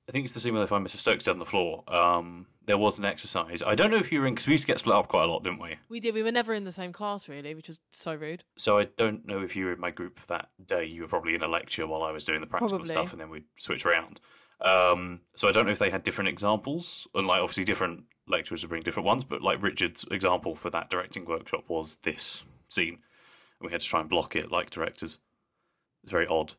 I 0.08 0.14
think 0.14 0.24
it's 0.24 0.34
the 0.34 0.40
scene 0.40 0.54
where 0.54 0.64
they 0.64 0.70
find 0.70 0.86
Mr. 0.88 0.96
Stokes 0.96 1.26
dead 1.26 1.32
on 1.32 1.40
the 1.40 1.46
floor. 1.46 1.84
Um, 1.88 2.46
there 2.66 2.78
was 2.78 2.98
an 2.98 3.04
exercise. 3.04 3.62
I 3.62 3.76
don't 3.76 3.92
know 3.92 3.98
if 3.98 4.10
you 4.12 4.22
were 4.22 4.28
in 4.28 4.36
because 4.36 4.48
we 4.48 4.54
used 4.54 4.64
to 4.64 4.68
get 4.68 4.80
split 4.80 4.96
up 4.96 5.10
quite 5.10 5.24
a 5.24 5.28
lot, 5.28 5.44
didn't 5.44 5.60
we? 5.60 5.76
we 5.90 6.00
did. 6.00 6.14
We 6.14 6.24
were 6.24 6.32
never 6.32 6.54
in 6.54 6.64
the 6.64 6.72
same 6.72 6.94
class 6.94 7.28
really, 7.28 7.54
which 7.56 7.68
was 7.68 7.80
so 7.92 8.16
rude. 8.16 8.44
So 8.58 8.78
I 8.78 8.86
don't 8.86 9.26
know 9.26 9.42
if 9.42 9.56
you 9.58 9.66
were 9.66 9.74
in 9.74 9.82
my 9.82 9.92
group 9.92 10.18
for 10.20 10.28
that 10.28 10.50
day. 10.66 10.86
You 10.86 11.02
were 11.02 11.08
probably 11.10 11.36
in 11.36 11.44
a 11.44 11.48
lecture 11.50 11.86
while 11.88 12.04
I 12.04 12.12
was 12.12 12.24
doing 12.24 12.40
the 12.40 12.48
practical 12.48 12.78
Probably. 12.78 12.94
stuff, 12.94 13.12
and 13.12 13.20
then 13.20 13.30
we'd 13.30 13.44
switch 13.58 13.86
around. 13.86 14.22
Um, 14.62 15.22
so 15.36 15.50
I 15.50 15.52
don't 15.52 15.66
know 15.66 15.74
if 15.74 15.80
they 15.80 15.90
had 15.90 16.04
different 16.04 16.30
examples, 16.30 17.08
and 17.14 17.28
like 17.28 17.42
obviously 17.42 17.66
different 17.66 18.06
lecturers 18.28 18.64
would 18.64 18.70
bring 18.70 18.84
different 18.84 19.06
ones. 19.06 19.24
But 19.24 19.42
like 19.42 19.62
Richard's 19.62 20.06
example 20.12 20.56
for 20.56 20.70
that 20.70 20.90
directing 20.90 21.26
workshop 21.26 21.66
was 21.68 21.98
this 22.04 22.44
scene, 22.70 23.00
and 23.60 23.68
we 23.68 23.72
had 23.72 23.82
to 23.82 23.88
try 23.88 24.00
and 24.00 24.10
block 24.10 24.36
it 24.36 24.52
like 24.52 24.70
directors. 24.70 25.20
It's 26.04 26.12
very 26.12 26.28
odd. 26.28 26.54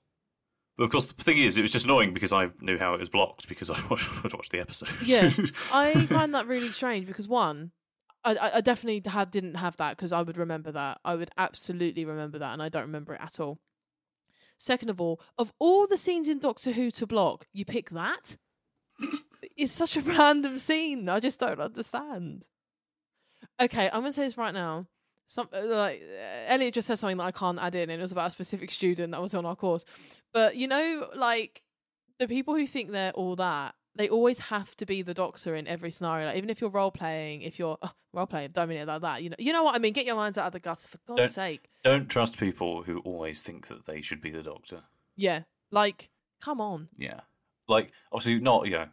But 0.76 0.84
of 0.84 0.90
course, 0.90 1.06
the 1.06 1.24
thing 1.24 1.38
is, 1.38 1.58
it 1.58 1.62
was 1.62 1.72
just 1.72 1.86
annoying 1.86 2.14
because 2.14 2.32
I 2.32 2.50
knew 2.60 2.78
how 2.78 2.94
it 2.94 3.00
was 3.00 3.08
blocked 3.08 3.48
because 3.48 3.68
I 3.68 3.80
watched, 3.90 4.08
I'd 4.24 4.32
watched 4.32 4.52
the 4.52 4.60
episode. 4.60 4.90
Yeah, 5.04 5.30
I 5.72 6.06
find 6.06 6.34
that 6.34 6.46
really 6.46 6.68
strange 6.68 7.06
because 7.06 7.28
one, 7.28 7.72
I, 8.24 8.36
I 8.36 8.56
I 8.56 8.60
definitely 8.60 9.08
had 9.10 9.30
didn't 9.30 9.54
have 9.54 9.76
that 9.78 9.96
because 9.96 10.12
I 10.12 10.22
would 10.22 10.38
remember 10.38 10.70
that. 10.72 11.00
I 11.04 11.16
would 11.16 11.30
absolutely 11.36 12.04
remember 12.04 12.38
that, 12.38 12.52
and 12.52 12.62
I 12.62 12.68
don't 12.68 12.82
remember 12.82 13.14
it 13.14 13.20
at 13.20 13.40
all. 13.40 13.58
Second 14.56 14.90
of 14.90 15.00
all, 15.00 15.20
of 15.36 15.52
all 15.58 15.86
the 15.86 15.96
scenes 15.96 16.28
in 16.28 16.40
Doctor 16.40 16.72
Who 16.72 16.90
to 16.92 17.06
block, 17.06 17.46
you 17.52 17.64
pick 17.64 17.90
that. 17.90 18.36
It's 19.58 19.72
such 19.72 19.96
a 19.96 20.00
random 20.18 20.58
scene. 20.58 21.08
I 21.08 21.20
just 21.20 21.40
don't 21.40 21.60
understand. 21.60 22.46
Okay, 23.60 23.86
I'm 23.92 24.00
gonna 24.00 24.12
say 24.12 24.24
this 24.24 24.38
right 24.38 24.54
now. 24.54 24.86
Some 25.26 25.48
uh, 25.52 25.62
like 25.66 26.00
uh, 26.02 26.44
Elliot 26.46 26.74
just 26.74 26.88
said 26.88 26.98
something 26.98 27.18
that 27.18 27.24
I 27.24 27.32
can't 27.32 27.58
add 27.58 27.74
in, 27.74 27.90
and 27.90 28.00
it 28.00 28.02
was 28.02 28.12
about 28.12 28.28
a 28.28 28.30
specific 28.30 28.70
student 28.70 29.12
that 29.12 29.20
was 29.20 29.34
on 29.34 29.44
our 29.44 29.56
course. 29.56 29.84
But 30.32 30.56
you 30.56 30.68
know, 30.68 31.08
like 31.14 31.62
the 32.18 32.28
people 32.28 32.54
who 32.54 32.66
think 32.66 32.90
they're 32.90 33.12
all 33.12 33.36
that, 33.36 33.74
they 33.94 34.08
always 34.08 34.38
have 34.38 34.74
to 34.76 34.86
be 34.86 35.02
the 35.02 35.12
doctor 35.14 35.54
in 35.54 35.66
every 35.66 35.90
scenario. 35.90 36.26
Like, 36.28 36.36
even 36.36 36.50
if 36.50 36.60
you're 36.60 36.70
role 36.70 36.90
playing, 36.90 37.42
if 37.42 37.58
you're 37.58 37.76
oh, 37.82 37.92
role 38.14 38.26
playing, 38.26 38.50
don't 38.54 38.68
mean 38.68 38.78
it 38.78 38.88
like 38.88 39.02
that. 39.02 39.22
You 39.22 39.30
know, 39.30 39.36
you 39.38 39.52
know 39.52 39.64
what 39.64 39.74
I 39.74 39.78
mean. 39.78 39.92
Get 39.92 40.06
your 40.06 40.16
minds 40.16 40.38
out 40.38 40.46
of 40.46 40.52
the 40.52 40.60
gutter 40.60 40.88
for 40.88 40.98
God's 41.06 41.20
Don't- 41.20 41.30
sake. 41.30 41.68
don't 41.84 42.08
trust 42.08 42.38
people 42.38 42.82
who 42.82 43.00
always 43.00 43.42
think 43.42 43.66
that 43.68 43.86
they 43.86 44.00
should 44.00 44.22
be 44.22 44.30
the 44.30 44.42
doctor. 44.42 44.82
Yeah, 45.16 45.42
like 45.70 46.10
come 46.40 46.60
on. 46.60 46.88
Yeah. 46.96 47.20
Like, 47.68 47.92
obviously, 48.12 48.40
not, 48.40 48.64
you 48.64 48.72
know, 48.72 48.86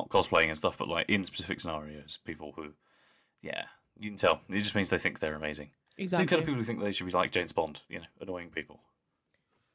not 0.00 0.08
cosplaying 0.08 0.48
and 0.48 0.56
stuff, 0.56 0.78
but 0.78 0.88
like 0.88 1.08
in 1.08 1.24
specific 1.24 1.60
scenarios, 1.60 2.18
people 2.24 2.52
who, 2.56 2.72
yeah, 3.42 3.64
you 3.98 4.10
can 4.10 4.16
tell. 4.16 4.40
It 4.48 4.58
just 4.58 4.74
means 4.74 4.90
they 4.90 4.98
think 4.98 5.18
they're 5.18 5.34
amazing. 5.34 5.70
Same 5.98 6.04
Exactly. 6.04 6.26
kind 6.26 6.40
of 6.40 6.46
people 6.46 6.58
who 6.58 6.64
think 6.64 6.80
they 6.80 6.92
should 6.92 7.06
be 7.06 7.12
like 7.12 7.32
James 7.32 7.52
Bond, 7.52 7.80
you 7.88 7.98
know, 7.98 8.06
annoying 8.20 8.50
people. 8.50 8.80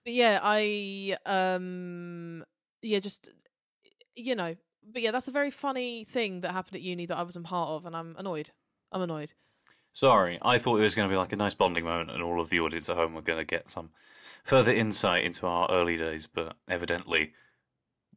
But 0.03 0.13
yeah, 0.13 0.39
I 0.41 1.17
um 1.25 2.43
yeah, 2.81 2.99
just 2.99 3.29
you 4.15 4.35
know, 4.35 4.55
but 4.91 5.01
yeah, 5.01 5.11
that's 5.11 5.27
a 5.27 5.31
very 5.31 5.51
funny 5.51 6.03
thing 6.05 6.41
that 6.41 6.51
happened 6.51 6.75
at 6.75 6.81
uni 6.81 7.05
that 7.05 7.17
I 7.17 7.23
wasn't 7.23 7.45
part 7.45 7.69
of, 7.69 7.85
and 7.85 7.95
I'm 7.95 8.15
annoyed. 8.17 8.51
I'm 8.91 9.01
annoyed. 9.01 9.33
Sorry, 9.91 10.39
I 10.41 10.57
thought 10.57 10.79
it 10.79 10.83
was 10.83 10.95
going 10.95 11.07
to 11.09 11.13
be 11.13 11.17
like 11.17 11.31
a 11.31 11.37
nice 11.37 11.53
bonding 11.53 11.85
moment 11.85 12.11
and 12.11 12.21
all 12.21 12.41
of 12.41 12.49
the 12.49 12.59
audience 12.59 12.89
at 12.89 12.97
home 12.97 13.13
were 13.13 13.21
going 13.21 13.39
to 13.39 13.45
get 13.45 13.69
some 13.69 13.91
further 14.43 14.73
insight 14.73 15.23
into 15.23 15.47
our 15.47 15.69
early 15.71 15.95
days, 15.97 16.27
but 16.27 16.57
evidently 16.67 17.33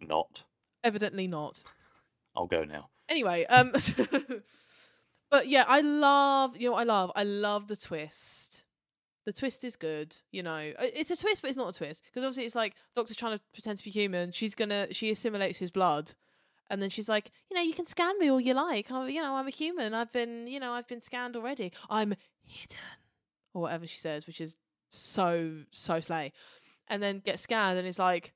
not. 0.01 0.43
Evidently 0.83 1.27
not. 1.27 1.63
I'll 2.39 2.47
go 2.47 2.65
now. 2.65 2.89
Anyway, 3.09 3.45
um 3.47 3.73
But 5.31 5.49
yeah, 5.49 5.65
I 5.69 5.81
love 5.81 6.57
you 6.57 6.71
know 6.71 6.77
I 6.77 6.85
love? 6.85 7.11
I 7.15 7.25
love 7.25 7.69
the 7.69 7.77
twist. 7.77 8.63
The 9.27 9.33
twist 9.33 9.63
is 9.63 9.77
good, 9.77 10.17
you 10.31 10.43
know. 10.43 10.73
It's 10.79 11.11
a 11.11 11.17
twist, 11.17 11.43
but 11.43 11.49
it's 11.49 11.57
not 11.59 11.75
a 11.75 11.77
twist 11.77 12.03
because 12.07 12.25
obviously 12.25 12.47
it's 12.47 12.55
like 12.55 12.75
Doctor's 12.97 13.17
trying 13.17 13.37
to 13.37 13.45
pretend 13.53 13.77
to 13.77 13.85
be 13.85 13.91
human. 13.91 14.33
She's 14.33 14.55
gonna 14.55 14.87
she 14.93 15.11
assimilates 15.11 15.59
his 15.59 15.71
blood, 15.71 16.15
and 16.71 16.81
then 16.81 16.89
she's 16.89 17.09
like, 17.09 17.31
you 17.51 17.57
know, 17.57 17.63
you 17.63 17.75
can 17.75 17.85
scan 17.85 18.19
me 18.19 18.31
all 18.31 18.41
you 18.41 18.55
like. 18.55 18.91
I, 18.91 19.07
you 19.09 19.21
know, 19.21 19.35
I'm 19.35 19.47
a 19.47 19.51
human. 19.51 19.93
I've 19.93 20.13
been, 20.13 20.47
you 20.47 20.61
know, 20.61 20.73
I've 20.73 20.89
been 20.89 21.03
scanned 21.03 21.37
already. 21.37 21.73
I'm 21.91 22.15
hidden, 22.47 22.79
or 23.53 23.63
whatever 23.63 23.87
she 23.87 23.99
says, 23.99 24.27
which 24.27 24.41
is 24.41 24.57
so 24.91 25.65
so 25.73 26.01
slay. 26.01 26.33
And 26.89 27.03
then 27.03 27.19
gets 27.19 27.43
scanned, 27.43 27.77
and 27.77 27.87
it's 27.87 27.99
like 27.99 28.33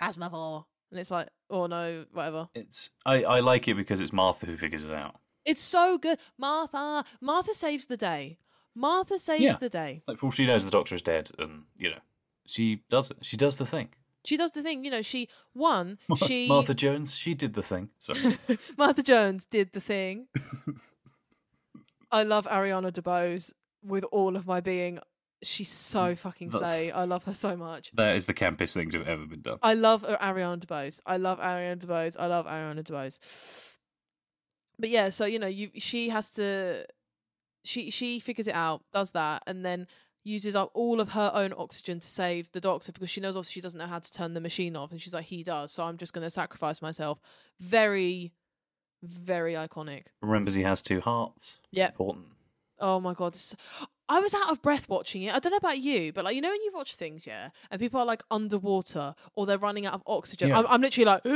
plasmavore, 0.00 0.66
and 0.90 1.00
it's 1.00 1.10
like, 1.10 1.28
oh 1.50 1.66
no, 1.66 2.04
whatever. 2.12 2.48
It's 2.54 2.90
I, 3.04 3.22
I 3.24 3.40
like 3.40 3.68
it 3.68 3.74
because 3.74 4.00
it's 4.00 4.12
Martha 4.12 4.46
who 4.46 4.56
figures 4.56 4.84
it 4.84 4.92
out. 4.92 5.16
It's 5.44 5.60
so 5.60 5.96
good. 5.98 6.18
Martha. 6.38 7.04
Martha 7.20 7.54
saves 7.54 7.86
the 7.86 7.96
day. 7.96 8.38
Martha 8.74 9.18
saves 9.18 9.42
Yeah. 9.42 9.56
the 9.58 9.68
day. 9.68 10.02
Like, 10.06 10.18
for 10.18 10.26
all 10.26 10.32
she 10.32 10.46
knows, 10.46 10.64
the 10.64 10.70
doctor 10.70 10.94
is 10.94 11.02
dead, 11.02 11.30
and, 11.38 11.62
you 11.78 11.90
know, 11.90 11.98
she 12.46 12.82
does 12.90 13.10
it. 13.10 13.18
She 13.22 13.36
does 13.36 13.56
the 13.56 13.64
thing. 13.64 13.88
She 14.24 14.36
does 14.36 14.50
the 14.52 14.60
thing, 14.62 14.84
you 14.84 14.90
know, 14.90 15.02
she 15.02 15.28
one, 15.52 15.98
she 16.26 16.48
Martha 16.48 16.74
Jones, 16.74 17.16
she 17.16 17.32
did 17.34 17.54
the 17.54 17.62
thing. 17.62 17.90
Sorry. 18.00 18.36
Martha 18.76 19.02
Jones 19.04 19.44
did 19.44 19.72
the 19.72 19.80
thing. 19.80 20.26
I 22.10 22.22
love 22.22 22.46
Ariana 22.46 22.92
DeBose 22.92 23.52
with 23.82 24.04
all 24.12 24.36
of 24.36 24.46
my 24.46 24.60
being. 24.60 24.98
She's 25.42 25.70
so 25.70 26.14
mm. 26.14 26.18
fucking 26.18 26.48
That's- 26.50 26.70
slay. 26.70 26.90
I 26.90 27.04
love 27.04 27.24
her 27.24 27.34
so 27.34 27.56
much. 27.56 27.92
that 27.94 28.16
is 28.16 28.26
the 28.26 28.34
campest 28.34 28.74
thing 28.74 28.90
to 28.90 28.98
have 28.98 29.08
ever 29.08 29.26
been 29.26 29.42
done. 29.42 29.58
I 29.62 29.74
love 29.74 30.02
Ariana 30.02 30.64
DeBose. 30.64 31.00
I 31.06 31.18
love 31.18 31.38
Ariana 31.38 31.78
DeBose. 31.78 32.16
I 32.18 32.26
love 32.26 32.46
Ariana 32.46 32.82
DeBose. 32.82 33.18
But 34.78 34.90
yeah, 34.90 35.10
so 35.10 35.24
you 35.24 35.38
know, 35.38 35.46
you 35.46 35.70
she 35.76 36.08
has 36.08 36.30
to 36.30 36.86
she 37.64 37.90
she 37.90 38.20
figures 38.20 38.48
it 38.48 38.54
out, 38.54 38.82
does 38.92 39.12
that, 39.12 39.42
and 39.46 39.64
then 39.64 39.86
uses 40.24 40.56
up 40.56 40.70
all 40.74 41.00
of 41.00 41.10
her 41.10 41.30
own 41.34 41.54
oxygen 41.56 42.00
to 42.00 42.08
save 42.08 42.50
the 42.50 42.60
doctor 42.60 42.90
because 42.90 43.08
she 43.08 43.20
knows 43.20 43.36
also 43.36 43.48
she 43.48 43.60
doesn't 43.60 43.78
know 43.78 43.86
how 43.86 44.00
to 44.00 44.12
turn 44.12 44.34
the 44.34 44.40
machine 44.40 44.74
off 44.74 44.90
and 44.90 45.00
she's 45.00 45.14
like 45.14 45.26
he 45.26 45.44
does 45.44 45.70
so 45.70 45.84
i'm 45.84 45.96
just 45.96 46.12
going 46.12 46.24
to 46.24 46.28
sacrifice 46.28 46.82
myself 46.82 47.20
very 47.60 48.32
very 49.02 49.54
iconic 49.54 50.06
Remembers 50.22 50.54
he 50.54 50.62
has 50.62 50.82
two 50.82 51.00
hearts. 51.00 51.58
Yeah. 51.70 51.88
Important. 51.88 52.26
Oh 52.78 53.00
my 53.00 53.14
god, 53.14 53.34
this... 53.34 53.54
I 54.08 54.20
was 54.20 54.34
out 54.34 54.50
of 54.50 54.62
breath 54.62 54.88
watching 54.88 55.22
it. 55.22 55.34
I 55.34 55.38
don't 55.38 55.50
know 55.50 55.56
about 55.56 55.78
you, 55.78 56.12
but 56.12 56.24
like 56.24 56.34
you 56.36 56.40
know 56.40 56.50
when 56.50 56.62
you 56.62 56.70
watch 56.72 56.96
things, 56.96 57.26
yeah, 57.26 57.50
and 57.70 57.80
people 57.80 58.00
are 58.00 58.06
like 58.06 58.22
underwater 58.30 59.14
or 59.34 59.46
they're 59.46 59.58
running 59.58 59.86
out 59.86 59.94
of 59.94 60.02
oxygen. 60.06 60.50
Yeah. 60.50 60.60
I'm, 60.60 60.66
I'm 60.68 60.80
literally 60.80 61.06
like, 61.06 61.22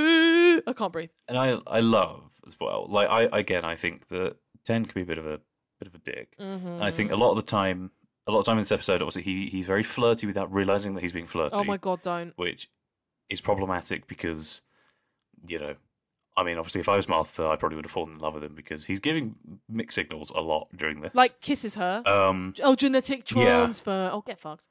I 0.67 0.73
can't 0.73 0.93
breathe. 0.93 1.11
And 1.29 1.37
I 1.37 1.59
I 1.67 1.81
love 1.81 2.31
as 2.47 2.59
well. 2.61 2.87
Like 2.89 3.09
I 3.09 3.23
again 3.39 3.65
I 3.65 3.77
think 3.77 4.09
that 4.09 4.37
Ten 4.65 4.85
can 4.85 4.95
be 4.95 5.03
a 5.03 5.07
bit 5.07 5.19
of 5.19 5.27
a 5.27 5.41
bit 5.81 5.89
of 5.89 5.95
a 5.95 5.99
dick. 5.99 6.37
Mm-hmm. 6.39 6.67
And 6.67 6.85
I 6.85 6.91
think 6.91 7.13
a 7.13 7.17
lot 7.17 7.31
of 7.31 7.37
the 7.37 7.43
time 7.43 7.91
a 8.27 8.33
lot 8.33 8.41
of 8.41 8.47
time 8.47 8.59
in 8.59 8.63
this 8.63 8.73
episode 8.73 9.03
obviously 9.03 9.23
he 9.23 9.49
he's 9.49 9.67
very 9.67 9.83
flirty 9.83 10.27
without 10.27 10.53
realizing 10.53 10.95
that 10.95 11.01
he's 11.01 11.13
being 11.13 11.27
flirty. 11.27 11.57
Oh 11.57 11.65
my 11.65 11.77
god, 11.77 12.03
don't. 12.03 12.33
Which 12.37 12.69
is 13.29 13.41
problematic 13.41 14.07
because 14.07 14.63
you 15.47 15.59
know 15.59 15.75
I 16.41 16.45
mean, 16.45 16.57
obviously, 16.57 16.81
if 16.81 16.89
I 16.89 16.97
was 16.97 17.07
Martha, 17.07 17.47
I 17.47 17.57
probably 17.57 17.77
would 17.77 17.85
have 17.85 17.93
fallen 17.93 18.15
in 18.15 18.19
love 18.19 18.33
with 18.33 18.43
him 18.43 18.55
because 18.55 18.83
he's 18.83 18.99
giving 18.99 19.35
mixed 19.69 19.95
signals 19.95 20.31
a 20.31 20.41
lot 20.41 20.69
during 20.75 21.03
this. 21.03 21.15
Like 21.15 21.41
kisses 21.43 21.75
her. 21.75 22.03
um, 22.07 22.55
oh, 22.63 22.75
genetic 22.75 23.31
yeah. 23.31 23.45
transfer. 23.45 24.11
Oh, 24.11 24.23
get 24.23 24.39
fucked. 24.41 24.65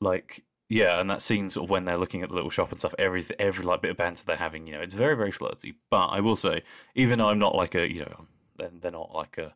like 0.00 0.44
yeah, 0.70 1.00
and 1.00 1.08
that 1.10 1.22
scene 1.22 1.48
sort 1.50 1.64
of 1.64 1.70
when 1.70 1.84
they're 1.84 1.98
looking 1.98 2.22
at 2.22 2.30
the 2.30 2.34
little 2.34 2.50
shop 2.50 2.70
and 2.70 2.80
stuff, 2.80 2.94
every 2.98 3.24
every 3.38 3.64
like 3.64 3.82
bit 3.82 3.90
of 3.90 3.96
banter 3.98 4.24
they're 4.26 4.36
having, 4.36 4.66
you 4.66 4.72
know, 4.74 4.80
it's 4.80 4.94
very 4.94 5.16
very 5.16 5.32
flirty. 5.32 5.74
But 5.90 6.06
I 6.06 6.20
will 6.20 6.36
say, 6.36 6.62
even 6.94 7.18
though 7.18 7.28
I'm 7.28 7.38
not 7.38 7.54
like 7.54 7.74
a 7.74 7.90
you 7.90 8.00
know, 8.00 8.26
they're, 8.56 8.70
they're 8.80 8.90
not 8.90 9.14
like 9.14 9.36
a 9.36 9.54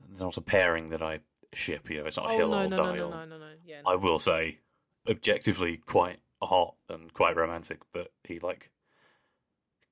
they're 0.00 0.26
not 0.26 0.36
a 0.36 0.40
pairing 0.40 0.90
that 0.90 1.02
I 1.02 1.20
ship. 1.52 1.90
You 1.90 1.98
know, 1.98 2.06
it's 2.06 2.16
not 2.16 2.26
a 2.26 2.32
Oh 2.32 2.38
hill 2.38 2.48
no 2.50 2.58
I'll 2.58 2.68
no 2.68 2.76
die 2.76 2.96
no 2.96 3.08
no 3.08 3.10
no 3.10 3.24
no 3.24 3.38
no. 3.38 3.50
Yeah. 3.64 3.82
I 3.86 3.94
will 3.94 4.18
say, 4.18 4.58
objectively, 5.08 5.78
quite 5.86 6.18
hot 6.42 6.74
and 6.88 7.12
quite 7.12 7.36
romantic 7.36 7.80
that 7.92 8.08
he 8.24 8.38
like 8.40 8.70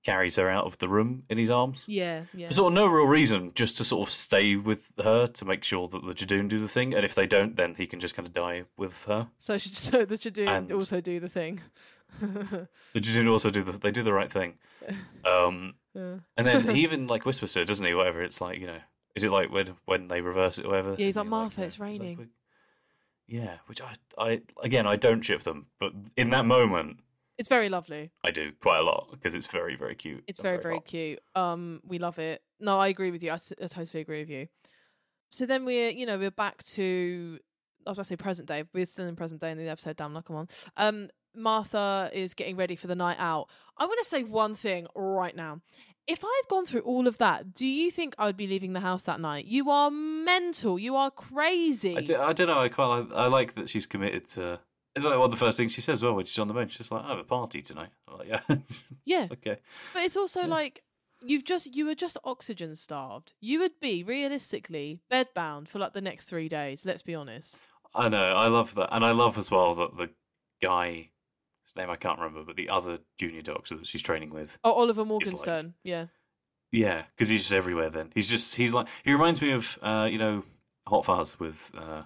carries 0.06 0.36
her 0.36 0.48
out 0.48 0.64
of 0.66 0.78
the 0.78 0.88
room 0.88 1.24
in 1.28 1.36
his 1.38 1.50
arms. 1.50 1.82
Yeah 1.86 2.22
yeah. 2.32 2.46
For 2.48 2.54
sort 2.54 2.72
of 2.72 2.74
no 2.74 2.86
real 2.86 3.06
reason, 3.06 3.50
just 3.54 3.76
to 3.78 3.84
sort 3.84 4.08
of 4.08 4.12
stay 4.14 4.54
with 4.56 4.92
her 5.02 5.26
to 5.26 5.44
make 5.44 5.64
sure 5.64 5.88
that 5.88 6.02
the 6.06 6.14
Judoon 6.14 6.48
do 6.48 6.58
the 6.60 6.68
thing, 6.68 6.94
and 6.94 7.04
if 7.04 7.14
they 7.14 7.26
don't, 7.26 7.56
then 7.56 7.74
he 7.74 7.86
can 7.86 7.98
just 8.00 8.14
kind 8.14 8.26
of 8.28 8.32
die 8.32 8.64
with 8.76 9.04
her. 9.06 9.28
So 9.38 9.58
she 9.58 9.70
so 9.88 10.04
the 10.04 10.16
Judoon 10.16 10.48
And- 10.48 10.72
also 10.72 11.00
do 11.00 11.20
the 11.20 11.28
thing. 11.28 11.60
The 12.20 13.00
Judoon 13.00 13.28
also 13.30 13.50
do 13.50 13.62
the 13.62 13.72
they 13.72 13.90
do 13.90 14.02
the 14.02 14.12
right 14.20 14.32
thing. 14.32 14.54
Um, 15.24 15.74
Yeah. 15.94 16.18
and 16.36 16.46
then 16.46 16.68
he 16.68 16.82
even 16.84 17.08
like 17.08 17.26
whispers 17.26 17.52
to 17.54 17.58
her, 17.60 17.64
doesn't 17.64 17.84
he? 17.84 17.94
Whatever 17.94 18.22
it's 18.22 18.40
like, 18.40 18.60
you 18.60 18.66
know, 18.68 18.78
is 19.16 19.24
it 19.24 19.32
like 19.32 19.50
when 19.50 19.74
when 19.86 20.08
they 20.08 20.20
reverse 20.20 20.58
it, 20.58 20.64
or 20.66 20.70
whatever? 20.70 20.94
Yeah, 20.98 21.06
he's 21.06 21.16
like, 21.16 21.26
"Martha, 21.26 21.60
know, 21.60 21.66
it's 21.66 21.74
he's 21.74 21.80
like, 21.80 22.00
raining." 22.00 22.28
Yeah, 23.26 23.54
which 23.66 23.80
I 23.82 23.94
I 24.16 24.40
again 24.62 24.86
I 24.86 24.96
don't 24.96 25.22
ship 25.22 25.42
them, 25.42 25.66
but 25.80 25.92
in 26.16 26.30
that 26.30 26.46
moment 26.46 27.00
It's 27.38 27.48
very 27.48 27.68
lovely. 27.68 28.10
I 28.24 28.30
do 28.30 28.52
quite 28.60 28.78
a 28.78 28.82
lot 28.82 29.08
because 29.10 29.34
it's 29.34 29.46
very 29.46 29.76
very 29.76 29.94
cute. 29.94 30.24
It's 30.26 30.38
and 30.40 30.44
very 30.44 30.62
very 30.62 30.80
cute. 30.80 31.20
Um, 31.34 31.80
we 31.84 31.98
love 31.98 32.18
it. 32.18 32.42
No, 32.60 32.78
I 32.78 32.88
agree 32.88 33.10
with 33.10 33.22
you. 33.22 33.32
I, 33.32 33.36
t- 33.36 33.54
I 33.62 33.66
totally 33.66 34.00
agree 34.00 34.20
with 34.20 34.30
you. 34.30 34.48
So 35.30 35.44
then 35.46 35.64
we're 35.64 35.90
you 35.90 36.06
know 36.06 36.18
we're 36.18 36.30
back 36.30 36.62
to 36.74 37.38
I 37.86 37.90
was 37.90 37.98
gonna 37.98 38.04
say 38.04 38.16
present 38.16 38.48
day. 38.48 38.64
We're 38.72 38.86
still 38.86 39.06
in 39.06 39.16
present 39.16 39.40
day 39.40 39.50
in 39.50 39.58
the 39.58 39.68
episode. 39.68 39.96
Damn, 39.96 40.14
like 40.14 40.24
come 40.24 40.36
on. 40.36 40.48
Um, 40.76 41.08
Martha 41.34 42.10
is 42.12 42.34
getting 42.34 42.56
ready 42.56 42.76
for 42.76 42.86
the 42.86 42.94
night 42.94 43.18
out. 43.20 43.48
I 43.76 43.84
want 43.84 43.98
to 43.98 44.04
say 44.04 44.22
one 44.24 44.54
thing 44.54 44.86
right 44.94 45.36
now. 45.36 45.60
If 46.06 46.24
I 46.24 46.42
had 46.42 46.48
gone 46.48 46.66
through 46.66 46.82
all 46.82 47.08
of 47.08 47.18
that, 47.18 47.52
do 47.52 47.66
you 47.66 47.90
think 47.90 48.14
I 48.16 48.26
would 48.26 48.36
be 48.36 48.46
leaving 48.46 48.72
the 48.72 48.80
house 48.80 49.02
that 49.02 49.20
night? 49.20 49.44
You 49.44 49.70
are 49.70 49.90
mental. 49.90 50.78
You 50.78 50.94
are 50.94 51.10
crazy. 51.10 51.96
I, 51.96 52.00
do, 52.00 52.16
I 52.16 52.32
don't 52.32 52.46
know. 52.46 52.60
I 52.60 52.68
quite 52.68 52.86
like, 52.86 53.08
I 53.12 53.26
like 53.26 53.54
that 53.56 53.68
she's 53.68 53.86
committed 53.86 54.26
to. 54.28 54.60
It's 54.96 55.04
like 55.04 55.14
one 55.16 55.26
of 55.26 55.30
the 55.30 55.36
first 55.36 55.56
things 55.58 55.72
she 55.72 55.80
says. 55.82 56.02
Well, 56.02 56.14
when 56.14 56.24
she's 56.26 56.38
on 56.38 56.48
the 56.48 56.54
bench, 56.54 56.76
she's 56.76 56.90
like, 56.90 57.04
"I 57.04 57.10
have 57.10 57.18
a 57.18 57.24
party 57.24 57.62
tonight." 57.62 57.90
I'm 58.08 58.18
like, 58.18 58.28
yeah, 58.28 58.40
Yeah. 59.04 59.28
okay. 59.32 59.58
But 59.92 60.02
it's 60.02 60.16
also 60.16 60.46
like 60.46 60.82
you've 61.22 61.44
just 61.44 61.74
you 61.76 61.86
were 61.86 61.94
just 61.94 62.16
oxygen 62.24 62.74
starved. 62.74 63.34
You 63.40 63.60
would 63.60 63.78
be 63.80 64.02
realistically 64.02 65.00
bedbound 65.12 65.68
for 65.68 65.78
like 65.78 65.92
the 65.92 66.00
next 66.00 66.26
three 66.26 66.48
days. 66.48 66.84
Let's 66.84 67.02
be 67.02 67.14
honest. 67.14 67.56
I 67.94 68.08
know. 68.08 68.32
I 68.32 68.48
love 68.48 68.74
that, 68.74 68.88
and 68.92 69.04
I 69.04 69.12
love 69.12 69.38
as 69.38 69.50
well 69.50 69.74
that 69.76 69.96
the 69.96 70.10
guy, 70.62 71.10
his 71.66 71.76
name 71.76 71.90
I 71.90 71.96
can't 71.96 72.18
remember, 72.18 72.42
but 72.44 72.56
the 72.56 72.68
other 72.70 72.98
junior 73.18 73.42
doctor 73.42 73.76
that 73.76 73.86
she's 73.86 74.02
training 74.02 74.30
with. 74.30 74.58
Oh, 74.64 74.72
Oliver 74.72 75.02
like- 75.02 75.08
Morgenstern. 75.08 75.74
yeah. 75.84 76.06
Yeah, 76.72 77.02
because 77.14 77.28
he's 77.28 77.42
just 77.42 77.52
everywhere. 77.52 77.90
Then 77.90 78.10
he's 78.14 78.28
just 78.28 78.54
he's 78.56 78.74
like 78.74 78.88
he 79.04 79.12
reminds 79.12 79.40
me 79.40 79.52
of 79.52 79.78
uh, 79.82 80.08
you 80.10 80.18
know 80.18 80.42
Hot 80.88 81.04
Fuzz 81.04 81.38
with 81.38 81.70
uh, 81.76 81.80
Yeah. 81.80 82.02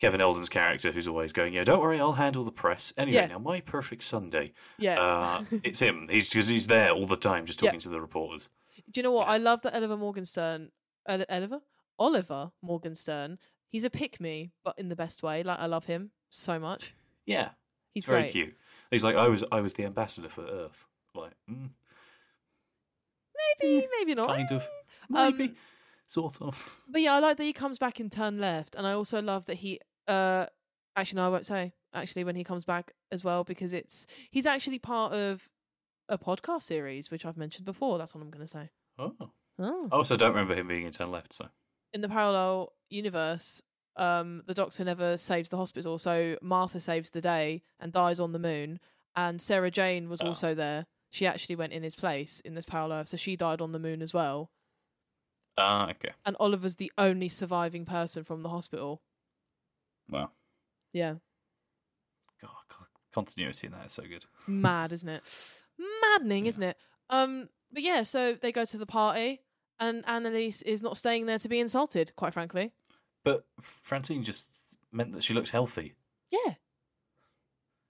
Kevin 0.00 0.20
Eldon's 0.20 0.48
character, 0.48 0.90
who's 0.92 1.06
always 1.08 1.32
going, 1.32 1.52
"Yeah, 1.54 1.64
don't 1.64 1.80
worry, 1.80 2.00
I'll 2.00 2.12
handle 2.12 2.44
the 2.44 2.50
press." 2.52 2.92
Anyway, 2.96 3.16
Yeah. 3.16 3.26
now 3.26 3.38
my 3.38 3.60
perfect 3.60 4.02
Sunday. 4.02 4.52
Yeah. 4.78 4.98
Uh, 5.00 5.44
it's 5.62 5.80
him. 5.80 6.08
He's 6.10 6.28
because 6.30 6.48
he's 6.48 6.66
there 6.66 6.90
all 6.90 7.06
the 7.06 7.16
time, 7.16 7.46
just 7.46 7.60
Yeah. 7.62 7.68
talking 7.68 7.80
to 7.80 7.88
the 7.90 8.00
reporters. 8.00 8.48
Do 8.90 8.98
you 8.98 9.02
know 9.02 9.12
what? 9.12 9.28
I 9.28 9.36
love 9.36 9.62
that 9.62 9.74
Oliver 9.74 9.96
Morgenstern. 9.96 10.70
Oli- 11.08 11.28
Oliver? 11.28 11.60
Oliver 11.98 12.50
Morgenstern. 12.62 13.38
He's 13.68 13.84
a 13.84 13.90
pick 13.90 14.20
me, 14.20 14.50
but 14.64 14.74
in 14.78 14.88
the 14.88 14.96
best 14.96 15.22
way. 15.22 15.42
Like 15.42 15.58
I 15.58 15.66
love 15.66 15.84
him 15.84 16.10
so 16.30 16.58
much. 16.58 16.94
Yeah, 17.26 17.50
He's 17.94 18.06
very 18.06 18.22
great. 18.22 18.32
cute. 18.32 18.56
He's 18.90 19.04
like, 19.04 19.16
I 19.16 19.28
was 19.28 19.44
I 19.52 19.60
was 19.60 19.74
the 19.74 19.84
ambassador 19.84 20.28
for 20.28 20.42
Earth. 20.44 20.86
Like, 21.14 21.32
mm, 21.48 21.70
Maybe, 23.62 23.86
maybe 23.98 24.14
not. 24.14 24.28
kind 24.28 24.50
of, 24.52 24.68
Um, 25.14 25.36
maybe, 25.38 25.54
sort 26.06 26.40
of. 26.40 26.80
But 26.88 27.02
yeah, 27.02 27.14
I 27.14 27.18
like 27.20 27.36
that 27.36 27.44
he 27.44 27.52
comes 27.52 27.78
back 27.78 28.00
and 28.00 28.10
turn 28.10 28.38
left, 28.38 28.74
and 28.74 28.86
I 28.86 28.92
also 28.92 29.20
love 29.22 29.46
that 29.46 29.58
he. 29.58 29.80
Uh 30.10 30.46
Actually, 30.96 31.16
no, 31.20 31.26
I 31.26 31.28
won't 31.30 31.46
say. 31.46 31.72
Actually, 31.94 32.24
when 32.24 32.34
he 32.36 32.44
comes 32.44 32.64
back 32.64 32.92
as 33.12 33.22
well, 33.24 33.44
because 33.44 33.72
it's 33.72 34.06
he's 34.30 34.44
actually 34.46 34.78
part 34.78 35.12
of 35.12 35.48
a 36.08 36.18
podcast 36.18 36.62
series, 36.62 37.10
which 37.10 37.24
I've 37.24 37.36
mentioned 37.36 37.64
before. 37.64 37.96
That's 37.96 38.14
what 38.14 38.20
I'm 38.22 38.30
going 38.30 38.44
to 38.44 38.50
say. 38.50 38.70
Oh, 38.98 39.14
Oh. 39.58 39.88
I 39.92 39.96
also 39.96 40.16
don't 40.16 40.30
remember 40.30 40.54
him 40.54 40.68
being 40.68 40.84
in 40.86 40.90
Turn 40.92 41.10
Left. 41.12 41.32
So 41.34 41.48
In 41.92 42.00
the 42.00 42.08
parallel 42.08 42.72
universe, 42.88 43.60
um, 43.96 44.42
the 44.46 44.54
Doctor 44.54 44.84
never 44.84 45.16
saves 45.16 45.48
the 45.50 45.56
hospital, 45.58 45.98
so 45.98 46.36
Martha 46.42 46.80
saves 46.80 47.10
the 47.10 47.20
day 47.20 47.62
and 47.78 47.92
dies 47.92 48.18
on 48.18 48.32
the 48.32 48.38
moon, 48.38 48.80
and 49.14 49.40
Sarah 49.42 49.70
Jane 49.70 50.08
was 50.08 50.20
Oh. 50.22 50.28
also 50.28 50.54
there. 50.54 50.86
She 51.10 51.26
actually 51.26 51.56
went 51.56 51.72
in 51.72 51.82
his 51.82 51.94
place 51.94 52.40
in 52.40 52.54
this 52.54 52.64
parallel, 52.64 53.06
so 53.06 53.16
she 53.16 53.36
died 53.36 53.60
on 53.60 53.72
the 53.72 53.78
moon 53.78 54.00
as 54.02 54.12
well. 54.14 54.50
ah, 55.58 55.90
okay, 55.90 56.12
And 56.24 56.36
Oliver's 56.40 56.76
the 56.76 56.92
only 56.98 57.28
surviving 57.28 57.84
person 57.84 58.24
from 58.24 58.42
the 58.42 58.48
hospital. 58.48 59.02
Well, 60.08 60.32
Yeah. 60.92 61.14
God, 62.40 62.86
continuity 63.12 63.66
in 63.66 63.72
that 63.74 63.86
is 63.86 63.92
so 63.92 64.04
good. 64.04 64.24
mad, 64.46 64.92
isn't 64.92 65.08
it? 65.08 65.22
Maddening, 66.02 66.46
isn't 66.46 66.62
it? 66.62 66.76
Um, 67.10 67.48
but 67.72 67.82
yeah, 67.82 68.02
so 68.02 68.34
they 68.40 68.52
go 68.52 68.64
to 68.64 68.78
the 68.78 68.86
party, 68.86 69.40
and 69.78 70.04
Annalise 70.06 70.62
is 70.62 70.82
not 70.82 70.96
staying 70.96 71.26
there 71.26 71.38
to 71.38 71.48
be 71.48 71.58
insulted. 71.60 72.12
Quite 72.16 72.32
frankly, 72.34 72.72
But 73.24 73.44
Francine 73.60 74.22
just 74.24 74.50
meant 74.92 75.12
that 75.12 75.22
she 75.24 75.34
looked 75.34 75.50
healthy. 75.50 75.94
yeah. 76.30 76.54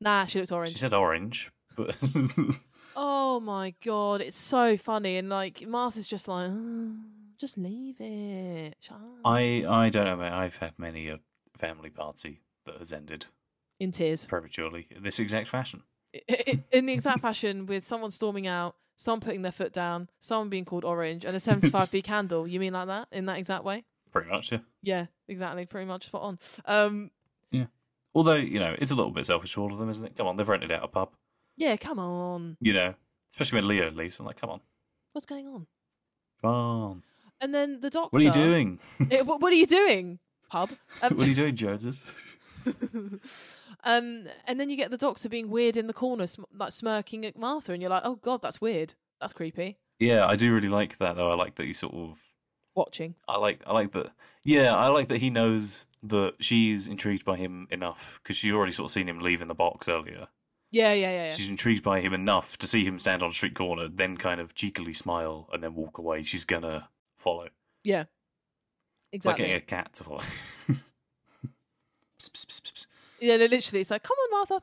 Nah, 0.01 0.25
she 0.27 0.39
looked 0.39 0.51
orange. 0.53 0.73
She 0.73 0.79
said 0.79 0.95
orange, 0.95 1.51
but 1.77 1.95
Oh 2.97 3.39
my 3.41 3.75
god, 3.85 4.21
it's 4.23 4.37
so 4.39 4.77
funny, 4.79 5.17
and 5.19 5.29
like 5.29 5.67
Martha's 5.67 6.09
just 6.09 6.27
like, 6.27 6.49
"Oh, 6.51 6.93
just 7.39 7.59
leave 7.59 8.01
it. 8.01 8.75
I 9.25 9.65
I 9.69 9.91
don't 9.91 10.07
know. 10.07 10.17
Mate. 10.17 10.33
I've 10.33 10.57
had 10.57 10.73
many 10.79 11.09
a 11.09 11.21
family 11.61 11.91
party 11.91 12.41
that 12.67 12.77
has 12.79 12.93
ended 12.93 13.27
in 13.79 13.93
tears. 13.93 14.25
prematurely 14.25 14.87
in 14.91 15.03
this 15.03 15.19
exact 15.19 15.49
fashion. 15.49 15.83
In 16.73 16.87
the 16.87 16.93
exact 16.93 17.21
fashion 17.29 17.67
with 17.67 17.85
someone 17.85 18.11
storming 18.11 18.47
out, 18.47 18.77
someone 18.97 19.21
putting 19.21 19.43
their 19.43 19.53
foot 19.53 19.73
down, 19.73 20.09
someone 20.19 20.49
being 20.49 20.65
called 20.65 20.85
orange, 20.85 21.25
and 21.25 21.37
a 21.37 21.41
75p 21.41 22.03
candle. 22.11 22.47
You 22.49 22.59
mean 22.61 22.73
like 22.73 22.89
that? 22.89 23.09
In 23.13 23.27
that 23.27 23.39
exact 23.39 23.65
way? 23.65 23.85
Pretty 24.11 24.29
much, 24.29 24.51
yeah. 24.53 24.59
Yeah, 24.83 25.07
exactly. 25.29 25.67
Pretty 25.67 25.87
much 25.87 26.07
spot 26.07 26.23
on. 26.23 26.39
Um, 26.67 27.11
yeah. 27.53 27.67
Although 28.15 28.35
you 28.35 28.59
know, 28.59 28.75
it's 28.79 28.91
a 28.91 28.95
little 28.97 29.13
bit 29.13 29.27
selfish 29.27 29.55
for 29.55 29.61
all 29.61 29.73
of 29.73 29.79
them, 29.79 29.89
isn't 29.89 30.05
it? 30.05 30.17
Come 30.17 30.27
on, 30.27 30.37
they've 30.37 30.49
rented 30.49 30.73
out 30.73 30.83
a 30.83 30.89
pub. 30.89 31.11
yeah, 31.57 31.77
come 31.77 31.99
on. 32.01 32.57
You 32.61 32.73
know, 32.73 32.95
especially 33.33 33.59
when 33.61 33.69
Leo 33.69 33.91
leaves. 33.93 34.19
I'm 34.19 34.27
like, 34.27 34.41
come 34.41 34.51
on, 34.51 34.61
What's 35.13 35.27
going 35.27 35.47
on? 35.47 35.67
come 36.41 36.51
on. 36.51 37.03
And 37.41 37.55
then 37.55 37.81
the 37.81 37.89
doctor. 37.91 38.09
What 38.13 38.21
are 38.23 38.25
you 38.25 38.33
doing? 38.33 38.81
Eh, 39.11 39.23
what, 39.23 39.41
what 39.41 39.53
are 39.53 39.57
you 39.57 39.67
doing, 39.67 40.19
pub? 40.51 40.71
Um, 41.03 41.17
what 41.17 41.25
are 41.27 41.29
you 41.29 41.35
doing, 41.35 41.57
Joneses? 41.57 42.05
um, 43.85 44.27
and 44.47 44.61
then 44.61 44.69
you 44.69 44.77
get 44.77 44.91
the 44.91 44.97
doctor 44.99 45.29
being 45.29 45.51
weird 45.51 45.77
in 45.77 45.87
the 45.87 45.93
corner, 45.95 46.27
sm- 46.27 46.43
like 46.55 46.73
smirking 46.73 47.25
at 47.25 47.39
Martha, 47.39 47.73
and 47.73 47.81
you're 47.81 47.91
like, 47.91 48.03
oh 48.05 48.17
god, 48.17 48.43
that's 48.43 48.61
weird. 48.61 48.95
That's 49.21 49.33
creepy. 49.33 49.79
yeah, 49.99 50.27
I 50.27 50.37
do 50.37 50.53
really 50.55 50.69
like 50.69 50.99
that 50.99 51.17
though. 51.17 51.31
I 51.31 51.35
like 51.35 51.55
that 51.57 51.67
you 51.67 51.75
sort 51.75 51.95
of 51.95 52.19
Watching. 52.77 53.15
I 53.29 53.37
like 53.37 53.63
I 53.67 53.73
like 53.73 53.93
that. 53.93 54.13
Yeah, 54.45 54.75
I 54.75 54.87
like 54.89 55.09
that 55.09 55.19
he 55.19 55.29
knows 55.29 55.87
that 56.05 56.35
she's 56.41 56.87
intrigued 56.89 57.25
by 57.25 57.37
him 57.37 57.67
enough 57.71 58.21
because 58.23 58.37
she 58.37 58.53
already 58.53 58.73
sort 58.73 58.87
of 58.87 58.93
seen 58.93 59.09
him 59.09 59.19
leave 59.21 59.43
in 59.43 59.49
the 59.49 59.55
box 59.55 59.89
earlier. 59.89 60.29
Yeah, 60.71 60.93
yeah, 60.93 61.11
yeah. 61.11 61.25
yeah. 61.25 61.31
She's 61.31 61.49
intrigued 61.49 61.83
by 61.83 62.01
him 62.01 62.15
enough 62.15 62.57
to 62.59 62.69
see 62.69 62.85
him 62.85 63.01
stand 63.01 63.23
on 63.25 63.31
a 63.31 63.35
street 63.35 63.55
corner, 63.55 63.89
then 63.89 64.17
kind 64.17 64.41
of 64.41 64.55
cheekily 64.55 64.95
smile 64.95 65.49
and 65.53 65.63
then 65.65 65.75
walk 65.75 65.99
away. 65.99 66.23
She's 66.23 66.45
gonna 66.45 66.89
follow. 67.19 67.49
yeah. 67.83 68.05
It's 69.13 69.27
like 69.27 69.37
getting 69.37 69.57
a 69.57 69.61
cat 69.61 69.93
to 69.95 70.05
follow. 70.05 70.21
Psst, 72.19 72.33
psst, 72.33 72.63
psst. 72.63 72.87
Yeah, 73.21 73.37
no, 73.37 73.47
literally, 73.47 73.81
it's 73.81 73.91
like, 73.91 74.03
come 74.03 74.17
on, 74.25 74.31
Martha. 74.31 74.61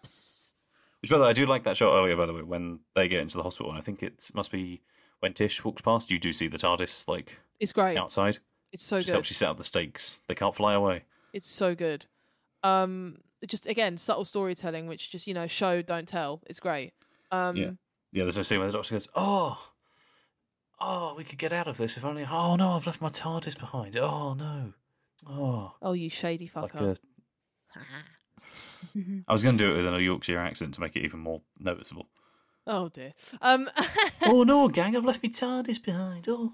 Which, 1.02 1.10
by 1.12 1.18
the 1.18 1.24
way, 1.24 1.30
I 1.30 1.34
do 1.34 1.46
like 1.46 1.64
that 1.64 1.78
shot 1.78 1.94
earlier. 1.96 2.16
By 2.16 2.26
the 2.26 2.34
way, 2.34 2.42
when 2.42 2.80
they 2.96 3.08
get 3.08 3.22
into 3.22 3.38
the 3.38 3.44
hospital, 3.44 3.72
and 3.72 3.78
I 3.78 3.82
think 3.82 4.04
it 4.04 4.30
must 4.34 4.52
be 4.52 4.82
when 5.20 5.34
Tish 5.34 5.64
walks 5.64 5.82
past. 5.82 6.10
You 6.12 6.18
do 6.20 6.32
see 6.32 6.48
the 6.48 6.58
TARDIS 6.58 7.08
like 7.08 7.38
It's 7.60 7.74
great. 7.74 7.98
outside. 7.98 8.40
It's 8.72 8.84
so 8.84 8.98
just 8.98 9.08
good. 9.08 9.14
helps 9.14 9.30
you 9.30 9.36
set 9.36 9.50
up 9.50 9.58
the 9.58 9.64
stakes. 9.64 10.22
They 10.28 10.36
can't 10.36 10.54
fly 10.56 10.74
away. 10.74 11.04
It's 11.34 11.48
so 11.48 11.76
good. 11.76 12.06
Um, 12.64 13.20
just 13.46 13.68
again 13.68 13.98
subtle 13.98 14.26
storytelling, 14.26 14.88
which 14.88 15.10
just 15.12 15.28
you 15.28 15.34
know 15.34 15.48
show 15.48 15.82
don't 15.82 16.08
tell. 16.08 16.42
It's 16.48 16.60
great. 16.60 16.94
Um, 17.32 17.56
Yeah. 17.56 17.72
Yeah, 18.14 18.24
there's 18.24 18.38
a 18.38 18.44
scene 18.44 18.60
where 18.60 18.68
the 18.68 18.74
doctor 18.74 18.96
goes, 18.96 19.10
"Oh, 19.16 19.60
oh, 20.80 21.16
we 21.16 21.24
could 21.24 21.38
get 21.38 21.54
out 21.54 21.68
of 21.68 21.78
this 21.78 21.98
if 21.98 22.06
only. 22.06 22.26
Oh 22.30 22.56
no, 22.56 22.72
I've 22.72 22.86
left 22.86 23.02
my 23.02 23.10
TARDIS 23.10 23.58
behind. 23.60 23.98
Oh 23.98 24.34
no, 24.34 24.74
oh." 25.28 25.74
Oh, 25.82 25.94
you 25.94 26.10
shady 26.10 26.50
Like 26.56 26.74
fucker. 26.74 26.98
a... 27.76 27.80
I 29.28 29.34
was 29.34 29.44
going 29.44 29.58
to 29.58 29.64
do 29.64 29.74
it 29.74 29.78
with 29.78 29.94
a 29.94 30.02
Yorkshire 30.02 30.38
accent 30.38 30.76
to 30.76 30.82
make 30.82 30.96
it 30.96 31.04
even 31.04 31.20
more 31.20 31.42
noticeable. 31.60 32.08
Oh 32.68 32.90
dear. 32.90 33.14
Um. 33.42 33.70
oh 34.24 34.44
no, 34.44 34.68
gang, 34.68 34.96
I've 34.96 35.06
left 35.06 35.24
my 35.24 35.30
TARDIS 35.30 35.82
behind. 35.82 36.28
Oh. 36.28 36.54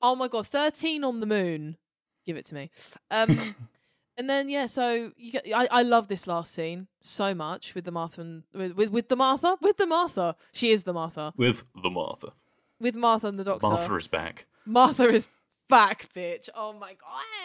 oh 0.00 0.16
my 0.16 0.26
god, 0.26 0.46
thirteen 0.46 1.04
on 1.04 1.20
the 1.20 1.26
moon. 1.26 1.76
Give 2.24 2.36
it 2.36 2.46
to 2.46 2.54
me. 2.54 2.70
Um. 3.10 3.54
and 4.16 4.28
then 4.28 4.48
yeah, 4.48 4.66
so 4.66 5.12
you 5.16 5.32
get. 5.32 5.46
I 5.54 5.68
I 5.70 5.82
love 5.82 6.08
this 6.08 6.26
last 6.26 6.54
scene 6.54 6.88
so 7.02 7.34
much 7.34 7.74
with 7.74 7.84
the 7.84 7.92
Martha 7.92 8.22
and 8.22 8.44
with 8.54 8.74
with, 8.74 8.90
with 8.90 9.08
the 9.10 9.16
Martha 9.16 9.56
with 9.60 9.76
the 9.76 9.86
Martha. 9.86 10.34
She 10.52 10.70
is 10.70 10.84
the 10.84 10.94
Martha 10.94 11.34
With 11.36 11.64
the 11.82 11.90
Martha. 11.90 12.32
With 12.80 12.94
Martha 12.94 13.26
and 13.28 13.38
the 13.38 13.44
Doctor. 13.44 13.68
Martha 13.68 13.94
is 13.96 14.08
back. 14.08 14.46
Martha 14.66 15.04
is 15.04 15.28
back, 15.68 16.08
bitch. 16.14 16.48
Oh 16.54 16.72
my 16.72 16.96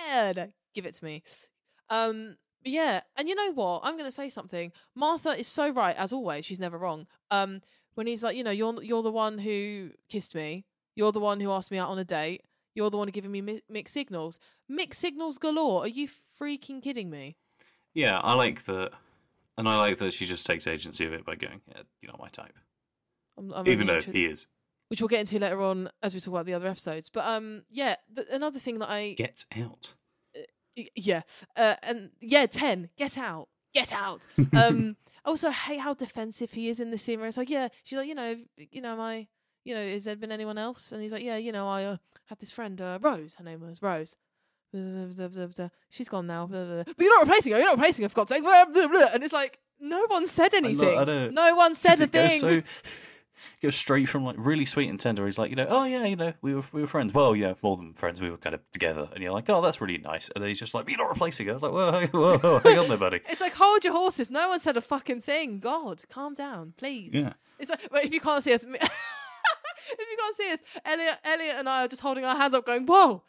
god. 0.07 0.53
Give 0.73 0.86
it 0.86 0.95
to 0.95 1.05
me. 1.05 1.23
Um 1.89 2.38
yeah, 2.63 3.01
and 3.15 3.30
you 3.30 3.36
know 3.36 3.53
what? 3.53 3.82
I'm 3.84 3.97
gonna 3.97 4.11
say 4.11 4.30
something. 4.30 4.71
Martha 4.95 5.38
is 5.38 5.47
so 5.47 5.69
right, 5.69 5.95
as 5.95 6.11
always, 6.11 6.45
she's 6.45 6.59
never 6.59 6.77
wrong. 6.77 7.07
Um 7.32 7.61
when 7.95 8.07
he's 8.07 8.23
like, 8.23 8.38
you 8.38 8.43
know, 8.43 8.51
you're 8.51 8.82
you're 8.84 9.03
the 9.03 9.11
one 9.11 9.38
who 9.38 9.91
kissed 10.09 10.36
me, 10.36 10.65
you're 10.95 11.11
the 11.11 11.19
one 11.19 11.39
who 11.39 11.51
asked 11.51 11.71
me 11.71 11.77
out 11.77 11.89
on 11.89 11.99
a 11.99 12.05
date, 12.05 12.43
you're 12.75 12.89
the 12.89 12.97
one 12.97 13.09
giving 13.09 13.32
me 13.32 13.41
mi- 13.41 13.63
mixed 13.69 13.93
signals. 13.93 14.39
Mixed 14.67 15.01
signals 15.01 15.38
galore. 15.38 15.84
Are 15.84 15.88
you 15.88 16.07
freaking 16.39 16.82
kidding 16.82 17.09
me? 17.09 17.36
Yeah, 17.93 18.19
I 18.19 18.34
like 18.34 18.63
that, 18.65 18.91
and 19.57 19.67
I 19.67 19.77
like 19.77 19.97
that 19.97 20.13
she 20.13 20.25
just 20.27 20.45
takes 20.45 20.67
agency 20.67 21.05
of 21.05 21.13
it 21.13 21.25
by 21.25 21.36
going, 21.36 21.59
yeah, 21.67 21.82
you're 22.01 22.11
not 22.11 22.19
my 22.19 22.27
type, 22.30 22.53
I'm, 23.38 23.51
I'm 23.51 23.67
even 23.67 23.88
though 23.88 23.99
he 23.99 24.25
is. 24.25 24.45
Which 24.90 25.02
we'll 25.02 25.08
get 25.08 25.22
into 25.22 25.40
later 25.40 25.62
on 25.62 25.90
as 26.04 26.14
we 26.14 26.20
talk 26.20 26.34
about 26.34 26.46
the 26.46 26.54
other 26.54 26.68
episodes. 26.68 27.10
But 27.10 27.26
um, 27.26 27.64
yeah, 27.70 27.96
th- 28.16 28.28
another 28.32 28.60
thing 28.60 28.80
that 28.80 28.90
I 28.90 29.14
Get 29.14 29.46
out. 29.56 29.94
Y- 30.76 30.88
yeah. 30.96 31.22
Uh, 31.56 31.76
and 31.84 32.12
yeah 32.22 32.46
10 32.46 32.90
get 32.98 33.18
out. 33.18 33.48
Get 33.74 33.94
out. 33.94 34.26
Um 34.54 34.98
also 35.26 35.50
I 35.50 35.52
hate 35.52 35.80
how 35.82 35.94
defensive 35.94 36.52
he 36.54 36.70
is 36.70 36.80
in 36.80 36.92
this 36.92 37.04
scene 37.04 37.20
where 37.20 37.28
it's 37.28 37.38
like 37.38 37.50
yeah 37.50 37.68
she's 37.84 37.98
like 37.98 38.08
you 38.08 38.16
know 38.16 38.36
you 38.58 38.82
know 38.82 38.96
my 38.96 39.28
you 39.64 39.76
know 39.76 39.86
has 39.88 40.06
there 40.06 40.16
been 40.16 40.32
anyone 40.32 40.58
else? 40.58 40.92
And 40.92 41.02
he's 41.02 41.12
like 41.12 41.24
yeah 41.24 41.38
you 41.38 41.52
know 41.52 41.68
i 41.68 41.84
uh, 41.84 41.98
had 42.26 42.40
this 42.40 42.52
friend 42.52 42.80
uh, 42.82 42.98
rose. 43.02 43.36
Her 43.36 43.44
name 43.44 43.62
was 43.62 43.82
rose. 43.82 44.16
She's 45.90 46.10
gone 46.10 46.28
now. 46.28 46.48
But 46.48 46.86
you're 46.98 47.16
not 47.18 47.28
replacing 47.28 47.52
her. 47.54 47.58
You're 47.58 47.68
not 47.68 47.78
replacing 47.78 48.04
her 48.04 48.10
for 48.10 48.16
god's 48.16 48.30
sake. 48.30 48.44
And 48.46 49.24
it's 49.24 49.34
like 49.34 49.60
no 49.80 50.06
one 50.08 50.28
said 50.28 50.54
anything. 50.54 50.96
no 51.34 51.56
one 51.56 51.76
said 51.76 52.00
a 52.02 52.08
thing 52.08 52.40
so 52.40 52.62
goes 53.62 53.76
straight 53.76 54.10
from 54.10 54.24
like 54.24 54.36
really 54.38 54.66
sweet 54.66 54.90
and 54.90 55.00
tender. 55.00 55.26
He's 55.26 55.38
like, 55.38 55.50
you 55.50 55.56
know, 55.56 55.68
oh 55.70 55.84
yeah, 55.84 56.06
you 56.06 56.16
know, 56.16 56.34
we 56.42 56.56
were 56.56 56.64
we 56.72 56.82
were 56.82 56.88
friends. 56.88 57.14
Well, 57.14 57.36
you 57.36 57.46
know, 57.48 57.56
more 57.62 57.78
than 57.78 57.94
friends. 57.94 58.22
We 58.22 58.30
were 58.30 58.38
kind 58.38 58.56
of 58.56 58.62
together, 58.72 59.10
and 59.14 59.24
you're 59.24 59.34
like, 59.34 59.50
oh, 59.50 59.62
that's 59.62 59.82
really 59.82 59.98
nice. 59.98 60.30
And 60.36 60.42
then 60.42 60.50
he's 60.50 60.60
just 60.60 60.74
like, 60.74 60.90
you're 60.90 60.98
not 60.98 61.10
replacing 61.10 61.48
her. 61.48 61.54
I 61.54 61.56
was 61.56 61.64
like, 61.64 61.72
whoa, 61.72 62.08
whoa, 62.12 62.38
whoa, 62.38 62.60
hang 62.60 62.80
on 62.80 62.88
there, 62.90 62.98
buddy. 62.98 63.22
It's 63.30 63.42
like 63.42 63.54
hold 63.54 63.84
your 63.84 63.94
horses. 63.94 64.30
No 64.30 64.50
one 64.50 64.60
said 64.60 64.78
a 64.78 64.82
fucking 64.82 65.22
thing. 65.22 65.60
God, 65.60 66.04
calm 66.10 66.34
down, 66.34 66.74
please. 66.78 67.12
Yeah. 67.14 67.34
It's 67.60 67.70
like, 67.70 67.90
but 67.92 68.06
if 68.06 68.14
you 68.14 68.22
can't 68.22 68.44
see 68.44 68.54
us, 68.54 68.64
if 68.64 68.72
you 68.72 70.18
can't 70.18 70.36
see 70.36 70.52
us, 70.52 70.60
Elliot, 70.86 71.18
Elliot, 71.24 71.56
and 71.58 71.70
I 71.70 71.86
are 71.86 71.88
just 71.88 72.02
holding 72.02 72.24
our 72.26 72.36
hands 72.36 72.54
up, 72.54 72.66
going, 72.66 72.86
"Whoa, 72.86 73.24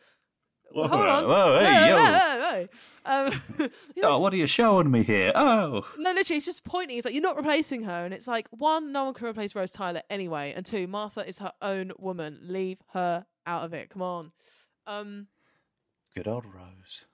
Whoa, 0.72 0.86
hold 0.88 1.06
on, 1.06 1.24
whoa, 1.26 1.58
hey, 1.60 1.88
yo. 1.88 1.96
whoa, 1.96 2.40
whoa." 2.40 2.68
Um, 3.04 3.42
you 3.96 4.02
know, 4.02 4.10
Oh, 4.14 4.20
what 4.20 4.32
are 4.32 4.36
you 4.36 4.46
showing 4.46 4.90
me 4.90 5.02
here? 5.02 5.32
Oh, 5.34 5.86
no, 5.98 6.12
literally, 6.12 6.36
he's 6.36 6.44
just 6.44 6.64
pointing. 6.64 6.96
He's 6.96 7.04
like, 7.04 7.14
"You're 7.14 7.22
not 7.22 7.36
replacing 7.36 7.82
her," 7.84 8.04
and 8.04 8.14
it's 8.14 8.28
like, 8.28 8.48
one, 8.50 8.92
no 8.92 9.04
one 9.06 9.14
can 9.14 9.26
replace 9.26 9.54
Rose 9.54 9.72
Tyler 9.72 10.02
anyway, 10.10 10.52
and 10.54 10.64
two, 10.64 10.86
Martha 10.86 11.26
is 11.26 11.38
her 11.38 11.52
own 11.60 11.92
woman. 11.98 12.38
Leave 12.42 12.78
her 12.92 13.26
out 13.46 13.64
of 13.64 13.72
it. 13.74 13.90
Come 13.90 14.02
on. 14.02 14.32
Um, 14.86 15.26
good 16.14 16.28
old 16.28 16.44
Rose. 16.46 17.04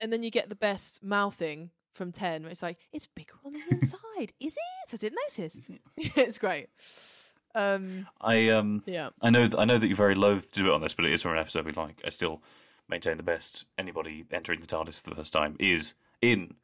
and 0.00 0.12
then 0.12 0.22
you 0.22 0.30
get 0.30 0.48
the 0.48 0.54
best 0.56 1.02
mouthing 1.02 1.70
from 1.92 2.10
ten, 2.12 2.42
where 2.42 2.50
it's 2.50 2.62
like, 2.62 2.78
"It's 2.92 3.06
bigger 3.06 3.34
on 3.44 3.52
the 3.52 3.60
inside, 3.70 4.32
is 4.40 4.54
it?" 4.56 4.92
I 4.92 4.96
didn't 4.96 5.18
notice. 5.28 5.54
Is 5.56 5.70
it? 5.70 5.80
it's 6.16 6.38
great. 6.38 6.68
Um, 7.54 8.06
I 8.20 8.48
um, 8.48 8.82
yeah. 8.86 9.10
I 9.22 9.30
know 9.30 9.46
that 9.46 9.58
I 9.58 9.64
know 9.64 9.78
that 9.78 9.86
you're 9.86 9.96
very 9.96 10.16
loath 10.16 10.50
to 10.52 10.60
do 10.60 10.66
it 10.70 10.74
on 10.74 10.80
this, 10.80 10.94
but 10.94 11.04
it 11.04 11.12
is 11.12 11.22
from 11.22 11.32
an 11.32 11.38
episode 11.38 11.64
we 11.66 11.72
like. 11.72 12.02
I 12.04 12.08
still 12.08 12.42
maintain 12.88 13.16
the 13.16 13.22
best 13.22 13.64
anybody 13.78 14.24
entering 14.30 14.60
the 14.60 14.66
TARDIS 14.66 15.00
for 15.00 15.10
the 15.10 15.16
first 15.16 15.32
time 15.32 15.56
is 15.58 15.94
in 16.22 16.54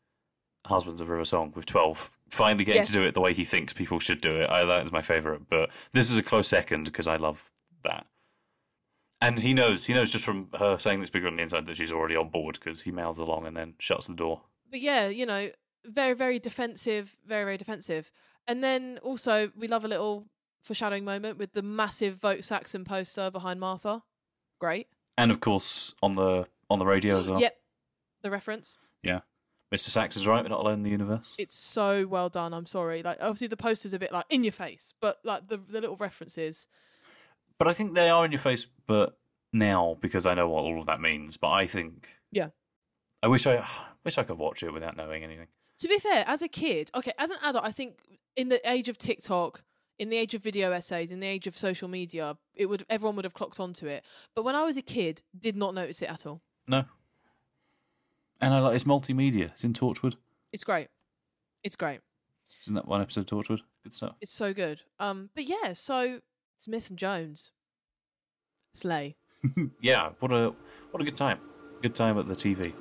Husbands 0.66 1.00
of 1.00 1.08
River 1.08 1.24
Song 1.24 1.52
with 1.56 1.66
twelve. 1.66 2.10
Finally 2.30 2.64
getting 2.64 2.80
Yes. 2.80 2.88
to 2.88 2.92
do 2.94 3.04
it 3.06 3.14
the 3.14 3.20
way 3.20 3.34
he 3.34 3.44
thinks 3.44 3.72
people 3.72 3.98
should 3.98 4.20
do 4.20 4.36
it. 4.40 4.48
I, 4.50 4.64
that 4.64 4.84
is 4.84 4.92
my 4.92 5.02
favorite, 5.02 5.42
but 5.48 5.70
this 5.92 6.10
is 6.10 6.16
a 6.18 6.22
close 6.22 6.46
second 6.48 6.84
because 6.84 7.06
I 7.08 7.16
love 7.16 7.50
that. 7.82 8.06
And 9.22 9.38
he 9.38 9.52
knows, 9.52 9.84
he 9.84 9.92
knows 9.94 10.10
just 10.10 10.24
from 10.24 10.48
her 10.58 10.78
saying 10.78 11.02
it's 11.02 11.10
bigger 11.10 11.26
on 11.26 11.36
the 11.36 11.42
inside 11.42 11.66
that 11.66 11.76
she's 11.76 11.92
already 11.92 12.16
on 12.16 12.28
board 12.28 12.58
because 12.62 12.80
he 12.80 12.90
mouths 12.90 13.18
along 13.18 13.46
and 13.46 13.56
then 13.56 13.74
shuts 13.78 14.06
the 14.06 14.14
door. 14.14 14.40
but 14.70 14.80
yeah, 14.80 15.08
you 15.08 15.26
know, 15.26 15.50
very, 15.84 16.14
very 16.14 16.38
defensive, 16.38 17.16
very, 17.26 17.44
very 17.44 17.56
defensive. 17.56 18.10
And 18.46 18.62
then 18.64 18.98
also, 19.02 19.50
we 19.56 19.66
love 19.68 19.84
a 19.84 19.88
little 19.88 20.26
foreshadowing 20.62 21.04
moment 21.04 21.36
with 21.38 21.52
the 21.52 21.62
massive 21.62 22.16
Vote 22.18 22.44
Saxon 22.44 22.84
poster 22.84 23.30
behind 23.30 23.60
Martha. 23.60 24.02
Great. 24.58 24.88
And 25.20 25.30
of 25.30 25.40
course, 25.40 25.94
on 26.02 26.12
the 26.12 26.46
on 26.70 26.78
the 26.78 26.86
radio 26.86 27.18
as 27.18 27.26
well. 27.26 27.40
Yep. 27.40 27.56
The 28.22 28.30
reference. 28.30 28.78
Yeah. 29.02 29.20
Mr. 29.74 29.88
Saxon 29.90 30.22
is 30.22 30.26
right. 30.26 30.42
We're 30.42 30.48
not 30.48 30.60
alone 30.60 30.74
in 30.78 30.82
the 30.82 30.90
universe. 30.90 31.34
It's 31.38 31.54
so 31.56 32.06
well 32.06 32.28
done. 32.28 32.52
I'm 32.52 32.66
sorry. 32.66 33.02
Like, 33.02 33.18
obviously, 33.20 33.46
the 33.46 33.56
poster's 33.56 33.92
a 33.92 33.98
bit 33.98 34.12
like 34.12 34.24
in 34.30 34.42
your 34.44 34.52
face, 34.52 34.94
but 35.00 35.18
like 35.24 35.46
the, 35.48 35.58
the 35.58 35.80
little 35.80 35.96
references. 35.96 36.66
But 37.58 37.68
I 37.68 37.72
think 37.72 37.94
they 37.94 38.08
are 38.08 38.24
in 38.24 38.32
your 38.32 38.40
face. 38.40 38.66
But 38.86 39.16
now, 39.52 39.96
because 40.00 40.26
I 40.26 40.34
know 40.34 40.48
what 40.48 40.62
all 40.64 40.80
of 40.80 40.86
that 40.86 41.00
means. 41.00 41.36
But 41.36 41.50
I 41.50 41.66
think 41.66 42.08
Yeah. 42.32 42.48
I 43.22 43.28
wish 43.28 43.46
I 43.46 43.64
wish 44.04 44.16
I 44.18 44.22
could 44.24 44.38
watch 44.38 44.62
it 44.62 44.72
without 44.72 44.96
knowing 44.96 45.22
anything. 45.22 45.48
To 45.80 45.88
be 45.88 45.98
fair, 45.98 46.24
as 46.26 46.42
a 46.42 46.48
kid, 46.48 46.90
okay, 46.94 47.12
as 47.18 47.30
an 47.30 47.38
adult, 47.42 47.64
I 47.64 47.72
think 47.72 48.00
in 48.36 48.48
the 48.48 48.60
age 48.70 48.88
of 48.88 48.98
TikTok, 48.98 49.62
in 50.01 50.09
the 50.09 50.16
age 50.16 50.34
of 50.34 50.42
video 50.42 50.72
essays, 50.72 51.12
in 51.12 51.20
the 51.20 51.26
age 51.26 51.46
of 51.46 51.57
social 51.57 51.86
media, 51.86 52.38
it 52.55 52.66
would 52.66 52.86
everyone 52.88 53.16
would 53.16 53.26
have 53.26 53.34
clocked 53.34 53.61
onto 53.61 53.86
it. 53.86 54.03
But 54.34 54.44
when 54.44 54.57
I 54.57 54.64
was 54.64 54.78
a 54.78 54.82
kid, 54.82 55.20
did 55.38 55.57
not 55.57 55.74
notice 55.74 56.01
it 56.01 56.11
at 56.11 56.24
all. 56.26 56.40
No. 56.66 56.84
And 58.40 58.55
I 58.55 58.61
like 58.61 58.74
it's 58.74 58.84
multimedia. 58.84 59.51
It's 59.51 59.62
in 59.62 59.74
Torchwood. 59.74 60.14
It's 60.55 60.64
great. 60.64 60.88
It's 61.62 61.76
great. 61.76 62.01
Isn't 62.62 62.74
that 62.76 62.88
one 62.88 63.03
episode 63.03 63.20
of 63.20 63.26
Torchwood? 63.26 63.61
Good 63.84 63.92
stuff. 63.92 64.16
It's 64.22 64.32
so 64.32 64.55
good. 64.55 64.80
Um, 64.98 65.28
but 65.34 65.44
yeah, 65.44 65.74
so 65.74 66.20
Smith 66.57 66.88
and 66.88 66.98
Jones, 66.98 67.53
Slay. 68.72 69.16
yeah. 69.82 70.12
What 70.20 70.32
a 70.32 70.55
what 70.92 71.03
a 71.03 71.05
good 71.05 71.16
time. 71.16 71.40
Good 71.82 71.94
time 71.94 72.18
at 72.18 72.26
the 72.26 72.34
TV. 72.34 72.72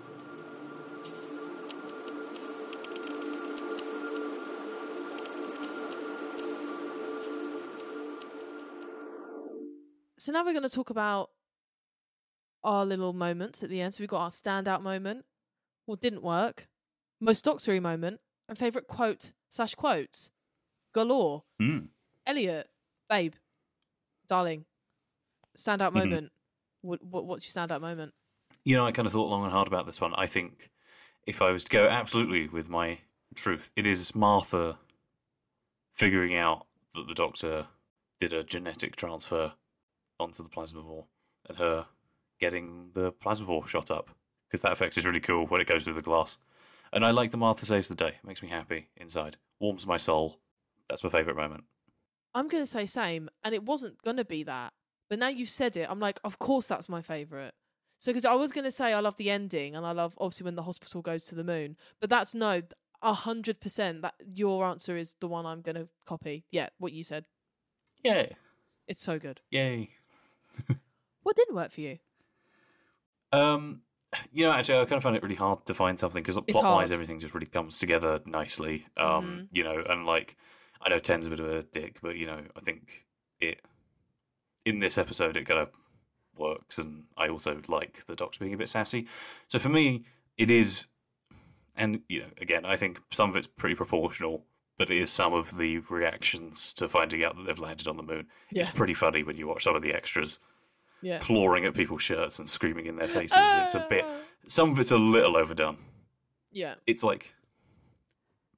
So 10.19 10.33
now 10.33 10.43
we're 10.43 10.51
going 10.51 10.63
to 10.63 10.69
talk 10.69 10.89
about 10.89 11.29
our 12.61 12.85
little 12.85 13.13
moments 13.13 13.63
at 13.63 13.69
the 13.69 13.79
end. 13.79 13.93
So 13.93 14.01
we've 14.01 14.09
got 14.09 14.21
our 14.21 14.29
standout 14.29 14.81
moment, 14.81 15.23
what 15.85 16.01
didn't 16.01 16.23
work, 16.23 16.67
most 17.21 17.45
doctory 17.45 17.79
moment, 17.79 18.19
and 18.49 18.57
favorite 18.57 18.87
quote 18.87 19.31
slash 19.49 19.75
quotes 19.75 20.29
galore. 20.93 21.43
Mm. 21.61 21.87
Elliot, 22.27 22.69
babe, 23.07 23.33
darling, 24.27 24.65
standout 25.57 25.91
Mhm. 25.91 25.93
moment. 25.93 26.31
What, 26.81 27.01
what 27.01 27.25
what's 27.25 27.45
your 27.45 27.65
standout 27.65 27.79
moment? 27.81 28.13
You 28.65 28.75
know, 28.75 28.85
I 28.85 28.91
kind 28.91 29.05
of 29.05 29.13
thought 29.13 29.29
long 29.29 29.43
and 29.43 29.51
hard 29.53 29.67
about 29.67 29.85
this 29.85 30.01
one. 30.01 30.13
I 30.15 30.27
think 30.27 30.69
if 31.25 31.41
I 31.41 31.51
was 31.51 31.63
to 31.63 31.69
go 31.71 31.87
absolutely 31.87 32.49
with 32.49 32.67
my 32.67 32.99
truth, 33.35 33.71
it 33.77 33.87
is 33.87 34.13
Martha 34.15 34.77
figuring 35.93 36.35
out 36.35 36.67
that 36.93 37.07
the 37.07 37.13
doctor 37.13 37.67
did 38.19 38.33
a 38.33 38.43
genetic 38.43 38.97
transfer 38.97 39.53
onto 40.19 40.43
the 40.43 40.49
plasma 40.49 40.81
plasmavore 40.81 41.05
and 41.47 41.57
her 41.57 41.85
getting 42.39 42.89
the 42.93 43.11
plasma 43.13 43.45
plasmavore 43.47 43.67
shot 43.67 43.91
up 43.91 44.09
because 44.47 44.61
that 44.61 44.71
effect 44.71 44.97
is 44.97 45.05
really 45.05 45.19
cool 45.19 45.45
when 45.47 45.61
it 45.61 45.67
goes 45.67 45.83
through 45.83 45.93
the 45.93 46.01
glass. 46.01 46.37
And 46.91 47.05
I 47.05 47.11
like 47.11 47.29
the 47.31 47.37
Martha 47.37 47.65
saves 47.65 47.87
the 47.87 47.95
day. 47.95 48.09
It 48.09 48.27
makes 48.27 48.41
me 48.41 48.49
happy 48.49 48.87
inside. 48.97 49.37
Warms 49.59 49.85
my 49.85 49.97
soul. 49.97 50.39
That's 50.89 51.03
my 51.03 51.09
favourite 51.09 51.37
moment. 51.37 51.63
I'm 52.33 52.47
going 52.47 52.63
to 52.63 52.69
say 52.69 52.85
same, 52.85 53.29
and 53.43 53.53
it 53.53 53.63
wasn't 53.63 54.01
going 54.03 54.17
to 54.17 54.25
be 54.25 54.43
that. 54.43 54.73
But 55.09 55.19
now 55.19 55.27
you've 55.27 55.49
said 55.49 55.75
it, 55.77 55.87
I'm 55.89 55.99
like, 55.99 56.19
of 56.23 56.39
course 56.39 56.67
that's 56.67 56.89
my 56.89 57.01
favorite. 57.01 57.53
So 57.97 58.11
because 58.11 58.25
I 58.25 58.33
was 58.33 58.51
going 58.51 58.65
to 58.65 58.71
say 58.71 58.93
I 58.93 58.99
love 58.99 59.17
the 59.17 59.29
ending, 59.29 59.75
and 59.75 59.85
I 59.85 59.91
love 59.91 60.15
obviously 60.19 60.45
when 60.45 60.55
the 60.55 60.63
hospital 60.63 61.01
goes 61.01 61.25
to 61.25 61.35
the 61.35 61.43
moon, 61.43 61.75
but 61.99 62.09
that's 62.09 62.33
no, 62.33 62.61
a 63.01 63.13
hundred 63.13 63.59
percent. 63.59 64.01
That 64.01 64.15
your 64.33 64.65
answer 64.65 64.97
is 64.97 65.15
the 65.19 65.27
one 65.27 65.45
I'm 65.45 65.61
going 65.61 65.75
to 65.75 65.89
copy. 66.05 66.45
Yeah, 66.51 66.69
what 66.77 66.93
you 66.93 67.03
said. 67.03 67.25
Yay. 68.03 68.35
It's 68.87 69.03
so 69.03 69.19
good. 69.19 69.41
Yay. 69.51 69.89
What 71.23 71.35
didn't 71.35 71.55
work 71.55 71.71
for 71.71 71.81
you? 71.81 71.99
Um, 73.31 73.81
you 74.31 74.45
know, 74.45 74.51
actually, 74.51 74.79
I 74.79 74.85
kind 74.85 74.97
of 74.97 75.03
found 75.03 75.15
it 75.15 75.23
really 75.23 75.35
hard 75.35 75.65
to 75.67 75.73
find 75.73 75.99
something 75.99 76.23
because 76.23 76.39
plot 76.47 76.63
wise, 76.63 76.91
everything 76.91 77.19
just 77.19 77.33
really 77.35 77.45
comes 77.45 77.77
together 77.79 78.19
nicely. 78.25 78.85
Um, 78.97 79.23
Mhm. 79.23 79.47
you 79.51 79.63
know, 79.63 79.83
and 79.87 80.05
like, 80.05 80.35
I 80.81 80.89
know 80.89 80.99
Ten's 80.99 81.27
a 81.27 81.29
bit 81.29 81.39
of 81.39 81.47
a 81.47 81.63
dick, 81.63 81.99
but 82.01 82.15
you 82.15 82.25
know, 82.25 82.41
I 82.55 82.59
think 82.61 83.05
it 83.39 83.61
in 84.65 84.79
this 84.79 84.97
episode 84.97 85.37
it 85.37 85.45
kind 85.45 85.59
of 85.59 85.69
works, 86.35 86.77
and 86.79 87.05
I 87.17 87.29
also 87.29 87.61
like 87.67 88.05
the 88.07 88.15
Doctor 88.15 88.39
being 88.39 88.53
a 88.53 88.57
bit 88.57 88.69
sassy. 88.69 89.07
So 89.47 89.59
for 89.59 89.69
me, 89.69 90.05
it 90.37 90.49
is, 90.49 90.87
and 91.75 92.01
you 92.09 92.21
know, 92.21 92.29
again, 92.41 92.65
I 92.65 92.77
think 92.77 92.99
some 93.11 93.29
of 93.29 93.35
it's 93.35 93.47
pretty 93.47 93.75
proportional. 93.75 94.45
But 94.79 94.89
it 94.89 94.97
is 94.97 95.11
some 95.11 95.33
of 95.33 95.55
the 95.57 95.77
reactions 95.89 96.73
to 96.75 96.87
finding 96.89 97.23
out 97.23 97.35
that 97.35 97.43
they've 97.45 97.59
landed 97.59 97.87
on 97.87 97.97
the 97.97 98.01
moon. 98.03 98.25
It's 98.49 98.69
pretty 98.71 98.93
funny 98.95 99.21
when 99.23 99.35
you 99.37 99.45
watch 99.45 99.65
some 99.65 99.75
of 99.75 99.81
the 99.83 99.93
extras 99.93 100.39
Yeah. 101.01 101.19
clawing 101.19 101.65
at 101.65 101.73
people's 101.75 102.01
shirts 102.01 102.39
and 102.39 102.49
screaming 102.49 102.85
in 102.87 102.95
their 102.95 103.07
faces. 103.09 103.37
it's 103.39 103.75
a 103.75 103.85
bit. 103.89 104.05
Some 104.47 104.71
of 104.71 104.79
it's 104.79 104.91
a 104.91 104.97
little 104.97 105.35
overdone. 105.37 105.77
Yeah. 106.51 106.75
It's 106.87 107.03
like. 107.03 107.33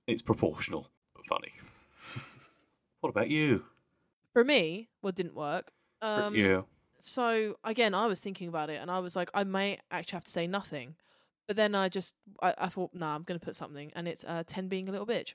It's 0.07 0.21
proportional, 0.21 0.87
but 1.15 1.25
funny. 1.25 1.53
what 3.01 3.09
about 3.09 3.29
you? 3.29 3.63
For 4.33 4.43
me, 4.43 4.89
what 5.01 5.15
didn't 5.15 5.35
work? 5.35 5.71
For 6.01 6.07
Um, 6.07 6.35
you. 6.35 6.65
So 6.99 7.57
again, 7.63 7.93
I 7.95 8.05
was 8.05 8.19
thinking 8.19 8.47
about 8.47 8.69
it, 8.69 8.79
and 8.81 8.91
I 8.91 8.99
was 8.99 9.15
like, 9.15 9.29
I 9.33 9.43
may 9.43 9.79
actually 9.89 10.17
have 10.17 10.25
to 10.25 10.31
say 10.31 10.45
nothing, 10.47 10.95
but 11.47 11.55
then 11.55 11.73
I 11.75 11.89
just 11.89 12.13
I, 12.41 12.53
I 12.57 12.67
thought, 12.69 12.93
nah, 12.93 13.15
I'm 13.15 13.23
going 13.23 13.39
to 13.39 13.43
put 13.45 13.55
something, 13.55 13.91
and 13.95 14.07
it's 14.07 14.23
uh, 14.27 14.43
ten 14.45 14.67
being 14.67 14.87
a 14.87 14.91
little 14.91 15.07
bitch. 15.07 15.33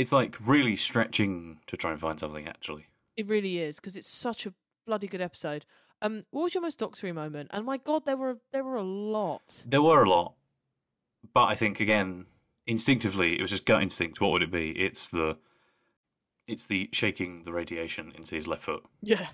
It's 0.00 0.12
like 0.12 0.36
really 0.46 0.76
stretching 0.76 1.58
to 1.66 1.76
try 1.76 1.90
and 1.92 2.00
find 2.00 2.18
something. 2.18 2.46
Actually, 2.48 2.86
It 3.16 3.26
really 3.28 3.58
is 3.58 3.76
because 3.76 3.96
it's 3.96 4.08
such 4.08 4.46
a 4.46 4.54
bloody 4.86 5.06
good 5.06 5.20
episode. 5.20 5.66
Um, 6.02 6.22
what 6.30 6.44
was 6.44 6.54
your 6.54 6.62
most 6.62 6.78
doctory 6.78 7.12
moment? 7.12 7.50
And 7.52 7.66
my 7.66 7.76
god, 7.76 8.04
there 8.06 8.16
were 8.16 8.38
there 8.52 8.64
were 8.64 8.76
a 8.76 8.82
lot. 8.82 9.62
there 9.66 9.82
were 9.82 10.02
a 10.04 10.08
lot, 10.08 10.34
but 11.34 11.44
I 11.44 11.54
think 11.54 11.80
again, 11.80 12.24
instinctively, 12.66 13.38
it 13.38 13.42
was 13.42 13.50
just 13.50 13.66
gut 13.66 13.82
instinct. 13.82 14.20
What 14.20 14.30
would 14.32 14.42
it 14.42 14.50
be? 14.50 14.70
It's 14.70 15.08
the, 15.10 15.36
it's 16.46 16.66
the 16.66 16.88
shaking 16.92 17.44
the 17.44 17.52
radiation 17.52 18.12
into 18.16 18.34
his 18.34 18.48
left 18.48 18.62
foot, 18.62 18.82
Yeah, 19.02 19.26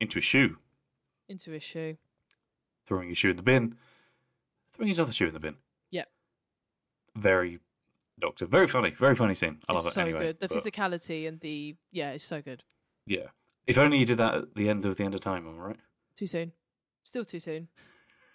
into 0.00 0.16
his 0.16 0.24
shoe, 0.24 0.56
into 1.28 1.52
his 1.52 1.62
shoe. 1.62 1.96
throwing 2.84 3.10
his 3.10 3.18
shoe 3.18 3.30
in 3.30 3.36
the 3.36 3.42
bin, 3.44 3.76
throwing 4.72 4.88
his 4.88 4.98
other 4.98 5.12
shoe 5.12 5.28
in 5.28 5.34
the 5.34 5.40
bin. 5.40 5.56
Yeah, 5.92 6.04
Very 7.14 7.60
Doctor, 8.20 8.46
very 8.46 8.66
funny, 8.66 8.90
very 8.90 9.14
funny 9.14 9.34
scene. 9.34 9.58
I 9.68 9.72
love 9.72 9.86
it's 9.86 9.92
it 9.92 9.94
so 9.94 10.00
anyway. 10.00 10.20
good. 10.20 10.40
The 10.40 10.48
but- 10.48 10.58
physicality 10.58 11.28
and 11.28 11.40
the 11.40 11.76
yeah, 11.92 12.10
it's 12.10 12.24
so 12.24 12.42
good. 12.42 12.64
Yeah. 13.06 13.28
If 13.66 13.78
only 13.78 13.98
you 13.98 14.06
did 14.06 14.18
that 14.18 14.34
at 14.34 14.54
the 14.54 14.68
end 14.68 14.86
of 14.86 14.96
the 14.96 15.04
end 15.04 15.14
of 15.14 15.20
time, 15.20 15.46
all 15.46 15.52
right? 15.54 15.76
Too 16.16 16.26
soon. 16.26 16.52
Still 17.04 17.24
too 17.24 17.38
soon. 17.40 17.68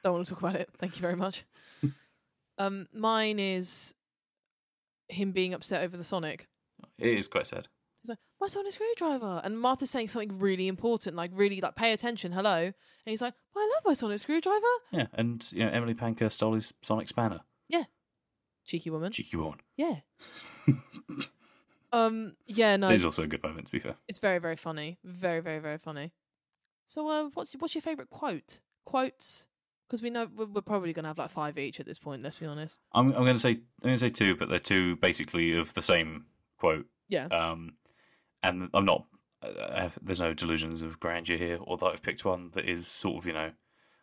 Don't 0.03 0.13
want 0.13 0.25
to 0.25 0.33
talk 0.33 0.41
about 0.41 0.55
it. 0.55 0.69
Thank 0.77 0.95
you 0.95 1.01
very 1.01 1.15
much. 1.15 1.43
um, 2.57 2.87
mine 2.93 3.39
is 3.39 3.93
him 5.09 5.31
being 5.31 5.53
upset 5.53 5.83
over 5.83 5.97
the 5.97 6.03
Sonic. 6.03 6.47
It 6.97 7.17
is 7.17 7.27
quite 7.27 7.47
sad. 7.47 7.67
He's 8.01 8.09
like, 8.09 8.19
my 8.39 8.47
Sonic 8.47 8.73
screwdriver, 8.73 9.41
and 9.43 9.59
Martha's 9.59 9.89
saying 9.89 10.09
something 10.09 10.37
really 10.39 10.67
important, 10.67 11.15
like 11.15 11.31
really 11.33 11.61
like 11.61 11.75
pay 11.75 11.93
attention, 11.93 12.31
hello, 12.33 12.57
and 12.57 12.73
he's 13.05 13.21
like, 13.21 13.33
well, 13.55 13.63
I 13.63 13.71
love 13.75 13.83
my 13.85 13.93
Sonic 13.93 14.19
screwdriver. 14.19 14.59
Yeah, 14.91 15.07
and 15.13 15.49
you 15.53 15.63
know, 15.63 15.71
Emily 15.71 15.93
Pankhurst 15.93 16.35
stole 16.35 16.53
his 16.53 16.73
Sonic 16.81 17.07
Spanner. 17.07 17.39
Cheeky 18.65 18.89
woman. 18.89 19.11
Cheeky 19.11 19.37
woman. 19.37 19.59
Yeah. 19.77 19.95
um. 21.91 22.35
Yeah. 22.47 22.77
No. 22.77 22.89
Is 22.89 23.05
also 23.05 23.23
a 23.23 23.27
good 23.27 23.43
moment, 23.43 23.67
to 23.67 23.73
be 23.73 23.79
fair. 23.79 23.95
It's 24.07 24.19
very, 24.19 24.39
very 24.39 24.55
funny. 24.55 24.97
Very, 25.03 25.41
very, 25.41 25.59
very 25.59 25.77
funny. 25.77 26.11
So, 26.87 27.07
uh, 27.09 27.29
what's 27.33 27.53
what's 27.53 27.75
your 27.75 27.81
favourite 27.81 28.09
quote? 28.09 28.59
Quotes? 28.85 29.47
Because 29.87 30.01
we 30.01 30.09
know 30.09 30.27
we're, 30.35 30.45
we're 30.45 30.61
probably 30.61 30.93
going 30.93 31.03
to 31.03 31.09
have 31.09 31.17
like 31.17 31.29
five 31.29 31.57
each 31.57 31.79
at 31.79 31.85
this 31.85 31.99
point. 31.99 32.23
Let's 32.23 32.37
be 32.37 32.45
honest. 32.45 32.79
I'm, 32.93 33.07
I'm 33.07 33.23
going 33.23 33.35
to 33.35 33.39
say 33.39 33.51
I'm 33.51 33.83
going 33.83 33.95
to 33.95 33.99
say 33.99 34.09
two, 34.09 34.35
but 34.35 34.49
they're 34.49 34.59
two 34.59 34.95
basically 34.97 35.57
of 35.57 35.73
the 35.73 35.81
same 35.81 36.25
quote. 36.57 36.85
Yeah. 37.09 37.25
Um, 37.25 37.73
and 38.41 38.69
I'm 38.73 38.85
not. 38.85 39.05
I 39.43 39.81
have, 39.81 39.97
there's 40.01 40.21
no 40.21 40.33
delusions 40.33 40.81
of 40.81 40.99
grandeur 40.99 41.37
here, 41.37 41.57
or 41.61 41.77
that 41.77 41.85
I've 41.85 42.01
picked 42.01 42.23
one 42.23 42.51
that 42.53 42.65
is 42.65 42.87
sort 42.87 43.17
of 43.17 43.25
you 43.27 43.33
know, 43.33 43.51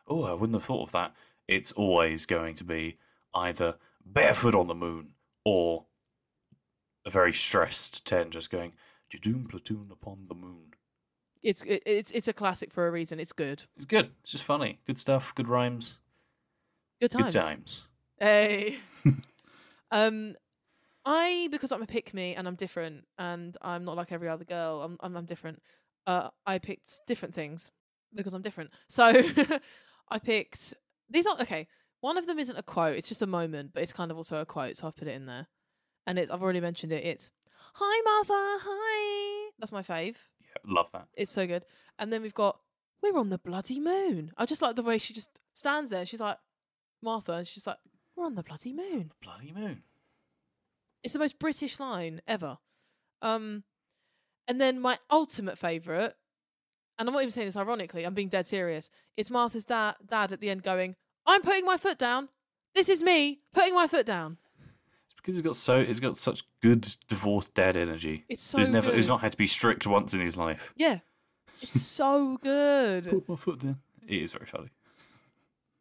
oh, 0.06 0.24
I 0.24 0.34
wouldn't 0.34 0.56
have 0.56 0.64
thought 0.64 0.86
of 0.86 0.92
that. 0.92 1.14
It's 1.48 1.72
always 1.72 2.26
going 2.26 2.56
to 2.56 2.64
be 2.64 2.98
either 3.34 3.76
barefoot 4.12 4.54
on 4.54 4.66
the 4.66 4.74
moon 4.74 5.14
or 5.44 5.86
a 7.06 7.10
very 7.10 7.32
stressed 7.32 8.06
ten 8.06 8.30
just 8.30 8.50
going 8.50 8.72
Judoon 9.10 9.48
platoon 9.48 9.88
upon 9.90 10.26
the 10.28 10.34
moon. 10.34 10.74
It's 11.42 11.64
it's 11.66 12.10
it's 12.10 12.28
a 12.28 12.32
classic 12.32 12.72
for 12.72 12.86
a 12.86 12.90
reason. 12.90 13.18
It's 13.18 13.32
good. 13.32 13.64
It's 13.76 13.86
good. 13.86 14.10
It's 14.22 14.32
just 14.32 14.44
funny. 14.44 14.78
Good 14.86 14.98
stuff. 14.98 15.34
Good 15.34 15.48
rhymes. 15.48 15.98
Good 17.00 17.10
times. 17.10 17.34
Good 17.34 17.40
times. 17.40 17.88
Hey. 18.18 18.78
um, 19.90 20.36
I 21.06 21.48
because 21.50 21.72
I'm 21.72 21.82
a 21.82 21.86
pick 21.86 22.12
me 22.12 22.34
and 22.34 22.46
I'm 22.46 22.56
different 22.56 23.04
and 23.18 23.56
I'm 23.62 23.84
not 23.84 23.96
like 23.96 24.12
every 24.12 24.28
other 24.28 24.44
girl. 24.44 24.82
I'm 24.82 24.98
I'm, 25.00 25.16
I'm 25.16 25.24
different. 25.24 25.62
Uh, 26.06 26.28
I 26.46 26.58
picked 26.58 27.00
different 27.06 27.34
things 27.34 27.70
because 28.14 28.34
I'm 28.34 28.42
different. 28.42 28.70
So 28.88 29.04
I 30.10 30.18
picked 30.18 30.74
these 31.08 31.26
aren't 31.26 31.40
okay. 31.40 31.68
One 32.00 32.16
of 32.16 32.26
them 32.26 32.38
isn't 32.38 32.56
a 32.56 32.62
quote. 32.62 32.96
It's 32.96 33.08
just 33.08 33.22
a 33.22 33.26
moment, 33.26 33.72
but 33.74 33.82
it's 33.82 33.92
kind 33.92 34.10
of 34.10 34.16
also 34.16 34.38
a 34.38 34.46
quote. 34.46 34.76
So 34.76 34.86
I've 34.86 34.96
put 34.96 35.08
it 35.08 35.14
in 35.14 35.26
there, 35.26 35.48
and 36.06 36.18
it's 36.18 36.30
I've 36.30 36.42
already 36.42 36.60
mentioned 36.60 36.92
it. 36.92 37.04
It's 37.04 37.30
Hi 37.74 38.00
Martha. 38.04 38.58
Hi. 38.64 39.50
That's 39.58 39.72
my 39.72 39.82
fave. 39.82 40.16
Yeah, 40.40 40.72
love 40.72 40.90
that. 40.92 41.06
It's 41.14 41.32
so 41.32 41.46
good. 41.46 41.64
And 41.98 42.12
then 42.12 42.22
we've 42.22 42.34
got 42.34 42.58
We're 43.02 43.18
on 43.18 43.28
the 43.28 43.38
bloody 43.38 43.78
moon. 43.80 44.32
I 44.36 44.46
just 44.46 44.62
like 44.62 44.76
the 44.76 44.82
way 44.82 44.98
she 44.98 45.12
just 45.14 45.40
stands 45.54 45.90
there. 45.90 46.06
She's 46.06 46.20
like 46.20 46.38
Martha, 47.02 47.32
and 47.32 47.46
she's 47.46 47.66
like, 47.66 47.78
We're 48.16 48.26
on 48.26 48.34
the 48.34 48.42
bloody 48.42 48.72
moon. 48.72 49.12
Bloody 49.22 49.52
moon. 49.52 49.82
It's 51.02 51.14
the 51.14 51.18
most 51.18 51.38
British 51.38 51.80
line 51.80 52.20
ever. 52.26 52.58
Um, 53.22 53.64
and 54.48 54.60
then 54.60 54.80
my 54.80 54.98
ultimate 55.10 55.58
favourite, 55.58 56.12
and 56.98 57.08
I'm 57.08 57.12
not 57.12 57.20
even 57.22 57.30
saying 57.30 57.48
this 57.48 57.56
ironically, 57.56 58.04
I'm 58.04 58.14
being 58.14 58.28
dead 58.28 58.46
serious. 58.46 58.90
It's 59.16 59.30
Martha's 59.30 59.64
dad, 59.64 59.94
dad 60.06 60.32
at 60.32 60.40
the 60.40 60.50
end 60.50 60.62
going, 60.62 60.96
"I'm 61.26 61.42
putting 61.42 61.64
my 61.64 61.76
foot 61.76 61.98
down. 61.98 62.28
This 62.74 62.88
is 62.88 63.02
me 63.02 63.40
putting 63.52 63.74
my 63.74 63.86
foot 63.86 64.06
down." 64.06 64.38
It's 65.06 65.14
because 65.16 65.36
he's 65.36 65.42
got 65.42 65.56
so 65.56 65.84
he's 65.84 66.00
got 66.00 66.16
such 66.16 66.44
good 66.62 66.86
divorced 67.08 67.54
dad 67.54 67.76
energy. 67.76 68.24
It's 68.28 68.42
so 68.42 68.58
he's 68.58 68.68
never 68.68 68.94
he's 68.94 69.08
not 69.08 69.20
had 69.20 69.32
to 69.32 69.38
be 69.38 69.46
strict 69.46 69.86
once 69.86 70.14
in 70.14 70.20
his 70.20 70.36
life. 70.36 70.72
Yeah, 70.76 71.00
it's 71.60 71.80
so 71.80 72.38
good. 72.42 73.08
Put 73.08 73.28
my 73.28 73.36
foot 73.36 73.58
down. 73.60 73.78
It 74.06 74.22
is 74.22 74.32
very 74.32 74.46
funny. 74.46 74.70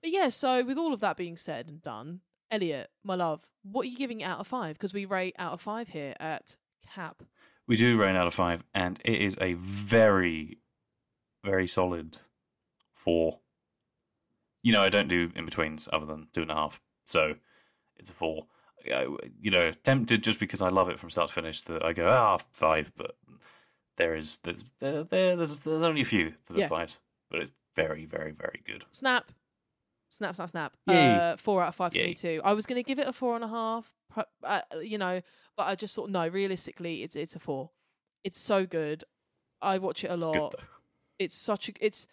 But 0.02 0.12
yeah, 0.12 0.30
so 0.30 0.64
with 0.64 0.78
all 0.78 0.94
of 0.94 1.00
that 1.02 1.18
being 1.18 1.36
said 1.36 1.68
and 1.68 1.82
done, 1.82 2.22
Elliot, 2.52 2.90
my 3.04 3.16
love, 3.16 3.42
what 3.64 3.84
are 3.86 3.90
you 3.90 3.98
giving 3.98 4.24
out 4.24 4.40
of 4.40 4.48
five? 4.48 4.76
Because 4.76 4.94
we 4.94 5.06
rate 5.06 5.36
out 5.38 5.54
of 5.54 5.62
five 5.62 5.90
here 5.90 6.16
at 6.20 6.56
Cap. 6.94 7.24
We 7.68 7.76
do 7.76 7.98
rain 8.02 8.16
out 8.16 8.26
of 8.28 8.34
five, 8.34 8.64
and 8.74 9.00
it 9.06 9.22
is 9.22 9.38
a 9.40 9.54
very, 9.54 10.58
very 11.44 11.68
solid 11.68 12.18
four. 12.94 13.40
You 14.62 14.74
know, 14.74 14.82
I 14.84 14.90
don't 14.90 15.08
do 15.08 15.32
in 15.36 15.46
betweens 15.46 15.88
other 15.94 16.06
than 16.06 16.28
two 16.34 16.42
and 16.42 16.52
a 16.52 16.56
half, 16.56 16.82
so 17.08 17.36
it's 17.98 18.10
a 18.10 18.14
four. 18.14 18.46
I- 18.86 19.08
You 19.40 19.52
know, 19.52 19.72
tempted 19.72 20.24
just 20.24 20.40
because 20.40 20.62
I 20.62 20.70
love 20.70 20.90
it 20.90 21.00
from 21.00 21.10
start 21.10 21.28
to 21.30 21.34
finish 21.34 21.62
that 21.64 21.84
I 21.84 21.94
go 21.94 22.10
ah 22.10 22.38
five, 22.52 22.92
but 22.96 23.18
there 23.98 24.16
is 24.16 24.38
there's 24.38 24.64
there, 24.80 25.04
there 25.04 25.36
there's 25.36 25.60
there's 25.60 25.84
only 25.84 26.02
a 26.02 26.06
few 26.06 26.34
that 26.48 26.56
are 26.56 26.60
Yeah. 26.60 26.68
fives, 26.68 27.00
but 27.30 27.42
it's 27.42 27.52
very 27.76 28.06
very 28.06 28.32
very 28.32 28.62
good. 28.66 28.86
Snap. 28.92 29.32
Snap, 30.12 30.36
snap, 30.36 30.50
snap. 30.50 30.78
Uh, 30.88 31.38
four 31.38 31.62
out 31.62 31.68
of 31.68 31.76
five 31.76 31.92
for 31.92 32.00
Yay. 32.00 32.08
me 32.08 32.14
too. 32.16 32.42
I 32.44 32.54
was 32.54 32.66
going 32.66 32.82
to 32.84 32.88
give 32.88 32.98
it 32.98 33.08
a 33.08 33.14
four 33.14 33.36
and 33.36 33.44
a 33.44 33.48
half, 33.48 33.94
uh, 34.44 34.62
you 34.82 34.98
know, 34.98 35.22
but 35.56 35.68
I 35.68 35.76
just 35.76 35.94
thought 35.96 36.10
no. 36.10 36.28
Realistically, 36.28 37.04
it's 37.04 37.16
it's 37.16 37.36
a 37.36 37.40
four. 37.40 37.70
It's 38.24 38.40
so 38.40 38.66
good. 38.66 39.04
I 39.62 39.78
watch 39.78 40.04
it 40.04 40.10
a 40.10 40.16
It's 40.16 40.24
lot. 40.24 40.56
good. 40.56 40.64
It's 41.20 41.36
such 41.36 41.70
a. 41.70 41.74
It's. 41.80 42.08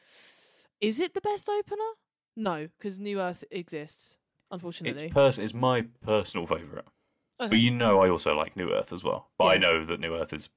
Is 0.82 1.00
it 1.00 1.14
the 1.14 1.22
best 1.22 1.48
opener? 1.48 1.92
No, 2.36 2.68
because 2.78 2.98
New 2.98 3.20
Earth 3.20 3.44
exists. 3.50 4.18
Unfortunately, 4.50 5.06
It's 5.06 5.14
pers- 5.14 5.38
it's 5.38 5.54
my 5.54 5.82
personal 6.04 6.46
favourite. 6.46 6.84
Okay. 7.40 7.48
But 7.50 7.58
you 7.58 7.70
know 7.70 8.00
I 8.00 8.08
also 8.08 8.34
like 8.34 8.56
New 8.56 8.70
Earth 8.72 8.92
as 8.92 9.02
well. 9.02 9.30
But 9.38 9.46
I 9.46 9.56
know 9.56 9.84
that 9.84 10.00
New 10.00 10.14
Earth 10.14 10.32
is 10.32 10.50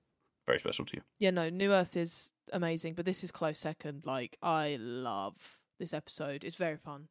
very 0.45 0.59
special 0.59 0.85
to 0.85 0.97
you. 0.97 1.01
yeah, 1.19 1.31
no, 1.31 1.49
New 1.49 1.71
Earth 1.71 1.95
is 1.97 2.33
amazing, 2.53 2.93
but 2.95 3.05
this 3.05 3.23
is 3.23 3.31
close 3.31 3.59
second. 3.59 4.03
Like 4.05 4.37
I 4.41 4.77
love 4.79 5.35
this 5.79 5.93
episode. 5.93 6.43
It's 6.43 6.55
very 6.55 6.77
fun. 6.77 7.07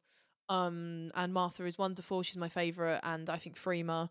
Um, 0.49 1.11
and 1.15 1.33
Martha 1.33 1.65
is 1.65 1.77
wonderful. 1.77 2.23
She's 2.23 2.37
my 2.37 2.49
favorite, 2.49 2.99
and 3.03 3.29
I 3.29 3.37
think 3.37 3.55
Freema 3.57 4.09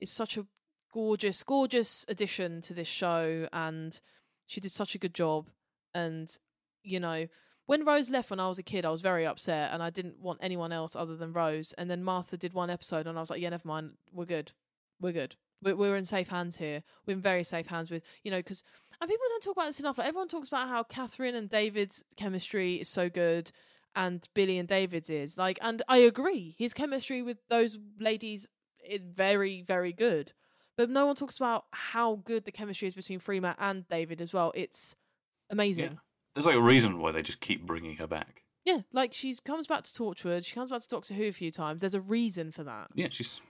is 0.00 0.10
such 0.10 0.36
a 0.36 0.46
gorgeous, 0.92 1.42
gorgeous 1.42 2.04
addition 2.08 2.62
to 2.62 2.74
this 2.74 2.88
show, 2.88 3.48
and 3.52 4.00
she 4.46 4.60
did 4.60 4.72
such 4.72 4.94
a 4.94 4.98
good 4.98 5.14
job. 5.14 5.50
And 5.94 6.34
you 6.82 7.00
know, 7.00 7.26
when 7.66 7.84
Rose 7.84 8.10
left 8.10 8.30
when 8.30 8.40
I 8.40 8.48
was 8.48 8.58
a 8.58 8.62
kid, 8.62 8.84
I 8.84 8.90
was 8.90 9.00
very 9.00 9.26
upset, 9.26 9.72
and 9.72 9.82
I 9.82 9.90
didn't 9.90 10.20
want 10.20 10.40
anyone 10.42 10.72
else 10.72 10.94
other 10.94 11.16
than 11.16 11.32
Rose. 11.32 11.72
And 11.78 11.90
then 11.90 12.04
Martha 12.04 12.36
did 12.36 12.52
one 12.52 12.70
episode, 12.70 13.06
and 13.06 13.16
I 13.16 13.20
was 13.20 13.30
like, 13.30 13.40
yeah, 13.40 13.50
never 13.50 13.66
mind, 13.66 13.92
we're 14.12 14.24
good, 14.24 14.52
we're 15.00 15.12
good. 15.12 15.36
We're, 15.62 15.76
we're 15.76 15.96
in 15.96 16.04
safe 16.04 16.28
hands 16.28 16.58
here. 16.58 16.82
We're 17.06 17.14
in 17.14 17.22
very 17.22 17.44
safe 17.44 17.66
hands 17.66 17.90
with, 17.90 18.02
you 18.22 18.30
know, 18.30 18.38
because 18.38 18.64
and 19.00 19.08
people 19.08 19.26
don't 19.28 19.42
talk 19.42 19.56
about 19.56 19.66
this 19.66 19.80
enough. 19.80 19.98
Like 19.98 20.08
everyone 20.08 20.28
talks 20.28 20.48
about 20.48 20.68
how 20.68 20.82
Catherine 20.82 21.34
and 21.34 21.48
David's 21.48 22.04
chemistry 22.16 22.76
is 22.76 22.88
so 22.88 23.08
good, 23.08 23.50
and 23.96 24.28
Billie 24.34 24.58
and 24.58 24.68
David's 24.68 25.10
is 25.10 25.38
like, 25.38 25.58
and 25.62 25.82
I 25.88 25.98
agree. 25.98 26.54
His 26.58 26.74
chemistry 26.74 27.22
with 27.22 27.38
those 27.48 27.78
ladies 27.98 28.48
is 28.86 29.00
very, 29.02 29.62
very 29.62 29.92
good. 29.92 30.32
But 30.76 30.90
no 30.90 31.06
one 31.06 31.16
talks 31.16 31.36
about 31.36 31.66
how 31.70 32.16
good 32.24 32.44
the 32.44 32.52
chemistry 32.52 32.88
is 32.88 32.94
between 32.94 33.20
Freema 33.20 33.54
and 33.58 33.88
David 33.88 34.20
as 34.20 34.32
well. 34.32 34.52
It's 34.54 34.96
amazing. 35.48 35.98
There's 36.34 36.46
like 36.46 36.56
a 36.56 36.60
reason 36.62 36.98
why 36.98 37.12
they 37.12 37.22
just 37.22 37.40
keep 37.40 37.64
bringing 37.66 37.96
her 37.96 38.06
back. 38.06 38.42
Yeah, 38.64 38.80
like 38.92 39.12
she 39.12 39.34
comes 39.44 39.66
back 39.66 39.84
to 39.84 39.92
Torchwood. 39.92 40.44
She 40.44 40.54
comes 40.54 40.70
back 40.70 40.80
to 40.82 40.88
Doctor 40.88 41.14
Who 41.14 41.24
a 41.24 41.32
few 41.32 41.50
times. 41.50 41.80
There's 41.80 41.94
a 41.94 42.00
reason 42.00 42.50
for 42.50 42.64
that. 42.64 42.88
Yeah, 42.94 43.08
she's 43.10 43.40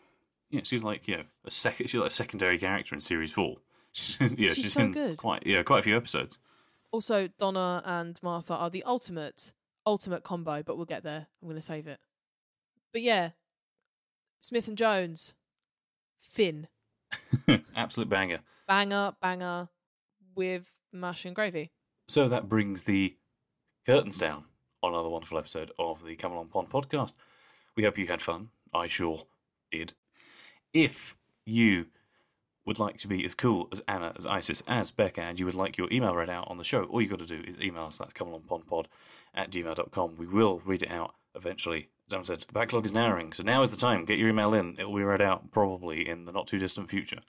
yeah, 0.50 0.60
she's 0.64 0.82
like 0.82 1.06
you 1.08 1.18
know 1.18 1.22
a 1.44 1.50
second. 1.50 1.86
She's 1.88 2.00
like 2.00 2.10
a 2.10 2.14
secondary 2.14 2.58
character 2.58 2.94
in 2.94 3.00
series 3.00 3.32
four. 3.32 3.56
She's, 3.96 4.18
yeah, 4.20 4.48
She's 4.48 4.56
she's 4.56 4.72
so 4.72 4.80
in 4.80 4.90
good. 4.92 5.16
quite 5.18 5.46
yeah 5.46 5.62
quite 5.62 5.78
a 5.78 5.82
few 5.82 5.96
episodes. 5.96 6.38
Also, 6.90 7.28
Donna 7.38 7.80
and 7.84 8.18
Martha 8.24 8.52
are 8.54 8.68
the 8.70 8.82
ultimate, 8.82 9.52
ultimate 9.86 10.24
combo, 10.24 10.64
but 10.64 10.76
we'll 10.76 10.84
get 10.84 11.04
there. 11.04 11.28
I'm 11.40 11.48
going 11.48 11.54
to 11.60 11.62
save 11.62 11.86
it. 11.86 12.00
But 12.92 13.02
yeah, 13.02 13.30
Smith 14.40 14.66
and 14.66 14.76
Jones, 14.76 15.34
Finn, 16.20 16.66
Absolute 17.76 18.08
banger. 18.08 18.40
banger, 18.66 19.12
banger 19.22 19.68
with 20.34 20.68
mash 20.92 21.24
and 21.24 21.34
gravy. 21.36 21.70
So 22.06 22.28
that 22.28 22.48
brings 22.48 22.82
the 22.82 23.16
curtains 23.86 24.18
down 24.18 24.44
on 24.82 24.92
another 24.92 25.08
wonderful 25.08 25.38
episode 25.38 25.72
of 25.78 26.04
the 26.04 26.16
Come 26.16 26.32
Along 26.32 26.48
Pond 26.48 26.68
podcast. 26.68 27.14
We 27.76 27.84
hope 27.84 27.96
you 27.96 28.06
had 28.06 28.20
fun. 28.20 28.50
I 28.74 28.88
sure 28.88 29.22
did. 29.70 29.94
If 30.74 31.16
you 31.46 31.86
would 32.66 32.78
like 32.78 32.98
to 32.98 33.08
be 33.08 33.24
as 33.24 33.34
cool 33.34 33.68
as 33.72 33.80
Anna, 33.88 34.12
as 34.16 34.26
Isis, 34.26 34.62
as 34.68 34.90
Becca, 34.90 35.22
and 35.22 35.40
you 35.40 35.46
would 35.46 35.54
like 35.54 35.78
your 35.78 35.90
email 35.90 36.14
read 36.14 36.30
out 36.30 36.48
on 36.48 36.58
the 36.58 36.64
show, 36.64 36.84
all 36.84 37.00
you've 37.00 37.10
got 37.10 37.20
to 37.20 37.26
do 37.26 37.42
is 37.46 37.58
email 37.60 37.84
us. 37.84 37.98
That's 37.98 38.12
comealongpondpod 38.12 38.86
at 39.34 39.50
gmail.com. 39.50 40.16
We 40.16 40.26
will 40.26 40.60
read 40.64 40.82
it 40.82 40.90
out 40.90 41.14
eventually. 41.34 41.88
As 42.12 42.30
I 42.30 42.34
said, 42.34 42.40
the 42.40 42.52
backlog 42.52 42.84
is 42.84 42.92
narrowing, 42.92 43.32
so 43.32 43.42
now 43.42 43.62
is 43.62 43.70
the 43.70 43.76
time. 43.76 44.04
Get 44.04 44.18
your 44.18 44.28
email 44.28 44.52
in. 44.52 44.76
It 44.78 44.84
will 44.84 44.96
be 44.96 45.04
read 45.04 45.22
out 45.22 45.50
probably 45.52 46.06
in 46.06 46.26
the 46.26 46.32
not 46.32 46.46
too 46.46 46.58
distant 46.58 46.90
future. 46.90 47.20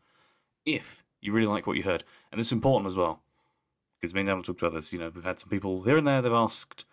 If 0.65 1.03
you 1.21 1.31
really 1.31 1.47
like 1.47 1.65
what 1.65 1.77
you 1.77 1.83
heard, 1.83 2.03
and 2.31 2.39
this 2.39 2.47
is 2.47 2.53
important 2.53 2.87
as 2.87 2.95
well, 2.95 3.21
because 4.05 4.13
me 4.13 4.21
and 4.21 4.27
Dan 4.27 4.43
talked 4.43 4.61
about 4.61 4.75
this. 4.75 4.93
You 4.93 4.99
know, 4.99 5.11
we've 5.13 5.23
had 5.23 5.39
some 5.39 5.49
people 5.49 5.81
here 5.81 5.97
and 5.97 6.07
there. 6.07 6.21
They've 6.21 6.31
asked 6.31 6.85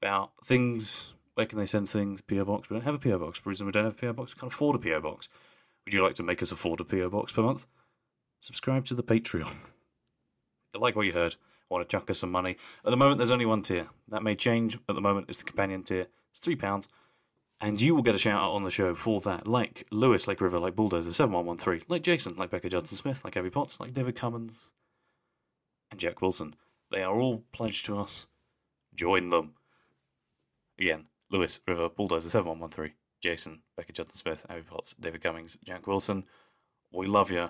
about 0.00 0.32
things. 0.46 1.12
Where 1.34 1.44
can 1.44 1.58
they 1.58 1.66
send 1.66 1.90
things? 1.90 2.22
PO 2.22 2.46
box. 2.46 2.70
We 2.70 2.74
don't 2.74 2.84
have 2.84 2.94
a 2.94 2.98
PO 2.98 3.18
box. 3.18 3.38
For 3.38 3.50
reason 3.50 3.66
we 3.66 3.72
don't 3.72 3.84
have 3.84 3.92
a 3.92 4.00
PO 4.00 4.14
box, 4.14 4.34
we 4.34 4.40
can't 4.40 4.52
afford 4.52 4.76
a 4.76 4.78
PO 4.78 5.00
box. 5.00 5.28
Would 5.84 5.92
you 5.92 6.02
like 6.02 6.14
to 6.14 6.22
make 6.22 6.42
us 6.42 6.52
afford 6.52 6.80
a 6.80 6.84
PO 6.84 7.10
box 7.10 7.32
per 7.32 7.42
month? 7.42 7.66
Subscribe 8.40 8.86
to 8.86 8.94
the 8.94 9.02
Patreon. 9.02 9.52
you 10.74 10.80
like 10.80 10.96
what 10.96 11.04
you 11.04 11.12
heard, 11.12 11.36
want 11.68 11.86
to 11.86 11.94
chuck 11.94 12.08
us 12.08 12.20
some 12.20 12.30
money. 12.30 12.56
At 12.84 12.90
the 12.90 12.96
moment, 12.96 13.18
there's 13.18 13.30
only 13.30 13.46
one 13.46 13.60
tier. 13.60 13.88
That 14.08 14.22
may 14.22 14.36
change. 14.36 14.78
At 14.88 14.94
the 14.94 15.02
moment, 15.02 15.26
it's 15.28 15.38
the 15.38 15.44
companion 15.44 15.82
tier. 15.82 16.06
It's 16.30 16.40
three 16.40 16.56
pounds, 16.56 16.88
and 17.60 17.78
you 17.78 17.94
will 17.94 18.02
get 18.02 18.14
a 18.14 18.18
shout 18.18 18.40
out 18.40 18.52
on 18.52 18.64
the 18.64 18.70
show 18.70 18.94
for 18.94 19.20
that. 19.20 19.46
Like 19.46 19.86
Lewis, 19.90 20.26
like 20.26 20.40
River, 20.40 20.58
like 20.58 20.76
Bulldozer 20.76 21.12
seven 21.12 21.34
one 21.34 21.44
one 21.44 21.58
three, 21.58 21.82
like 21.88 22.02
Jason, 22.02 22.36
like 22.36 22.50
Becca 22.50 22.70
Judson 22.70 22.96
Smith, 22.96 23.22
like 23.22 23.36
Abby 23.36 23.50
Potts, 23.50 23.80
like 23.80 23.92
David 23.92 24.16
Cummins, 24.16 24.70
and 25.94 26.00
Jack 26.00 26.20
Wilson. 26.20 26.56
They 26.90 27.02
are 27.02 27.16
all 27.16 27.44
pledged 27.52 27.86
to 27.86 27.98
us. 27.98 28.26
Join 28.96 29.30
them. 29.30 29.54
Again, 30.78 31.04
Lewis, 31.30 31.60
River, 31.68 31.88
Bulldozer 31.88 32.30
7113, 32.30 32.92
Jason, 33.22 33.60
Becca 33.76 33.92
Judson 33.92 34.16
Smith, 34.16 34.44
Abby 34.48 34.62
Potts, 34.62 34.94
David 34.98 35.22
Cummings, 35.22 35.56
Jack 35.64 35.86
Wilson. 35.86 36.24
We 36.92 37.06
love 37.06 37.30
you. 37.30 37.48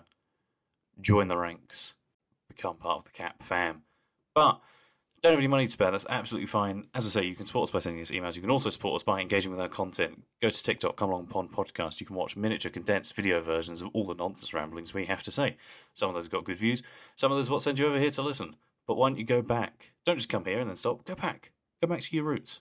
Join 1.00 1.28
the 1.28 1.38
ranks. 1.38 1.94
Become 2.48 2.76
part 2.76 2.98
of 2.98 3.04
the 3.04 3.10
CAP 3.10 3.42
fam. 3.42 3.82
But 4.34 4.60
don't 5.24 5.32
have 5.32 5.38
any 5.38 5.48
money 5.48 5.64
to 5.64 5.72
spare, 5.72 5.90
that's 5.90 6.04
absolutely 6.10 6.46
fine. 6.46 6.86
As 6.94 7.06
I 7.06 7.08
say, 7.08 7.26
you 7.26 7.34
can 7.34 7.46
support 7.46 7.68
us 7.68 7.72
by 7.72 7.78
sending 7.78 8.02
us 8.02 8.10
emails. 8.10 8.34
You 8.36 8.42
can 8.42 8.50
also 8.50 8.68
support 8.68 8.96
us 8.96 9.02
by 9.02 9.22
engaging 9.22 9.50
with 9.50 9.60
our 9.60 9.70
content. 9.70 10.22
Go 10.42 10.50
to 10.50 10.62
TikTok, 10.62 10.96
Come 10.96 11.08
Along 11.08 11.26
Pond 11.26 11.50
Podcast. 11.50 11.98
You 11.98 12.06
can 12.06 12.14
watch 12.14 12.36
miniature, 12.36 12.70
condensed 12.70 13.16
video 13.16 13.40
versions 13.40 13.80
of 13.80 13.88
all 13.94 14.04
the 14.04 14.14
nonsense 14.14 14.52
ramblings 14.52 14.92
we 14.92 15.06
have 15.06 15.22
to 15.22 15.30
say. 15.30 15.56
Some 15.94 16.10
of 16.10 16.14
those 16.14 16.28
got 16.28 16.44
good 16.44 16.58
views, 16.58 16.82
some 17.16 17.32
of 17.32 17.38
those 17.38 17.48
what 17.48 17.62
send 17.62 17.78
you 17.78 17.86
over 17.86 17.98
here 17.98 18.10
to 18.10 18.20
listen. 18.20 18.54
But 18.86 18.96
why 18.96 19.08
don't 19.08 19.18
you 19.18 19.24
go 19.24 19.40
back? 19.40 19.92
Don't 20.04 20.18
just 20.18 20.28
come 20.28 20.44
here 20.44 20.60
and 20.60 20.68
then 20.68 20.76
stop. 20.76 21.06
Go 21.06 21.14
back. 21.14 21.52
Go 21.80 21.88
back 21.88 22.02
to 22.02 22.14
your 22.14 22.24
roots. 22.24 22.60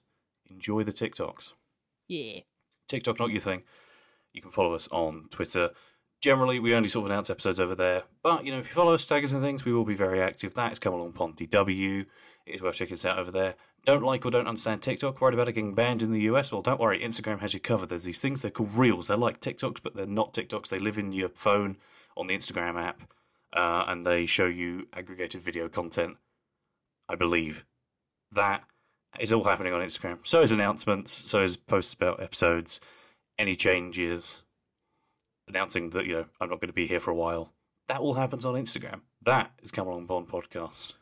Enjoy 0.49 0.83
the 0.83 0.93
TikToks. 0.93 1.51
Yeah. 2.07 2.39
TikTok 2.87 3.19
not 3.19 3.31
your 3.31 3.41
thing. 3.41 3.63
You 4.31 4.41
can 4.41 4.51
follow 4.51 4.73
us 4.73 4.87
on 4.89 5.27
Twitter. 5.31 5.71
Generally, 6.21 6.59
we 6.59 6.73
only 6.73 6.87
sort 6.87 7.03
of 7.03 7.11
announce 7.11 7.29
episodes 7.29 7.59
over 7.59 7.75
there. 7.75 8.03
But, 8.23 8.45
you 8.45 8.53
know, 8.53 8.59
if 8.59 8.69
you 8.69 8.73
follow 8.73 8.93
us, 8.93 9.05
tag 9.05 9.25
us 9.25 9.33
and 9.33 9.43
things, 9.43 9.65
we 9.65 9.73
will 9.73 9.83
be 9.83 9.95
very 9.95 10.21
active. 10.21 10.53
That 10.53 10.71
is 10.71 10.79
Come 10.79 10.93
Along 10.93 11.11
Pond 11.11 11.35
DW. 11.35 12.05
It 12.45 12.55
is 12.55 12.61
worth 12.61 12.75
checking 12.75 12.95
us 12.95 13.05
out 13.05 13.19
over 13.19 13.31
there. 13.31 13.55
Don't 13.85 14.03
like 14.03 14.25
or 14.25 14.31
don't 14.31 14.47
understand 14.47 14.81
TikTok? 14.81 15.21
Worried 15.21 15.33
about 15.33 15.47
it 15.47 15.53
getting 15.53 15.73
banned 15.73 16.03
in 16.03 16.11
the 16.11 16.21
US? 16.21 16.51
Well, 16.51 16.61
don't 16.61 16.79
worry. 16.79 16.99
Instagram 16.99 17.39
has 17.39 17.53
you 17.53 17.59
covered. 17.59 17.89
There's 17.89 18.03
these 18.03 18.19
things, 18.19 18.41
they're 18.41 18.51
called 18.51 18.75
Reels. 18.75 19.07
They're 19.07 19.17
like 19.17 19.39
TikToks, 19.39 19.81
but 19.81 19.95
they're 19.95 20.05
not 20.05 20.33
TikToks. 20.33 20.67
They 20.67 20.79
live 20.79 20.97
in 20.97 21.13
your 21.13 21.29
phone 21.29 21.77
on 22.17 22.27
the 22.27 22.37
Instagram 22.37 22.81
app. 22.81 23.01
Uh, 23.55 23.85
and 23.87 24.05
they 24.05 24.25
show 24.25 24.47
you 24.47 24.87
aggregated 24.93 25.41
video 25.41 25.69
content, 25.69 26.17
I 27.07 27.15
believe. 27.15 27.65
That 28.31 28.63
is 29.19 29.31
all 29.31 29.43
happening 29.43 29.73
on 29.73 29.81
Instagram. 29.81 30.17
So 30.23 30.41
is 30.41 30.51
announcements, 30.51 31.11
so 31.11 31.43
is 31.43 31.55
posts 31.55 31.93
about 31.93 32.21
episodes, 32.21 32.81
any 33.37 33.55
changes, 33.55 34.41
announcing 35.47 35.91
that, 35.91 36.07
you 36.07 36.13
know, 36.13 36.25
I'm 36.41 36.49
not 36.49 36.59
going 36.59 36.69
to 36.69 36.73
be 36.73 36.87
here 36.87 36.99
for 36.99 37.11
a 37.11 37.15
while. 37.15 37.51
That 37.89 37.99
all 37.99 38.15
happens 38.15 38.43
on 38.43 38.55
Instagram. 38.55 39.01
That 39.23 39.51
is 39.61 39.71
Come 39.71 39.87
Along 39.87 40.07
Pond 40.07 40.27
Podcast. 40.27 40.93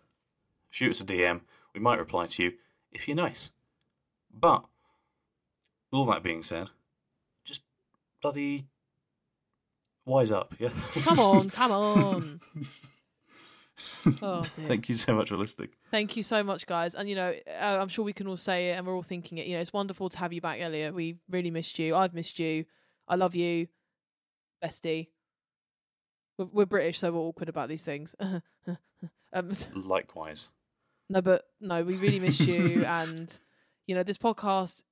Shoot 0.71 0.91
us 0.91 1.01
a 1.01 1.05
DM. 1.05 1.41
We 1.73 1.79
might 1.79 1.99
reply 1.99 2.25
to 2.27 2.43
you 2.43 2.53
if 2.91 3.07
you're 3.07 3.15
nice. 3.15 3.51
But, 4.33 4.63
all 5.91 6.05
that 6.05 6.23
being 6.23 6.41
said, 6.41 6.67
just 7.45 7.61
bloody 8.21 8.67
wise 10.05 10.31
up, 10.31 10.55
yeah? 10.57 10.69
Come 11.03 11.19
on, 11.19 11.49
come 11.49 11.71
on. 11.71 12.39
Oh. 14.21 14.41
Thank 14.43 14.89
you 14.89 14.95
so 14.95 15.13
much 15.13 15.29
for 15.29 15.37
listening. 15.37 15.69
Thank 15.89 16.15
you 16.15 16.23
so 16.23 16.43
much, 16.43 16.65
guys. 16.65 16.95
And 16.95 17.09
you 17.09 17.15
know, 17.15 17.33
uh, 17.47 17.77
I'm 17.81 17.87
sure 17.87 18.05
we 18.05 18.13
can 18.13 18.27
all 18.27 18.37
say 18.37 18.69
it, 18.69 18.77
and 18.77 18.85
we're 18.85 18.95
all 18.95 19.03
thinking 19.03 19.37
it. 19.37 19.47
You 19.47 19.55
know, 19.55 19.61
it's 19.61 19.73
wonderful 19.73 20.09
to 20.09 20.17
have 20.19 20.33
you 20.33 20.41
back, 20.41 20.59
Elliot. 20.59 20.93
We 20.93 21.17
really 21.29 21.51
missed 21.51 21.79
you. 21.79 21.95
I've 21.95 22.13
missed 22.13 22.39
you. 22.39 22.65
I 23.07 23.15
love 23.15 23.35
you, 23.35 23.67
bestie. 24.63 25.07
We're, 26.37 26.45
we're 26.45 26.65
British, 26.65 26.99
so 26.99 27.11
we're 27.11 27.19
awkward 27.19 27.49
about 27.49 27.69
these 27.69 27.83
things. 27.83 28.15
um, 29.33 29.51
Likewise. 29.75 30.49
No, 31.11 31.21
but 31.21 31.43
no, 31.59 31.83
we 31.83 31.97
really 31.97 32.19
miss 32.19 32.39
you, 32.39 32.83
and 32.87 33.37
you 33.85 33.95
know, 33.95 34.03
this 34.03 34.17
podcast 34.17 34.83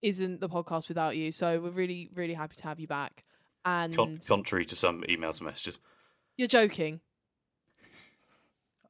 isn't 0.00 0.40
the 0.40 0.48
podcast 0.48 0.88
without 0.88 1.16
you. 1.16 1.30
So 1.32 1.60
we're 1.60 1.70
really, 1.70 2.10
really 2.14 2.34
happy 2.34 2.56
to 2.56 2.62
have 2.64 2.80
you 2.80 2.86
back. 2.86 3.24
And 3.64 3.94
Con- 3.94 4.20
contrary 4.26 4.64
to 4.66 4.76
some 4.76 5.02
emails 5.02 5.40
and 5.40 5.48
messages. 5.48 5.78
you're 6.36 6.48
joking. 6.48 7.00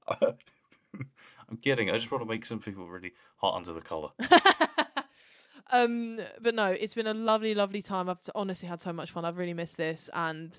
I'm 0.20 1.56
kidding. 1.62 1.90
I 1.90 1.96
just 1.96 2.10
want 2.10 2.22
to 2.22 2.28
make 2.28 2.46
some 2.46 2.60
people 2.60 2.86
really 2.86 3.12
hot 3.36 3.56
under 3.56 3.72
the 3.72 3.80
collar. 3.80 4.10
um, 5.70 6.20
but 6.40 6.54
no, 6.54 6.66
it's 6.66 6.94
been 6.94 7.06
a 7.06 7.14
lovely, 7.14 7.54
lovely 7.54 7.82
time. 7.82 8.08
I've 8.08 8.18
honestly 8.34 8.68
had 8.68 8.80
so 8.80 8.92
much 8.92 9.10
fun. 9.10 9.24
I've 9.24 9.38
really 9.38 9.54
missed 9.54 9.76
this. 9.76 10.10
And 10.12 10.58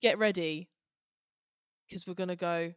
get 0.00 0.18
ready 0.18 0.68
because 1.88 2.06
we're 2.06 2.14
gonna 2.14 2.36
go 2.36 2.72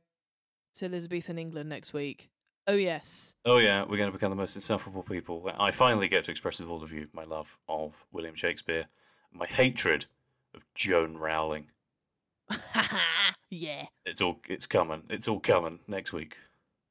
to 0.76 0.86
Elizabethan 0.86 1.38
England 1.38 1.70
next 1.70 1.94
week. 1.94 2.30
Oh 2.66 2.76
yes, 2.76 3.36
Oh 3.46 3.58
yeah, 3.58 3.82
we're 3.82 3.98
going 3.98 4.10
to 4.10 4.14
become 4.14 4.30
the 4.30 4.38
most 4.38 4.56
insufferable 4.56 5.04
people. 5.04 5.52
I 5.60 5.72
finally 5.72 6.08
get 6.08 6.24
to 6.26 6.32
express 6.32 6.60
with 6.60 6.70
all 6.70 6.84
of 6.84 6.92
you 6.92 7.08
my 7.14 7.26
love 7.26 7.58
of 7.68 7.94
William 8.12 8.36
Shakespeare, 8.36 8.86
my 9.34 9.46
hatred 9.46 10.06
of 10.56 10.66
Joan 10.74 11.18
Rowling. 11.18 11.68
yeah. 13.50 13.86
It's 14.06 14.22
all 14.22 14.40
it's 14.48 14.68
coming. 14.68 15.04
It's 15.10 15.28
all 15.28 15.40
coming 15.40 15.80
next 15.88 16.14
week. 16.14 16.38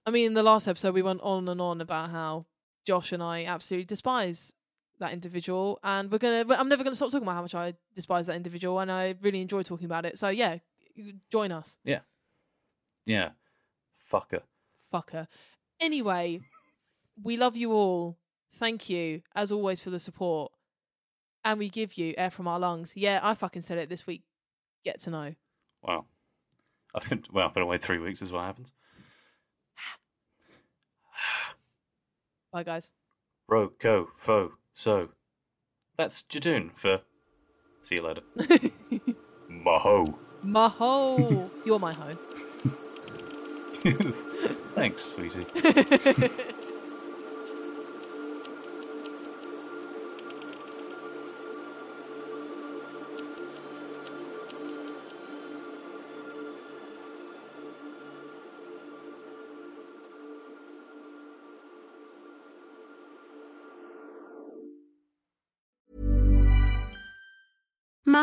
I 0.05 0.11
mean, 0.11 0.27
in 0.27 0.35
the 0.35 0.43
last 0.43 0.67
episode, 0.69 0.95
we 0.95 1.03
went 1.03 1.21
on 1.23 1.49
and 1.49 1.61
on 1.61 1.81
about 1.81 2.11
how 2.11 2.47
Josh 2.85 3.13
and 3.13 3.23
I 3.23 3.45
absolutely 3.45 3.85
despise 3.85 4.53
that 4.99 5.13
individual, 5.13 5.79
and 5.83 6.11
we're 6.11 6.19
gonna. 6.19 6.45
I'm 6.55 6.69
never 6.69 6.85
gonna 6.85 6.97
stop 6.97 7.11
talking 7.11 7.27
about 7.27 7.37
how 7.37 7.43
much 7.43 7.55
I 7.55 7.75
despise 7.95 8.27
that 8.27 8.37
individual, 8.37 8.79
and 8.81 8.91
I 8.91 9.15
really 9.23 9.41
enjoy 9.41 9.63
talking 9.63 9.87
about 9.87 10.05
it. 10.05 10.19
So 10.19 10.29
yeah, 10.29 10.59
join 11.31 11.53
us, 11.53 11.79
Yeah. 11.85 12.01
Yeah. 13.07 13.31
Fucker. 14.11 14.43
fucker. 14.93 15.27
Anyway, 15.83 16.41
we 17.21 17.37
love 17.37 17.57
you 17.57 17.73
all. 17.73 18.17
Thank 18.53 18.89
you, 18.89 19.23
as 19.35 19.51
always, 19.51 19.83
for 19.83 19.91
the 19.91 19.99
support, 19.99 20.53
and 21.45 21.59
we 21.59 21.69
give 21.69 21.99
you 21.99 22.15
air 22.17 22.31
from 22.31 22.47
our 22.47 22.61
lungs. 22.61 22.93
Yeah, 22.95 23.19
I 23.21 23.35
fucking 23.35 23.63
said 23.63 23.79
it 23.79 23.89
this 23.89 24.07
week. 24.07 24.23
Get 24.85 25.01
to 25.01 25.11
know. 25.11 25.35
Wow. 25.83 26.05
I've 26.95 27.09
been 27.09 27.25
well, 27.33 27.49
I've 27.49 27.55
been 27.55 27.65
away 27.65 27.79
three 27.79 27.99
weeks 27.99 28.23
is 28.23 28.31
what 28.31 28.45
happens. 28.45 28.71
Bye, 32.53 32.63
guys. 32.63 32.93
Bro, 33.49 33.73
co, 33.81 34.09
fo, 34.19 34.53
so. 34.75 35.09
That's 35.99 36.23
Judoon 36.23 36.71
for 36.77 37.01
see 37.83 37.97
you 37.97 38.03
later. 38.03 38.23
Maho. 39.51 40.15
Maho, 40.45 41.51
you're 41.65 41.81
my 41.81 41.93
hoe. 41.93 42.17
Thanks, 44.75 45.03
sweetie. 45.05 45.45